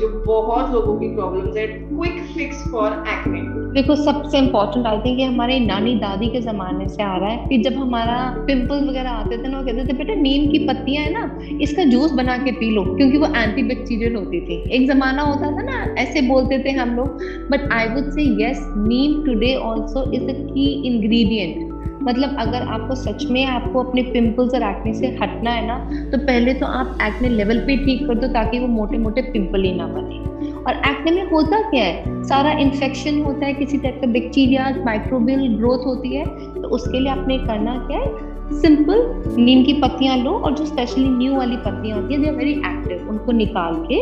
जो 0.00 0.08
बहुत 0.26 0.70
लोगों 0.72 0.94
की 0.98 1.08
प्रॉब्लम्स 1.14 1.56
है 1.56 1.66
क्विक 1.66 2.20
फिक्स 2.34 2.62
फॉर 2.72 2.92
एक्ने 3.08 3.40
देखो 3.74 3.94
सबसे 3.96 4.38
इम्पोर्टेंट 4.38 4.86
आई 4.86 4.98
थिंक 4.98 5.20
हमारे 5.20 5.58
नानी 5.60 5.94
दादी 5.96 6.28
के 6.30 6.40
जमाने 6.40 6.86
से 6.88 7.02
आ 7.02 7.16
रहा 7.16 7.28
है 7.28 7.48
कि 7.48 7.58
जब 7.58 7.74
हमारा 7.78 8.16
पिंपल्स 8.46 8.82
वगैरह 8.88 9.10
आते 9.10 9.38
थे 9.38 9.48
ना 9.48 9.58
वो 9.58 9.64
कहते 9.66 9.84
थे 9.88 9.96
बेटा 9.98 10.14
नीम 10.20 10.50
की 10.52 10.58
पत्तियाँ 10.66 11.04
है 11.04 11.12
ना 11.12 11.58
इसका 11.62 11.84
जूस 11.84 12.12
बना 12.12 12.36
के 12.44 12.52
पी 12.52 12.70
लो 12.70 12.84
क्योंकि 12.94 13.18
वो 13.18 13.26
एंटी 13.36 13.62
बैक्टीरियल 13.62 14.16
होती 14.16 14.40
थी। 14.40 14.62
एक 14.76 14.86
जमाना 14.88 15.22
होता 15.22 15.50
था 15.56 15.62
ना 15.62 15.94
ऐसे 16.02 16.20
बोलते 16.28 16.58
थे 16.64 16.70
हम 16.78 16.96
लोग 16.96 17.28
but 17.50 17.68
I 17.72 17.88
would 17.88 18.10
say 18.10 18.28
yes 18.44 18.64
neem 18.78 19.22
today 19.24 19.54
also 19.64 20.10
is 20.12 20.30
a 20.30 20.40
key 20.44 20.66
ingredient 20.86 21.72
मतलब 22.02 22.36
अगर 22.38 22.62
आपको 22.68 22.94
सच 22.94 23.24
में 23.30 23.44
आपको 23.46 23.82
अपने 23.82 24.02
पिंपल्स 24.02 24.54
और 24.54 24.62
एक्ने 24.62 24.92
से 24.94 25.06
हटना 25.22 25.50
है 25.50 25.66
ना 25.66 25.78
तो 26.10 26.18
पहले 26.18 26.54
तो 26.54 26.66
आप 26.66 26.98
एक्ने 27.02 27.28
लेवल 27.28 27.58
पे 27.58 27.76
ठीक 27.84 28.06
कर 28.06 28.14
दो 28.14 28.28
ताकि 28.32 28.58
वो 28.58 28.66
मोटे 28.68 28.98
मोटे 28.98 29.22
पिंपल 29.22 29.62
ही 29.62 29.74
ना 29.74 29.86
बने। 29.86 30.22
और 30.60 30.76
एक्ने 30.88 31.10
में 31.12 31.30
होता 31.30 31.60
क्या 31.70 31.84
है? 31.84 32.22
सारा 32.24 32.52
इन्फेक्शन 32.58 33.22
होता 33.22 33.46
है, 33.46 33.52
किसी 33.54 33.78
टाइप 33.78 33.98
का 34.00 34.06
बैक्टीरिया 34.12 34.70
माइक्रोबियल 34.84 35.56
ग्रोथ 35.56 35.86
होती 35.86 36.14
है 36.16 36.24
तो 36.54 36.68
उसके 36.68 37.00
लिए 37.00 37.12
आपने 37.12 37.38
करना 37.38 37.76
क्या 37.86 37.98
है? 37.98 38.32
सिंपल 38.52 39.34
नीम 39.36 39.62
की 39.64 39.72
पत्तियाँ 39.72 40.16
लो 40.16 40.30
और 40.30 40.54
जो 40.54 40.64
स्पेशली 40.66 41.08
न्यू 41.08 41.36
वाली 41.36 41.56
पत्तियाँ 41.56 42.00
होती 42.00 42.14
है 42.14 42.20
दे 42.20 42.28
आर 42.28 42.34
वेरी 42.34 42.52
एक्टिव 42.52 43.08
उनको 43.10 43.32
निकाल 43.32 43.74
के 43.90 44.00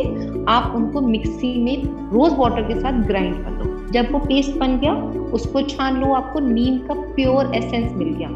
आप 0.51 0.73
उनको 0.75 1.01
मिक्सी 1.01 1.53
में 1.63 1.83
रोज 2.13 2.33
वाटर 2.37 2.61
के 2.63 2.79
साथ 2.79 3.01
ग्राइंड 3.07 3.35
कर 3.35 3.63
दो। 3.63 3.72
जब 3.93 4.11
वो 4.11 4.19
पेस्ट 4.19 4.57
बन 4.57 4.79
गया, 4.79 4.93
उसको 5.33 5.61
छान 5.61 6.01
लो, 6.01 6.13
आपको 6.13 6.39
नीम 6.39 6.77
का 6.77 6.93
प्योर 6.93 7.55
एसेंस 7.55 7.91
मिल 7.93 8.13
गया। 8.13 8.29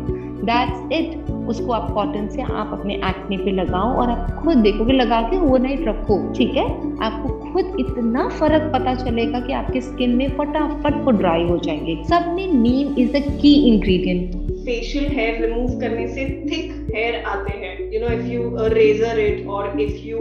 दैट्स 0.48 0.92
इट 0.94 1.32
उसको 1.50 1.72
आप 1.72 1.92
कॉटन 1.94 2.28
से 2.28 2.42
आप 2.42 2.70
अपने 2.74 2.96
एक्ने 2.96 3.38
पे 3.38 3.52
लगाओ 3.52 3.94
और 3.94 4.10
आप 4.10 4.32
खुद 4.44 4.58
देखोगे, 4.58 4.94
लगा 4.94 5.22
के 5.22 5.38
ओवरनाइट 5.38 5.88
रखो, 5.88 6.18
ठीक 6.34 6.56
है? 6.58 6.66
आपको 7.04 7.52
खुद 7.52 7.76
इतना 7.80 8.28
फ़र्क 8.30 8.72
पता 8.74 8.94
चलेगा 8.96 9.40
कि 9.40 9.54
आपके 9.54 9.82
स्किन 9.82 10.16
में 10.16 10.30
फटाफट 10.38 11.04
वो 11.06 11.12
ड्राई 11.12 11.44
हो 11.44 11.58
जाएँगे। 11.58 12.04
सब 12.04 12.34
में 12.36 12.54
नीम 12.54 12.96
is 12.98 13.16
a 13.16 13.20
key 13.42 13.54
ingredient 13.68 14.36
facial 14.58 15.12
hair 15.12 15.46
remove 15.46 15.80
करने 15.80 16.08
से 16.08 16.26
थिक 16.52 16.72
हेयर 16.96 17.24
आते 17.28 17.58
हैं। 17.58 17.92
You 17.94 18.02
know 18.02 18.14
if 18.16 18.26
you 18.26 18.68
razor 18.76 19.20
it 19.20 19.48
और 19.48 19.80
इफ़ 19.82 20.08
यू 20.08 20.18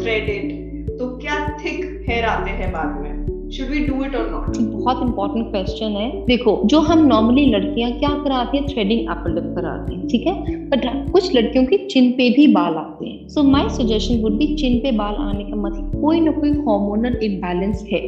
थ्रेड 0.00 0.28
इट 0.28 0.98
तो 0.98 1.16
क्या 1.18 1.38
थिक 1.64 2.04
हेयर 2.08 2.24
आते 2.24 2.50
हैं 2.50 2.72
बाद 2.72 3.00
में? 3.02 3.25
बहुत 3.46 5.02
इंपॉर्टेंट 5.02 5.50
क्वेश्चन 5.50 5.86
है। 5.86 6.26
देखो, 6.26 6.62
जो 6.64 6.80
हम 6.80 7.06
नॉर्मली 7.06 7.46
लड़कियाँ 7.46 7.92
क्या 7.92 8.08
कराती 8.08 8.56
हैं? 8.56 8.66
थ्रेडिंग 8.66 9.08
अपर 9.08 9.34
लिप 9.34 9.44
कराती 9.56 9.94
हैं, 9.94 10.08
ठीक 10.08 10.26
है? 10.26 10.56
बट 10.68 11.12
कुछ 11.12 11.36
लड़कियों 11.36 11.66
की 11.66 11.76
चिन 11.76 12.10
पे 12.12 12.30
भी 12.30 12.46
बाल 12.46 12.74
आते 12.74 13.06
हैं। 13.06 13.28
So 13.28 13.42
my 13.42 13.68
suggestion 13.68 14.22
would 14.22 14.32
be 14.32 14.54
chin 14.56 14.78
पे 14.78 14.92
बाल 14.92 15.14
आने 15.14 15.44
का 15.44 15.56
मतलब 15.56 16.00
कोई 16.00 16.20
ना 16.20 16.32
कोई 16.32 16.50
हार्मोनल 16.50 17.16
इम्बैलेंस 17.22 17.88
है। 17.92 18.00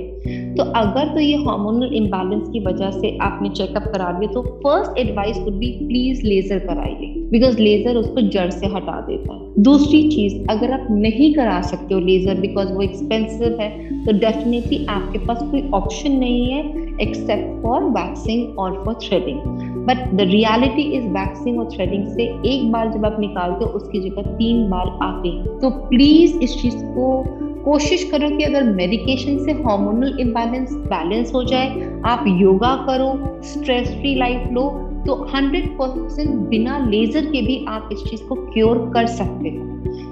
तो 0.55 0.63
अगर 0.63 1.15
तो 1.15 1.21
ये 1.21 1.37
हार्मोनल 1.37 1.91
इम्बैलेंस 1.95 2.49
की 2.49 2.61
वजह 2.61 2.91
से 2.91 3.19
आपने 3.19 3.49
चेकअप 3.49 3.83
करा 3.83 4.19
लिया 4.19 4.33
तो 4.33 4.43
first 4.43 4.99
advice 4.99 5.39
would 5.39 5.55
be 5.55 5.71
please 5.89 6.27
laser 6.27 6.59
कराइए। 6.59 7.18
बिकॉज़ 7.31 7.59
लेजर 7.61 7.97
उसको 7.97 8.21
जड़ 8.21 8.51
से 8.51 8.67
हटा 8.67 9.01
देता 9.01 9.35
है। 9.35 9.63
दूसरी 9.63 10.09
चीज़, 10.11 10.35
अगर 10.51 10.73
आप 10.73 10.87
नहीं 10.91 11.33
करा 11.35 11.61
सकते 11.61 11.95
हो 11.95 12.01
लेजर 12.01 12.35
बिकॉज़ 12.35 12.73
वो 12.73 12.83
एक्सपेंसिव 12.83 13.61
है 13.61 14.05
तो 14.05 14.13
डेफिनेटली 14.13 14.85
आपके 14.87 15.19
पास 15.19 15.39
कोई 15.43 15.69
ऑप्शन 15.75 16.13
नहीं 16.13 16.51
है 16.53 16.87
एक्सेप्ट 17.01 17.63
फॉर 17.63 17.83
वैक्सिंग 17.83 18.59
और 18.59 18.83
for 18.85 18.95
threading 18.95 19.41
but 19.87 20.15
the 20.15 20.21
reality 20.21 20.83
is 20.83 21.05
waxing 21.09 21.59
और 21.59 21.69
थ्रेडिंग 21.75 22.07
से 22.07 22.23
एक 22.47 22.71
बार 22.73 22.93
जब 22.93 23.05
आप 23.07 23.21
निकालते 23.21 23.65
हो, 23.65 23.71
उसकी 23.71 24.01
जगह 24.01 24.23
तीन 24.23 24.69
बार 24.71 24.99
आते 25.03 25.29
हैं। 25.29 25.59
तो 25.59 25.71
प्लीज़ 25.71 26.39
इस 26.39 26.63
चीज़ 26.63 26.77
को 26.77 27.25
कोशिश 27.65 28.05
करो 28.05 28.29
कि 28.37 28.45
अगर 28.45 28.63
मेडिकेशन 28.63 29.39
से 29.39 29.53
हार्मोनल 29.53 30.17
इम्बैलेंस 30.21 30.73
बैलेंस 30.73 31.35
हो 31.35 31.45
जाए, 31.45 32.01
आप 32.05 32.25
योगा 32.29 32.75
करो 32.87 33.43
स्ट्रेस 33.43 33.89
फ्री 33.91 34.15
लाइफ 34.15 34.53
लो 34.53 34.88
तो 35.09 35.15
100 35.15 35.67
परसेंट 35.79 36.31
बिना 36.49 36.79
लेजर 36.79 37.27
के 37.27 37.43
भी 37.43 37.65
आप 37.69 37.89
इस 37.93 37.99
चीज़ 38.05 38.23
को 38.25 38.35
क्योर 38.35 38.79
कर 38.95 39.07
सकते 39.07 39.49
हो। 39.49 39.69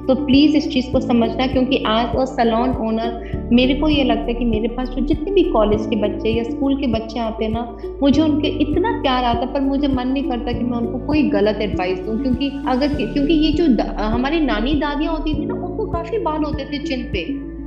तो 0.06 0.14
प्लीज़ 0.26 0.56
इस 0.56 0.68
चीज़ 0.68 0.92
को 0.92 1.00
समझना 1.00 1.46
क्योंकि 1.46 1.82
आज 1.86 2.16
और 2.16 2.26
सलोन 2.26 2.70
ओनर 2.70 3.48
मेरे 3.52 3.74
को 3.74 3.88
ये 3.88 4.04
लगता 4.04 4.24
है 4.24 4.34
कि 4.34 4.44
मेरे 4.44 4.68
पास 4.68 4.88
जो 4.88 5.04
जितने 5.06 5.30
भी 5.30 5.42
कॉलेज 5.42 5.86
के 5.86 5.96
बच्चे 5.96 6.30
या 6.30 6.42
स्कूल 6.42 6.76
के 6.80 6.86
बच्चे 6.86 7.20
आते 7.20 7.44
हैं 7.44 7.52
ना, 7.52 7.76
मुझे 8.02 8.22
उनके 8.22 8.48
इतना 8.48 8.92
प्यार 9.02 9.24
आता 9.24 9.46
पर 9.46 9.60
मुझे 9.60 9.88
मन 9.88 10.08
नहीं 10.08 10.30
करता 10.30 10.52
कि 10.52 10.64
मैं 10.64 10.78
उनको 10.78 11.06
कोई 11.06 11.22
गलत 11.22 11.58
एडवाइस 11.62 11.98
दूँ। 11.98 12.22
क्योंकि 12.22 12.50
अगर 12.68 12.88
क्योंकि 12.88 13.34
ये 13.34 13.52
जो 13.52 13.64
हमारी 14.02 14.40
नानी 14.40 14.74
दादियाँ 14.74 15.12
होती 15.12 15.34
थी 15.34 15.46
ना, 15.46 15.54
उनको 15.54 15.86
काफ़ी 15.86 16.18
बाल 16.18 16.44
होते 16.44 16.64
थे 16.64 16.78
चिन 16.78 17.02
पे 17.12 17.26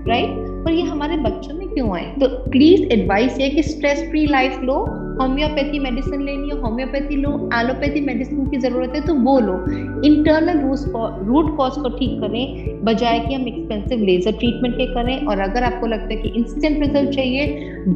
राइट 0.10 0.49
पर 0.70 0.76
ये 0.76 0.82
हमारे 0.86 1.16
बच्चों 1.18 1.54
में 1.58 1.68
क्यों 1.70 1.94
आए? 1.96 2.04
तो 2.22 2.28
प्लीज़ 2.50 2.82
एडवाइस 2.94 3.40
ये 3.40 3.50
कि 3.50 3.62
स्ट्रेस 3.64 4.04
फ्री 4.10 4.26
लाइफ 4.28 4.60
लो 4.64 4.74
होम्योपैथी 5.22 5.80
मेडिसिन 5.80 6.22
लेनी 6.26 6.50
है 6.50 6.60
होम्योपैथी 6.62 7.16
लो 7.22 7.32
एलोपैथी 7.60 8.02
मेडिसिन 8.06 8.46
की 8.50 8.58
ज़रूरत 8.68 8.92
है 8.96 9.02
तो 9.08 9.14
वो 9.24 9.40
लो। 9.40 9.56
इंटरनल 10.10 10.60
रूट 11.30 11.56
कॉज 11.58 11.78
को 11.78 11.90
ठीक 11.98 12.20
करें 12.22 12.84
बजाय 12.86 13.20
कि 13.20 13.34
हम 13.34 13.48
एक्सपेंसिव 13.48 14.04
लेजर 14.06 14.38
ट्रीटमेंट 14.44 14.76
के 14.78 14.86
करें 14.94 15.26
और 15.26 15.40
अगर 15.50 15.64
आपको 15.72 15.88
लगता 15.88 16.14
है 16.14 16.22
कि 16.22 16.30
इंस्टेंट 16.40 16.82
रिज़ल्ट 16.82 17.16
चाहिए 17.16 17.48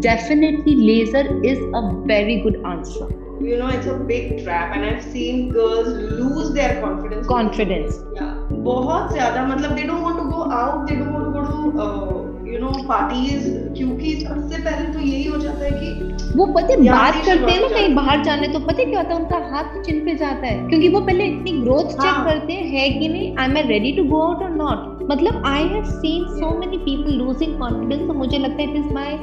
definitely 0.08 0.76
laser 0.86 1.42
is 1.46 1.62
a 1.76 1.90
very 2.14 2.40
good 2.48 2.64
answer 2.66 3.22
you 3.46 3.56
know 3.60 3.70
it's 3.76 3.88
a 3.92 3.94
big 4.10 4.28
trap 4.44 4.74
and 4.76 4.86
i've 4.90 5.06
seen 5.14 5.40
girls 5.56 5.88
lose 6.20 6.52
their 6.58 6.76
confidence. 6.82 7.26
Confidence. 7.32 7.98
Yeah. 8.18 8.30
बहुत 8.68 9.12
ज़्यादा 9.14 9.46
मतलब 9.48 9.76
they 9.78 9.88
don't 9.90 10.06
want 10.08 10.22
to 10.22 10.28
go 10.36 10.44
out 10.60 10.86
they 10.90 10.96
don't 11.00 11.14
want 11.16 11.26
to 11.26 11.34
go 11.36 11.42
to 11.48 11.82
uh, 11.88 12.23
you 12.54 12.60
know 12.60 12.72
parties 12.88 13.46
क्योंकि 13.76 14.16
सबसे 14.18 14.58
पहले 14.60 14.94
तो 14.94 15.00
यही 15.02 15.24
हो 15.26 15.38
जाता 15.38 15.66
है 15.66 15.72
कि 15.74 16.14
वो 16.38 16.46
पता 16.48 16.76
बात 16.80 17.16
करते 17.26 17.52
हैं 17.52 17.62
ना 17.62 17.68
कहीं 17.70 17.94
बाहर 17.96 18.24
जाने 18.24 18.48
तो 18.48 18.60
पता 18.62 18.84
क्या 18.84 19.00
होता 19.00 19.14
है 19.14 19.20
उनका 19.20 19.38
हाथ 19.52 19.82
चिन 19.84 20.06
पे 20.06 20.16
जाता 20.16 20.48
है 20.48 20.68
क्योंकि 20.70 20.90
वो 20.90 21.02
पहले 21.02 21.26
इतनी 21.26 21.52
ग्रोथ 21.54 21.90
चेक 21.92 22.02
हाँ. 22.02 22.26
करते 22.26 22.54
हैं 22.54 22.66
है 22.70 22.90
कि 22.90 23.08
नहीं 23.08 23.36
I 23.38 23.50
am 23.50 23.68
ready 23.68 23.92
to 23.92 24.04
go 24.06 24.22
out 24.22 24.44
और 24.44 24.52
नॉट 24.52 25.04
मतलब 25.04 25.44
I 25.46 25.64
have 25.64 25.84
seen 25.86 26.28
so 26.30 26.50
many 26.60 26.78
people 26.80 27.12
losing 27.14 27.58
confidence 27.60 28.08
तो 28.08 28.14
मुझे 28.14 28.38
लगता 28.38 28.62
है 28.62 28.70
it 28.70 28.76
is 28.78 28.94
my 28.94 29.18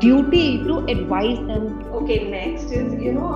duty 0.00 0.46
to 0.64 0.80
advise 0.90 1.38
them 1.48 1.66
okay 1.98 2.18
next 2.30 2.72
is 2.74 2.94
you 3.04 3.12
know 3.12 3.28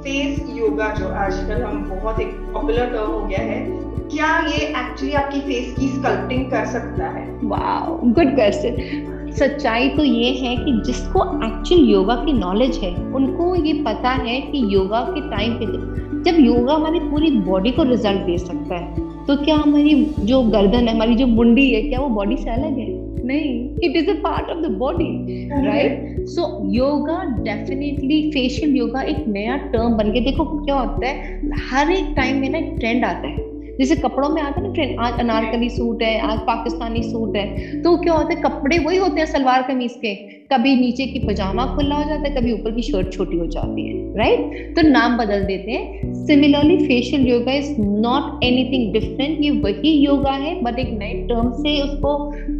face 0.00 0.44
yoga 0.56 0.94
जो 0.94 1.08
आजकल 1.18 1.62
हम 1.62 1.84
बहुत 1.90 2.20
एक 2.20 2.34
पॉपुलर 2.52 2.86
टर्म 2.86 3.10
हो 3.10 3.20
गया 3.22 3.40
है 3.44 3.79
क्या 4.10 4.28
ये 4.46 4.66
एक्चुअली 4.66 5.12
आपकी 5.14 5.40
फेस 5.40 5.74
की 5.78 5.88
स्कल्पटिंग 5.88 6.44
कर 6.50 6.64
सकता 6.66 7.08
है? 7.08 7.24
वाओ 7.44 7.98
गुड 8.04 8.34
क्वेश्चन 8.34 9.32
सच्चाई 9.38 9.88
तो 9.88 10.04
ये 10.04 10.30
है 10.32 10.56
कि 10.56 10.72
जिसको 10.86 11.24
एक्चुअल 11.46 11.80
योगा 11.80 12.14
की 12.14 12.32
नॉलेज 12.32 12.78
है 12.78 12.94
उनको 13.14 13.54
ये 13.56 13.72
पता 13.82 14.10
है 14.10 14.40
कि 14.40 14.62
योगा 14.74 15.00
के 15.10 15.20
टाइम 15.30 15.52
पे 15.54 15.66
जब 16.22 16.38
योगा 16.40 16.74
हमारी 16.74 16.98
पूरी 17.00 17.30
बॉडी 17.30 17.70
को 17.70 17.82
रिज़ल्ट 17.82 18.20
दे 18.20 18.38
सकता 18.38 18.76
है 18.76 19.08
तो 19.26 19.36
क्या 19.36 19.56
हमारी 19.56 19.94
जो 20.20 20.42
गर्दन 20.42 20.88
है 20.88 20.94
हमारी 20.94 21.14
जो 21.14 21.26
मुंडी 21.26 21.70
है 21.70 21.82
क्या 21.82 22.00
वो 22.00 22.08
बॉडी 22.08 22.36
से 22.36 22.50
अलग 22.50 22.78
है? 22.78 22.88
नहीं 23.26 23.78
it 23.84 23.96
is 23.96 24.10
a 24.10 24.14
part 24.14 24.50
of 24.50 24.58
the 24.58 24.70
body 24.70 25.48
right 25.66 26.26
so 26.28 26.42
yoga 26.72 27.22
definitely 27.42 28.30
facial 28.30 28.76
yoga 28.76 29.02
एक 29.02 29.24
नया 29.28 29.56
टर्म 29.56 29.94
बन 29.94 30.10
गया। 30.12 30.22
देखो 30.22 30.44
क्या 30.64 30.74
होता 30.74 31.08
है 31.08 31.50
हर 31.70 31.90
एक 31.90 32.12
टाइम 32.16 32.36
में 32.36 32.48
ना 32.50 32.60
ट्रेंड 32.76 33.04
आता 33.04 33.28
है। 33.28 33.49
जैसे 33.80 33.96
कपड़ों 33.98 34.28
में 34.28 34.40
आता 34.42 34.60
है 34.60 34.66
ना 34.66 34.72
ट्रेंड 34.74 34.98
आज 35.00 35.20
अनारकली 35.20 35.68
सूट 35.70 36.02
है, 36.02 36.18
आज 36.22 36.38
पाकिस्तानी 36.46 37.02
सूट 37.02 37.36
है 37.36 37.82
तो 37.82 37.96
क्या 37.98 38.14
होता 38.14 38.34
है, 38.34 38.40
कपड़े 38.42 38.78
वही 38.78 38.96
होते 38.98 39.20
हैं 39.20 39.26
सलवार 39.28 39.62
कमीज 39.68 39.92
के, 40.00 40.14
कभी 40.48 40.74
नीचे 40.76 41.06
की 41.06 41.18
पजामा 41.26 41.64
खुला 41.76 41.96
हो 41.96 42.04
जाता 42.04 42.28
है, 42.28 42.34
कभी 42.34 42.52
ऊपर 42.52 42.70
की 42.70 42.82
शर्ट 42.82 43.12
छोटी 43.12 43.38
हो 43.38 43.46
जाती 43.48 43.86
है 43.88 43.98
राइट 44.16 44.74
तो 44.76 44.82
नाम 44.88 45.16
बदल 45.18 45.44
देते 45.44 45.72
हैं। 45.72 46.14
Similarly 46.26 46.76
facial 46.78 47.26
yoga 47.26 47.52
is 47.52 47.74
not 47.80 48.44
anything 48.44 48.92
different 48.92 49.40
ये 49.40 49.50
वही 49.60 49.92
योगा 49.96 50.32
है 50.34 50.54
बट 50.62 50.78
एक 50.78 50.90
नए 50.98 51.12
टर्म 51.28 51.50
से 51.54 51.80
उसको 51.82 52.16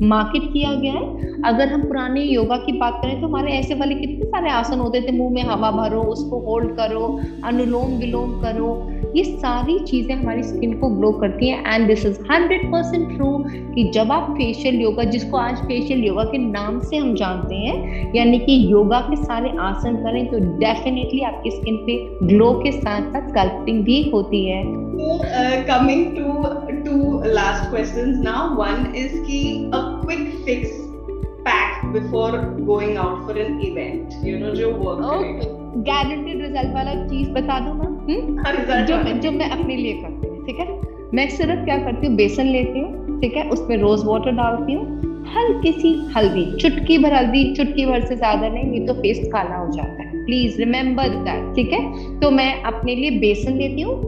मार्केट 0.06 0.42
किया 0.52 0.74
गया 0.76 0.92
है। 0.92 1.28
अगर 1.44 1.68
हम 1.68 1.82
पुराने 1.82 2.22
योगा 2.22 2.56
की 2.58 2.72
बात 2.78 2.98
करें 3.02 3.20
तो 3.20 3.26
हमारे 3.26 3.52
ऐसे 3.52 3.74
वाले 3.74 3.94
कितने 3.94 4.26
सारे 4.26 4.50
आसन 4.52 4.78
होते 4.78 5.00
थे, 5.00 5.12
मुँह 5.12 5.30
में 5.30 5.42
हवा 5.44 5.70
भरो, 5.72 6.02
उसको 6.12 6.38
होल्ड 6.40 6.76
करो, 6.76 7.06
अनुलोम 7.44 7.98
विलोम 7.98 8.40
करो 8.42 8.70
ये 9.16 9.24
सारी 9.24 9.78
चीज़ें 9.78 10.14
हमारी 10.14 10.42
स्किन 10.42 10.78
को 10.78 10.88
ग्लो 10.88 11.10
करती 11.12 11.48
हैं 11.48 11.74
and 11.74 11.86
this 11.86 12.04
is 12.06 12.18
hundred 12.30 12.66
percent 12.72 13.16
true 13.16 13.30
कि 13.74 13.84
जब 13.94 14.12
आप 14.12 14.30
फेशियल 14.38 14.80
योगा 14.80 15.04
जिसको 15.04 15.36
आज 15.36 15.58
फेशियल 15.58 16.04
योगा 16.04 16.24
के 16.24 16.38
नाम 16.38 16.80
से 16.80 16.96
हम 16.96 17.14
जानते 17.14 17.54
हैं 17.54 18.12
यानी 18.14 18.38
कि 18.38 18.58
योगा 18.72 19.00
के 19.00 19.16
सारे 19.16 19.50
आसन 19.60 19.96
करें 19.96 20.26
तो 20.30 20.38
डेफिनेटली 20.58 21.20
आपकी 21.22 21.50
स्किन 21.50 21.76
पे 21.86 21.98
ग्लो 22.26 22.52
के 22.62 22.72
साथ 22.72 23.12
साथ 23.12 23.28
स्कल्पटिंग 23.28 23.84
भी 23.84 24.02
होती 24.10 24.44
है। 24.46 24.62
Coming 25.64 26.04
to 26.16 26.40
two 26.84 27.22
last 27.26 27.70
questions 27.70 28.20
now 28.24 28.54
one 28.56 28.92
is 28.96 29.16
की 29.20 29.42
a 29.64 29.80
quick 30.04 30.28
fix 30.44 30.78
pack 31.46 31.86
before 31.92 32.38
going 32.60 32.96
out 32.98 33.26
for 33.26 33.38
an 33.38 33.60
event 33.60 34.24
you 34.24 34.38
know 34.38 34.54
जो 34.54 34.70
वर्क 34.70 35.59
गारंटेड 35.78 36.40
रिज़ल्ट 36.42 36.74
वाला 36.74 36.94
चीज़ 37.06 37.28
बता 37.30 37.58
दो 37.60 37.74
ना 37.74 37.84
हम्म? 37.84 38.38
हाँ, 38.38 38.84
जो 38.86 38.96
मैं 38.96 39.20
जो 39.20 39.30
मैं 39.32 39.50
अपने 39.50 39.76
लिए 39.76 39.92
करती 39.94 40.28
हूँ 40.28 40.44
ठीक 40.46 40.58
है? 40.60 40.80
मैं 41.14 41.28
सिर्फ़ 41.30 41.64
क्या 41.64 41.76
करती 41.78 42.06
हूँ 42.06 42.16
बेसन 42.16 42.46
लेती 42.46 42.80
हूँ 42.80 43.20
ठीक 43.20 43.36
है? 43.36 43.48
उसमें 43.50 43.76
रोज 43.76 44.04
वाटर 44.04 44.32
डालती 44.32 44.72
हूँ। 44.72 44.98
हल्की 45.28 45.72
सी 45.72 45.92
हल्दी 46.16 46.44
चुटकी 46.56 46.98
भर 46.98 47.12
हल्दी 47.14 47.42
चुटकी 47.54 47.86
भर 47.86 48.04
से 48.06 48.16
ज़्यादा 48.16 48.48
नहीं 48.48 48.64
नहीं 48.64 48.86
तो 48.86 48.94
फेस 48.94 49.20
काला 49.32 49.56
हो 49.56 49.70
जाता 49.72 50.02
है। 50.02 50.24
प्लीज़ 50.24 50.58
रिमेम्बर 50.58 51.08
दैट 51.24 51.54
ठीक 51.56 51.72
है? 51.72 52.20
तो 52.20 52.30
मैं 52.30 52.62
अपने 52.62 52.94
लिए 52.94 53.10
बेसन 53.20 53.56
लेती 53.56 53.82
हूँ 53.82 53.98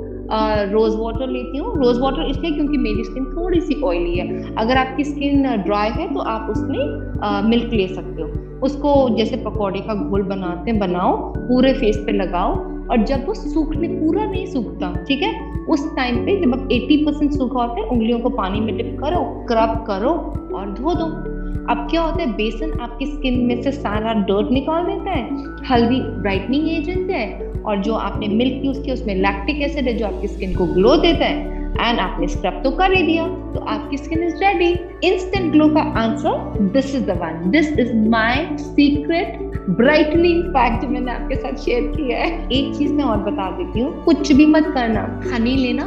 रोज 0.72 0.94
वाटर 0.96 1.28
लेती 1.28 1.58
हूँ। 1.58 1.74
रोज 1.76 1.98
वाटर 2.00 2.28
इसलिए 2.30 2.52
क्योंकि 2.52 2.78
मेरी 2.78 3.04
स्किन 3.04 3.24
थोड़ी 3.32 3.60
सी 3.60 3.80
ऑयली 3.84 4.18
है। 4.18 4.54
अगर 4.56 4.76
आपकी 4.76 5.04
स्किन 5.04 5.42
ड्राई 5.64 5.90
है 5.90 6.12
तो 6.14 6.20
आप 6.30 6.50
उसमें 6.50 7.48
मिल्क 7.48 7.72
ले 7.72 7.86
सकते 7.88 8.22
हो। 8.22 8.28
उसको 8.62 9.16
जैसे 9.16 9.36
पकौड़े 9.36 9.80
का 9.80 9.94
घोल 9.94 10.22
बनाते 10.22 10.70
हैं, 10.70 10.80
बनाओ, 10.80 11.16
पूरे 11.36 11.72
फेस 11.72 11.96
पे 11.96 12.12
लगाओ 12.12 12.54
और 12.90 13.04
जब 13.04 13.26
वो 13.26 13.34
सूखने, 13.34 13.88
पूरा 13.88 14.24
नहीं 14.24 14.46
सूखता, 14.46 15.04
ठीक 15.08 15.22
है? 15.22 15.52
उस 15.64 15.96
टाइम 15.96 16.16
पे 16.16 16.40
जब 16.40 16.68
80 16.68 16.96
परसेंट 17.06 17.32
सूखा 17.32 17.60
होता 17.60 17.80
है, 17.80 17.86
उंगलियों 17.86 18.20
को 18.20 18.28
पानी 18.28 18.60
में 18.60 18.76
डिप 18.76 18.96
करो 19.00 19.44
क्रब 19.48 19.84
करो 19.86 20.10
और 20.58 20.74
धो 20.80 20.94
दो। 20.94 21.32
अब 21.70 21.88
क्या 21.90 22.02
होता 22.02 22.22
है? 22.22 22.32
बेसन 22.32 22.78
आपकी 22.80 23.06
स्किन 23.06 23.38
में 23.38 23.62
से 23.62 23.72
सारा 23.72 24.12
डर्ट 24.12 24.50
निकाल 24.50 24.84
देता 24.84 25.10
है 25.10 25.28
हल्दी 25.70 26.00
ब्राइटनिंग 26.00 26.70
एजेंट 26.70 27.10
है 27.10 27.52
और 27.66 27.76
जो 27.76 27.94
आपने 27.94 28.28
मिल्क 28.28 28.64
यूज़ 28.64 28.82
किया, 28.82 28.94
उसमें 28.94 29.14
लैक्टिक 29.14 29.62
एसिड 29.62 29.84
है 29.84 29.94
जो 29.94 30.06
आपकी 30.06 30.28
स्किन 30.28 30.54
को 30.54 30.66
ग्लो 30.66 30.96
देता 30.96 31.24
है। 31.24 31.61
एंड 31.80 32.00
आपने 32.00 32.28
स्क्रब 32.28 32.60
तो 32.64 32.70
कर 32.70 32.92
ही 32.92 33.02
दिया 33.02 33.26
तो 33.54 33.60
आपकी 33.68 33.96
skin 33.96 34.22
is 34.22 34.36
ready 34.36 34.68
instant 35.04 35.52
glow 35.52 35.68
का 35.68 35.80
answer 35.80 36.60
this 36.72 36.94
is 36.94 37.04
the 37.04 37.10
one 37.10 37.50
this 37.50 37.78
is 37.78 37.94
my 38.08 38.56
secret 38.60 39.38
brightening 39.70 40.42
fact 40.44 40.84
मैंने 40.84 41.12
आपके 41.12 41.34
साथ 41.34 41.56
शेयर 41.56 41.82
किया 41.96 42.18
है. 42.18 42.48
एक 42.48 42.74
चीज़ 42.76 42.92
मैं 42.92 43.04
और 43.04 43.16
बता 43.16 43.50
देती 43.50 43.80
हूँ 43.80 44.04
कुछ 44.04 44.32
भी 44.32 44.46
मत 44.46 44.64
करना. 44.74 45.22
हनी 45.34 45.56
लेना. 45.56 45.84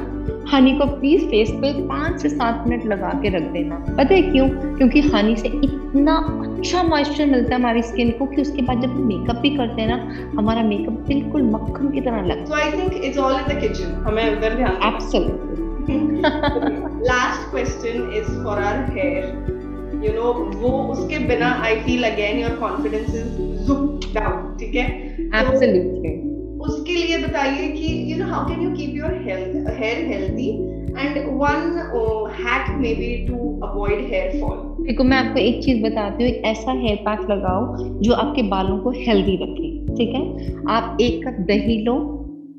हनी 0.54 0.72
को 0.78 0.86
प्लीज़ 0.86 1.26
फेस 1.26 1.52
पे 1.52 1.72
पाँच 1.88 2.22
से 2.22 2.30
सात 2.30 2.64
मिनट 2.68 2.86
लगा 2.86 3.10
के 3.22 3.30
रख 3.30 3.42
देना. 3.42 3.76
पता 3.76 4.14
है 4.14 4.22
क्यों? 4.22 4.48
क्योंकि 4.50 5.02
हनी 5.02 5.36
से 5.36 5.48
इतना 5.48 6.16
अच्छा 6.42 6.84
मॉइस्चर 6.84 7.26
मिलता 7.26 7.56
है 7.56 7.62
हमारी 7.62 7.82
स्किन 7.82 8.12
को 8.12 8.26
कि 8.26 8.42
उसके 8.42 8.62
बाद 8.62 8.82
जब 8.82 8.96
मेकअप 9.06 9.36
भी 9.36 9.50
करते 9.50 9.82
हैं 9.82 9.90
ना 9.90 10.32
हमारा 10.38 10.64
मेकअप 10.64 11.06
बिल्कुल 11.08 11.44
मक्खन 11.44 11.90
की 11.90 12.02
तरह 12.02 12.26
लगता 12.26 12.58
है. 12.58 12.72
हमें 13.94 14.38
उधर 14.38 14.56
ध्यान 14.56 14.94
absolutely 14.94 15.65
last 15.90 17.50
question 17.52 18.12
is 18.18 18.30
for 18.44 18.60
our 18.60 18.92
hair 18.98 20.04
you 20.06 20.14
know 20.14 20.34
वो 20.60 20.70
उसके 20.94 21.18
बिना 21.28 21.52
I 21.64 21.76
feel 21.80 22.04
again 22.04 22.40
your 22.40 22.56
confidence 22.60 23.16
is 23.16 24.14
down 24.16 24.56
ठीक 24.60 24.76
है? 24.76 24.88
एब्सोल्युटली 25.42 26.14
उसके 26.66 26.94
लिए 26.94 27.18
बताइए 27.18 27.68
कि 27.68 28.12
you 28.12 28.18
know 28.18 28.26
how 28.32 28.48
can 28.50 28.62
you 28.62 28.70
keep 28.76 28.96
your 28.96 29.14
health 29.28 29.70
hair 29.80 30.06
healthy 30.12 30.50
and 31.00 31.18
one 31.38 32.30
hack 32.44 32.76
may 32.78 32.94
be 32.96 33.16
to 33.28 33.38
avoid 33.64 34.06
hair 34.12 34.40
fall 34.42 34.58
देखो 34.86 35.04
मैं 35.04 35.18
आपको 35.18 35.40
एक 35.40 35.64
चीज़ 35.64 35.84
बताती 35.84 36.24
हूँ 36.24 36.32
एक 36.32 36.42
ऐसा 36.46 36.72
हेयर 36.72 36.96
पैक 37.08 37.30
लगाओ 37.32 37.76
जो 38.02 38.14
आपके 38.14 38.44
बालों 38.50 38.78
को 38.80 38.92
हेल्दी 38.98 39.36
रखे 39.44 39.74
ठीक 39.98 40.16
है? 40.16 40.24
आप 40.70 40.98
एक 41.02 41.28
कप 41.28 41.40
दही 41.48 41.82
लो 41.84 41.98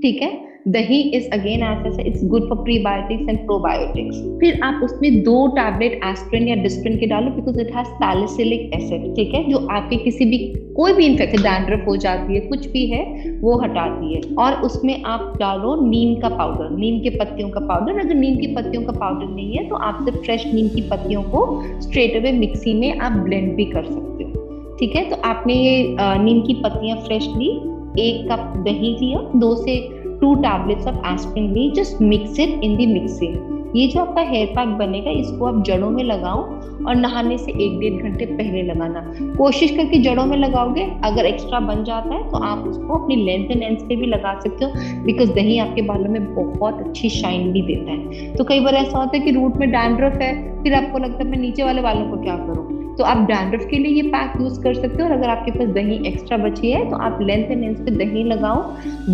ठीक 0.03 0.23
है? 0.23 0.31
दही 0.69 0.99
is 1.17 1.29
again 1.33 1.63
it's 2.01 2.25
good 2.25 2.49
for 2.49 2.59
prebiotics 2.59 3.29
and 3.29 3.39
probiotics 3.39 4.17
फिर 4.41 4.61
आप 4.65 4.81
उसमें 4.85 5.23
दो 5.23 5.47
टैबलेट 5.57 6.01
एस्प्रिन 6.05 6.49
या 6.49 6.55
डिस्प्रिन 6.63 6.97
के 6.99 7.07
डालो 7.07 7.31
because 7.31 7.61
it 7.61 7.75
has 7.77 7.89
salicylic 7.89 8.71
acid 8.75 9.15
ठीक 9.17 9.35
है? 9.35 9.43
जो 9.51 9.59
आपके 9.69 9.97
किसी 9.97 10.25
भी, 10.25 10.39
कोई 10.77 10.93
भी 10.93 11.07
इन्फेक्शन 11.07 11.43
डैंड्रफ 11.43 11.87
हो 11.89 11.97
जाती 11.97 12.35
है, 12.35 12.41
कुछ 12.41 12.67
भी 12.71 12.87
है, 12.87 13.05
वो 13.41 13.57
हटाती 13.59 14.15
है 14.15 14.21
और 14.37 14.61
उसमें 14.63 15.03
आप 15.05 15.33
डालो 15.41 15.75
नीम 15.87 16.15
का 16.21 16.29
पाउडर 16.29 16.77
नीम 16.77 16.99
के 17.01 17.11
पत्तियों 17.19 17.49
का 17.51 17.61
पाउडर 17.67 18.01
अगर 18.01 18.15
नीम 18.15 18.37
की 18.37 18.55
पत्तियों 18.55 18.83
का 18.83 18.93
पाउडर 18.93 19.35
नहीं 19.35 19.53
है 19.53 19.69
तो 19.69 19.77
आप 19.77 20.05
सिर्फ़ 20.05 20.19
फ्रेश 20.19 20.47
नीम 20.55 20.69
की 20.69 20.83
पत्तियों 20.91 21.23
को 21.35 21.47
स्ट्रेट 21.83 22.17
अवे 22.17 22.33
मिक्सी 22.33 22.75
में 22.75 22.99
आप 22.99 23.13
ब्लेंड 23.13 23.55
भी 23.57 23.65
कर 23.65 23.85
सकते 23.85 24.25
हो, 24.25 24.77
ठीक 24.81 24.97
है? 24.97 25.09
तो 25.11 25.17
आपने 25.25 25.55
ये 25.55 25.97
नीम 26.25 26.41
की 26.41 26.55
पत्तियाँ 26.65 26.99
फ्रेश 26.99 27.29
ली 27.37 27.51
एक 27.99 28.27
कप 28.33 28.53
दही 28.65 28.97
लिया 29.01 29.19
दो 29.37 29.55
से 29.57 29.77
two 30.21 30.35
tablets 30.37 30.87
of 30.87 31.07
aspirin 31.07 31.53
Lee 31.53 31.71
just 31.77 32.01
mix 32.03 32.41
it 32.41 32.61
in 32.65 32.77
the 32.77 32.87
mixing 32.95 33.55
ये 33.77 33.87
जो 33.89 34.01
आपका 34.01 34.23
हेयर 34.23 34.47
पैक 34.49 34.69
बनेगा, 34.79 35.11
इसको 35.13 35.47
आप 35.47 35.63
जड़ों 35.67 35.89
में 35.91 36.03
लगाओ 36.05 36.43
और 36.87 36.95
नहाने 36.97 37.37
से 37.39 37.53
एक 37.65 37.79
डेढ़ 37.81 38.03
घंटे 38.03 38.27
पहले 38.27 38.63
लगाना। 38.63 39.01
कोशिश 39.37 39.71
करके 39.77 39.99
जड़ों 40.03 40.25
में 40.27 40.37
लगाओगे, 40.37 40.83
अगर 41.05 41.27
एक्स्ट्रा 41.27 41.61
बन 41.63 41.83
जाता 41.85 42.15
है 42.15 42.23
तो 42.31 42.39
आप 42.45 42.67
उसको 42.69 42.95
अपनी 42.95 43.17
लेंथ 43.17 43.51
एंड 43.51 43.63
एंड 43.63 43.79
पे 43.89 43.97
भी 43.97 44.07
लगा 44.07 44.39
सकते 44.41 44.65
हो 44.65 45.03
बिकॉज़ 45.05 45.33
दही 45.33 45.59
आपके 45.59 45.83
बालों 45.83 46.11
में 46.11 46.35
बहुत 46.35 46.81
अच्छी 46.87 47.09
शाइन 47.11 47.53
भी 47.53 47.63
देता 47.65 47.91
है। 47.91 48.33
तो 48.35 48.45
कई 48.45 48.61
बार 48.61 48.75
ऐसा 48.75 48.99
होता 48.99 49.17
है 49.17 49.23
कि 49.25 49.31
रूट 49.31 49.57
में 49.57 49.71
डैंड्रफ 49.71 50.21
है, 50.23 50.33
फिर 50.63 50.75
आपको 50.75 50.99
लगता 50.99 51.25
है, 51.25 51.31
मैं 51.31 51.39
नीचे 51.39 51.65
वाले 51.65 51.83
बालों 51.83 52.11
को 52.11 52.23
क्या 52.23 52.37
करूँ? 52.39 52.76
तो 52.99 53.05
आप 53.05 53.17
डैंड्रफ 53.27 53.67
के 53.71 53.79
लिए 53.79 53.93
ये 53.93 54.03
पैक 54.03 54.41
यूज़ 54.41 54.61
कर 54.63 54.75
सकते 54.75 55.03
हो 55.03 55.09
और 55.09 55.15
अगर 55.15 55.29
आपके 55.29 55.51
पास 55.51 55.69
दही 55.69 55.97
एक्स्ट्रा 56.09 56.37
बची 56.37 56.71
है 56.71 56.89
तो 56.91 56.97
आप 56.97 57.19
लेंथ 57.23 57.51
एंड 57.51 57.61
लेंथ 57.61 57.85
पे 57.85 57.91
दही 57.91 58.23
लगाओ। 58.25 58.63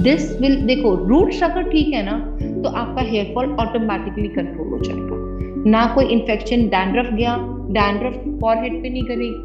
दिस 0.03 0.31
विल 0.41 0.61
देखो 0.67 0.95
रूट 1.07 1.33
अगर 1.43 1.71
ठीक 1.71 1.95
है 1.95 2.03
ना 2.05 2.19
तो 2.63 2.69
आपका 2.69 3.03
हेयर 3.03 3.33
फॉल 3.35 3.57
ऑटोमेटिकली 3.61 4.29
कंट्रोल 4.29 4.69
हो 4.69 4.79
जाएगा। 4.79 5.71
ना 5.71 5.85
कोई 5.95 6.05
इन्फेक्शन 6.05 6.67
डैंड्रफ 6.67 7.13
गया 7.13 7.37
डैंड्रफ 7.73 8.15
फॉरहेड 8.41 8.83
पे 8.83 8.91
नहीं 8.91 9.03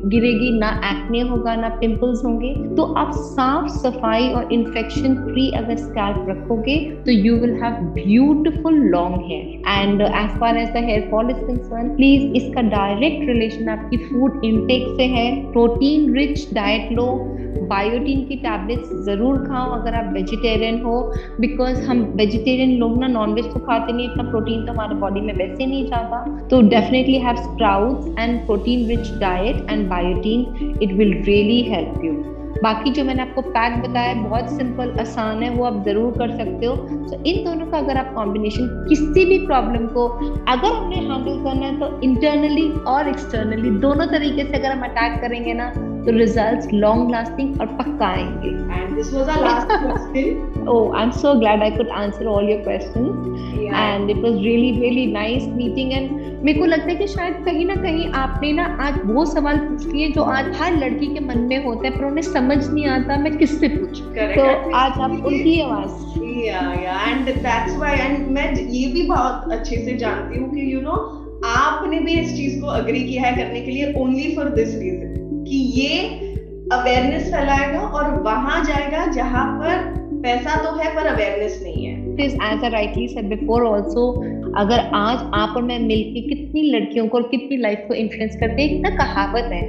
गिरेगी, 0.09 0.51
ना 0.59 0.69
एक्ने 0.85 1.19
होगा, 1.29 1.55
ना 1.55 1.69
पिंपल्स 1.79 2.23
होंगे 2.25 2.53
तो 2.75 2.83
आप 2.95 3.11
साफ़ 3.15 3.67
सफ़ाई 3.71 4.29
और 4.29 4.53
इन्फेक्शन 4.53 5.15
फ्री 5.23 5.49
अगर 5.57 5.77
स्कैल्प 5.77 6.25
रखोगे 6.29 6.77
तो 7.05 7.11
you 7.11 7.35
will 7.39 7.53
have 7.63 7.73
beautiful 7.95 8.79
long 8.89 9.21
hair 9.25 9.45
and 9.69 10.01
as 10.01 10.39
far 10.39 10.57
as 10.57 10.69
the 10.69 10.85
hair 10.85 11.07
fall 11.11 11.29
is 11.31 11.41
concern 11.47 11.95
please 11.95 12.35
इसका 12.37 12.61
डायरेक्ट 12.69 13.27
रिलेशन 13.29 13.69
आपकी 13.69 13.97
फ़ूड 14.05 14.45
इनटेक 14.45 14.87
से 14.97 15.05
है. 15.07 15.27
प्रोटीन 15.51 16.13
रिच 16.15 16.47
डाइट 16.53 16.91
लो. 16.91 17.07
बायोटीन 17.69 18.23
की 18.25 18.35
टैबलेट्स 18.37 18.89
ज़रूर 19.05 19.37
खाओ 19.39 19.71
अगर 19.73 19.93
आप 19.95 20.11
वेजिटेरियन 20.13 20.79
हो 20.81 20.99
बिकॉज़ 21.39 21.81
हम 21.85 22.01
वेजिटेरियन 22.17 22.71
लोग 22.79 22.97
ना 22.99 23.07
नॉनवेज 23.07 23.45
तो 23.53 23.59
खाते 23.59 23.93
नहीं, 23.93 24.09
इतना 24.09 24.23
प्रोटीन 24.29 24.65
तो 24.65 24.71
हमारे 24.71 24.95
बॉडी 24.95 25.21
में 25.21 25.33
वैसे 25.35 25.65
नहीं 25.65 25.85
जाता. 25.85 26.47
तो 26.49 26.61
definitely 26.69 27.17
have 27.19 27.35
sprouts 27.37 28.16
and 28.19 28.45
protein 28.45 28.87
rich 28.87 29.11
diet 29.19 29.69
and 29.69 29.87
biotin 29.89 30.79
it 30.81 30.93
will 30.93 31.13
really 31.23 31.61
help 31.61 32.03
you 32.05 32.13
बाकी 32.63 32.91
जो 32.91 33.03
मैंने 33.03 33.21
आपको 33.21 33.41
पैक 33.41 33.73
बताया, 33.81 34.13
बहुत 34.13 34.49
सिंपल 34.49 34.91
आसान 34.99 35.43
है, 35.43 35.49
वो 35.49 35.65
आप 35.65 35.83
ज़रूर 35.85 36.13
कर 36.17 36.31
सकते 36.37 36.65
हो। 36.65 36.75
तो 36.75 37.23
इन 37.23 37.43
दोनों 37.45 37.65
का 37.65 37.77
अगर 37.77 37.97
आप 37.97 38.13
कॉम्बिनेशन 38.13 38.67
किसी 38.89 39.25
भी 39.25 39.37
प्रॉब्लम 39.45 39.85
को 39.87 40.07
अगर 40.47 40.73
हमने 40.73 40.95
हैंडल 40.95 41.43
करना 41.43 41.65
है 41.65 41.79
तो 41.79 42.01
इंटरनली 42.01 42.69
और 42.87 43.09
एक्सटर्नली 43.09 43.69
दोनों 43.79 44.07
तरीके 44.07 44.43
से 44.43 44.57
अगर 44.57 44.71
हम 44.71 44.81
अटैक 44.81 45.21
करेंगे 45.21 45.53
ना 45.53 45.71
तो 46.07 46.17
रिजल्ट्स 46.17 46.73
लॉन्ग 46.73 47.11
लास्टिंग 47.11 47.61
और 47.61 47.67
पक्का 47.79 48.07
आएँगे। 48.07 48.49
And 48.49 48.95
this 48.95 49.13
was 49.13 49.29
our 49.29 49.47
last 49.47 49.71
question 49.71 50.55
oh 50.69 50.93
i'm 50.99 51.11
so 51.17 51.29
glad 51.41 51.61
i 51.65 51.67
could 51.71 51.91
answer 51.97 52.25
all 52.27 52.47
your 52.51 52.61
questions. 52.63 53.27
Yeah. 53.57 53.75
and 53.81 54.09
it 54.09 54.17
was 54.17 54.35
really 54.45 54.71
really 54.79 55.05
nice 55.11 55.45
meeting 55.59 55.93
and 55.93 56.25
मेरे 56.45 56.59
को 56.59 56.65
लगता 56.65 56.85
है 56.85 56.95
कि 56.95 57.07
शायद 57.07 57.35
कहीं 57.45 57.65
ना 57.65 57.75
कहीं 57.75 58.09
आपने 58.11 58.51
ना 58.53 58.65
आज 58.81 58.99
वो 59.05 59.25
सवाल 59.25 59.57
पूछ 59.57 59.87
लिए 59.87 60.09
जो 60.11 60.21
आज 60.21 60.51
हर 60.59 60.77
लड़की 60.77 61.07
के 61.13 61.19
मन 61.19 61.39
में 61.39 61.65
होता 61.65 61.87
है 61.87 61.97
पर 61.97 62.05
उन्हें 62.05 62.21
समझ 62.21 62.57
नहीं 62.69 62.85
आता 62.85 63.17
मैं 63.17 63.37
किससे 63.37 63.67
पूछूँ। 63.67 64.13
तो 64.13 64.45
आज 64.75 64.91
आप 64.91 65.11
उनकी 65.11 65.59
आवाज़। 65.61 66.19
एंड 67.09 67.25
दैट्स 67.25 67.77
व्हाई 67.77 67.97
एंड 67.97 68.27
मैं 68.27 68.53
ये 68.53 68.87
भी 68.93 69.01
बहुत 69.07 69.51
अच्छे 69.51 69.75
से 69.75 69.97
जानती 69.97 70.39
हूँ 70.39 70.49
कि 70.53 70.73
यू 70.73 70.81
नो 70.81 70.91
आपने 71.45 71.99
भी 71.99 72.19
इस 72.19 72.35
चीज़ 72.37 72.61
को 72.61 72.67
अग्री 72.67 73.03
किया 73.03 73.23
है 73.23 73.35
करने 73.35 73.61
के 73.61 73.71
लिए 73.71 73.93
ओनली 73.97 74.35
फॉर 74.35 74.49
दिस 74.49 74.75
रीजन 74.75 75.26
कि 75.47 75.57
ये 75.81 75.99
अवेयरनेस 76.73 77.31
फैलाएगा 77.31 77.79
और 77.79 78.11
वहाँ 78.23 78.63
जाएगा 78.65 79.05
जहाँ 79.11 79.45
पर 79.59 79.95
पैसा 80.23 80.55
तो 80.63 80.75
है, 80.77 80.95
पर 80.95 81.05
अवेयरनेस 81.05 81.59
नहीं 81.63 81.85
है। 81.85 82.25
As 82.25 82.37
I 82.41 82.69
rightly 82.69 83.07
said 83.07 83.29
before 83.29 83.65
also 83.65 84.11
अगर 84.57 84.79
आज 84.95 85.17
आप 85.33 85.53
और 85.57 85.63
मैं 85.63 85.79
मिलकर 85.79 86.29
कितनी 86.29 86.61
लड़कियों 86.71 87.07
को 87.07 87.17
और 87.17 87.23
कितनी 87.23 87.57
लाइफ 87.57 87.85
को 87.87 87.93
इन्फ्लुएंस 87.93 88.35
करते 88.39 88.61
हैं 88.61 88.69
एक 88.69 88.97
कहावत 88.97 89.49
है। 89.53 89.63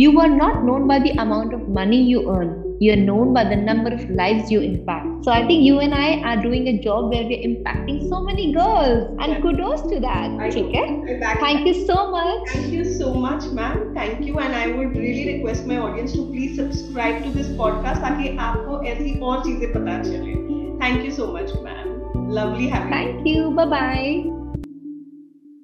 You 0.00 0.18
are 0.20 0.28
not 0.28 0.64
known 0.64 0.86
by 0.88 1.00
the 1.00 1.16
amount 1.20 1.54
of 1.54 1.70
money 1.70 1.96
you 1.96 2.20
earn 2.20 2.48
you 2.79 2.91
are 2.93 2.97
known 2.97 3.33
by 3.33 3.43
the 3.43 3.55
number 3.55 3.91
of 3.93 4.09
lives 4.09 4.51
you 4.51 4.59
impact. 4.61 5.23
So 5.23 5.31
I 5.31 5.45
think 5.47 5.63
you 5.63 5.79
and 5.79 5.93
I 5.93 6.19
are 6.21 6.41
doing 6.41 6.67
a 6.67 6.77
job 6.77 7.11
where 7.11 7.23
we're 7.23 7.43
impacting 7.49 8.09
so 8.09 8.21
many 8.21 8.53
girls, 8.53 9.15
and 9.19 9.33
yeah. 9.33 9.41
kudos 9.41 9.81
to 9.89 9.99
that. 10.01 10.31
Okay? 10.31 11.19
Thank 11.39 11.67
you 11.67 11.85
so 11.85 12.11
much. 12.11 12.49
Thank 12.49 12.73
you 12.73 12.83
so 12.83 13.13
much, 13.13 13.45
ma'am. 13.45 13.91
Thank 13.93 14.25
you, 14.25 14.37
and 14.39 14.55
I 14.55 14.67
would 14.67 14.95
really 14.97 15.35
request 15.35 15.65
my 15.65 15.77
audience 15.77 16.13
to 16.13 16.25
please 16.31 16.55
subscribe 16.55 17.23
to 17.23 17.31
this 17.31 17.51
podcast 17.63 18.01
ताकि 18.05 18.37
आपको 18.37 18.83
ऐसी 18.93 19.19
और 19.19 19.43
चीजें 19.45 19.67
पता 19.73 20.01
चले. 20.03 20.33
Thank 20.79 21.05
you 21.05 21.11
so 21.11 21.31
much, 21.37 21.53
ma'am. 21.67 21.93
Lovely 22.39 22.67
having 22.67 22.91
Thank 22.97 23.27
you. 23.33 23.51
Bye 23.51 23.69
bye. 23.77 24.38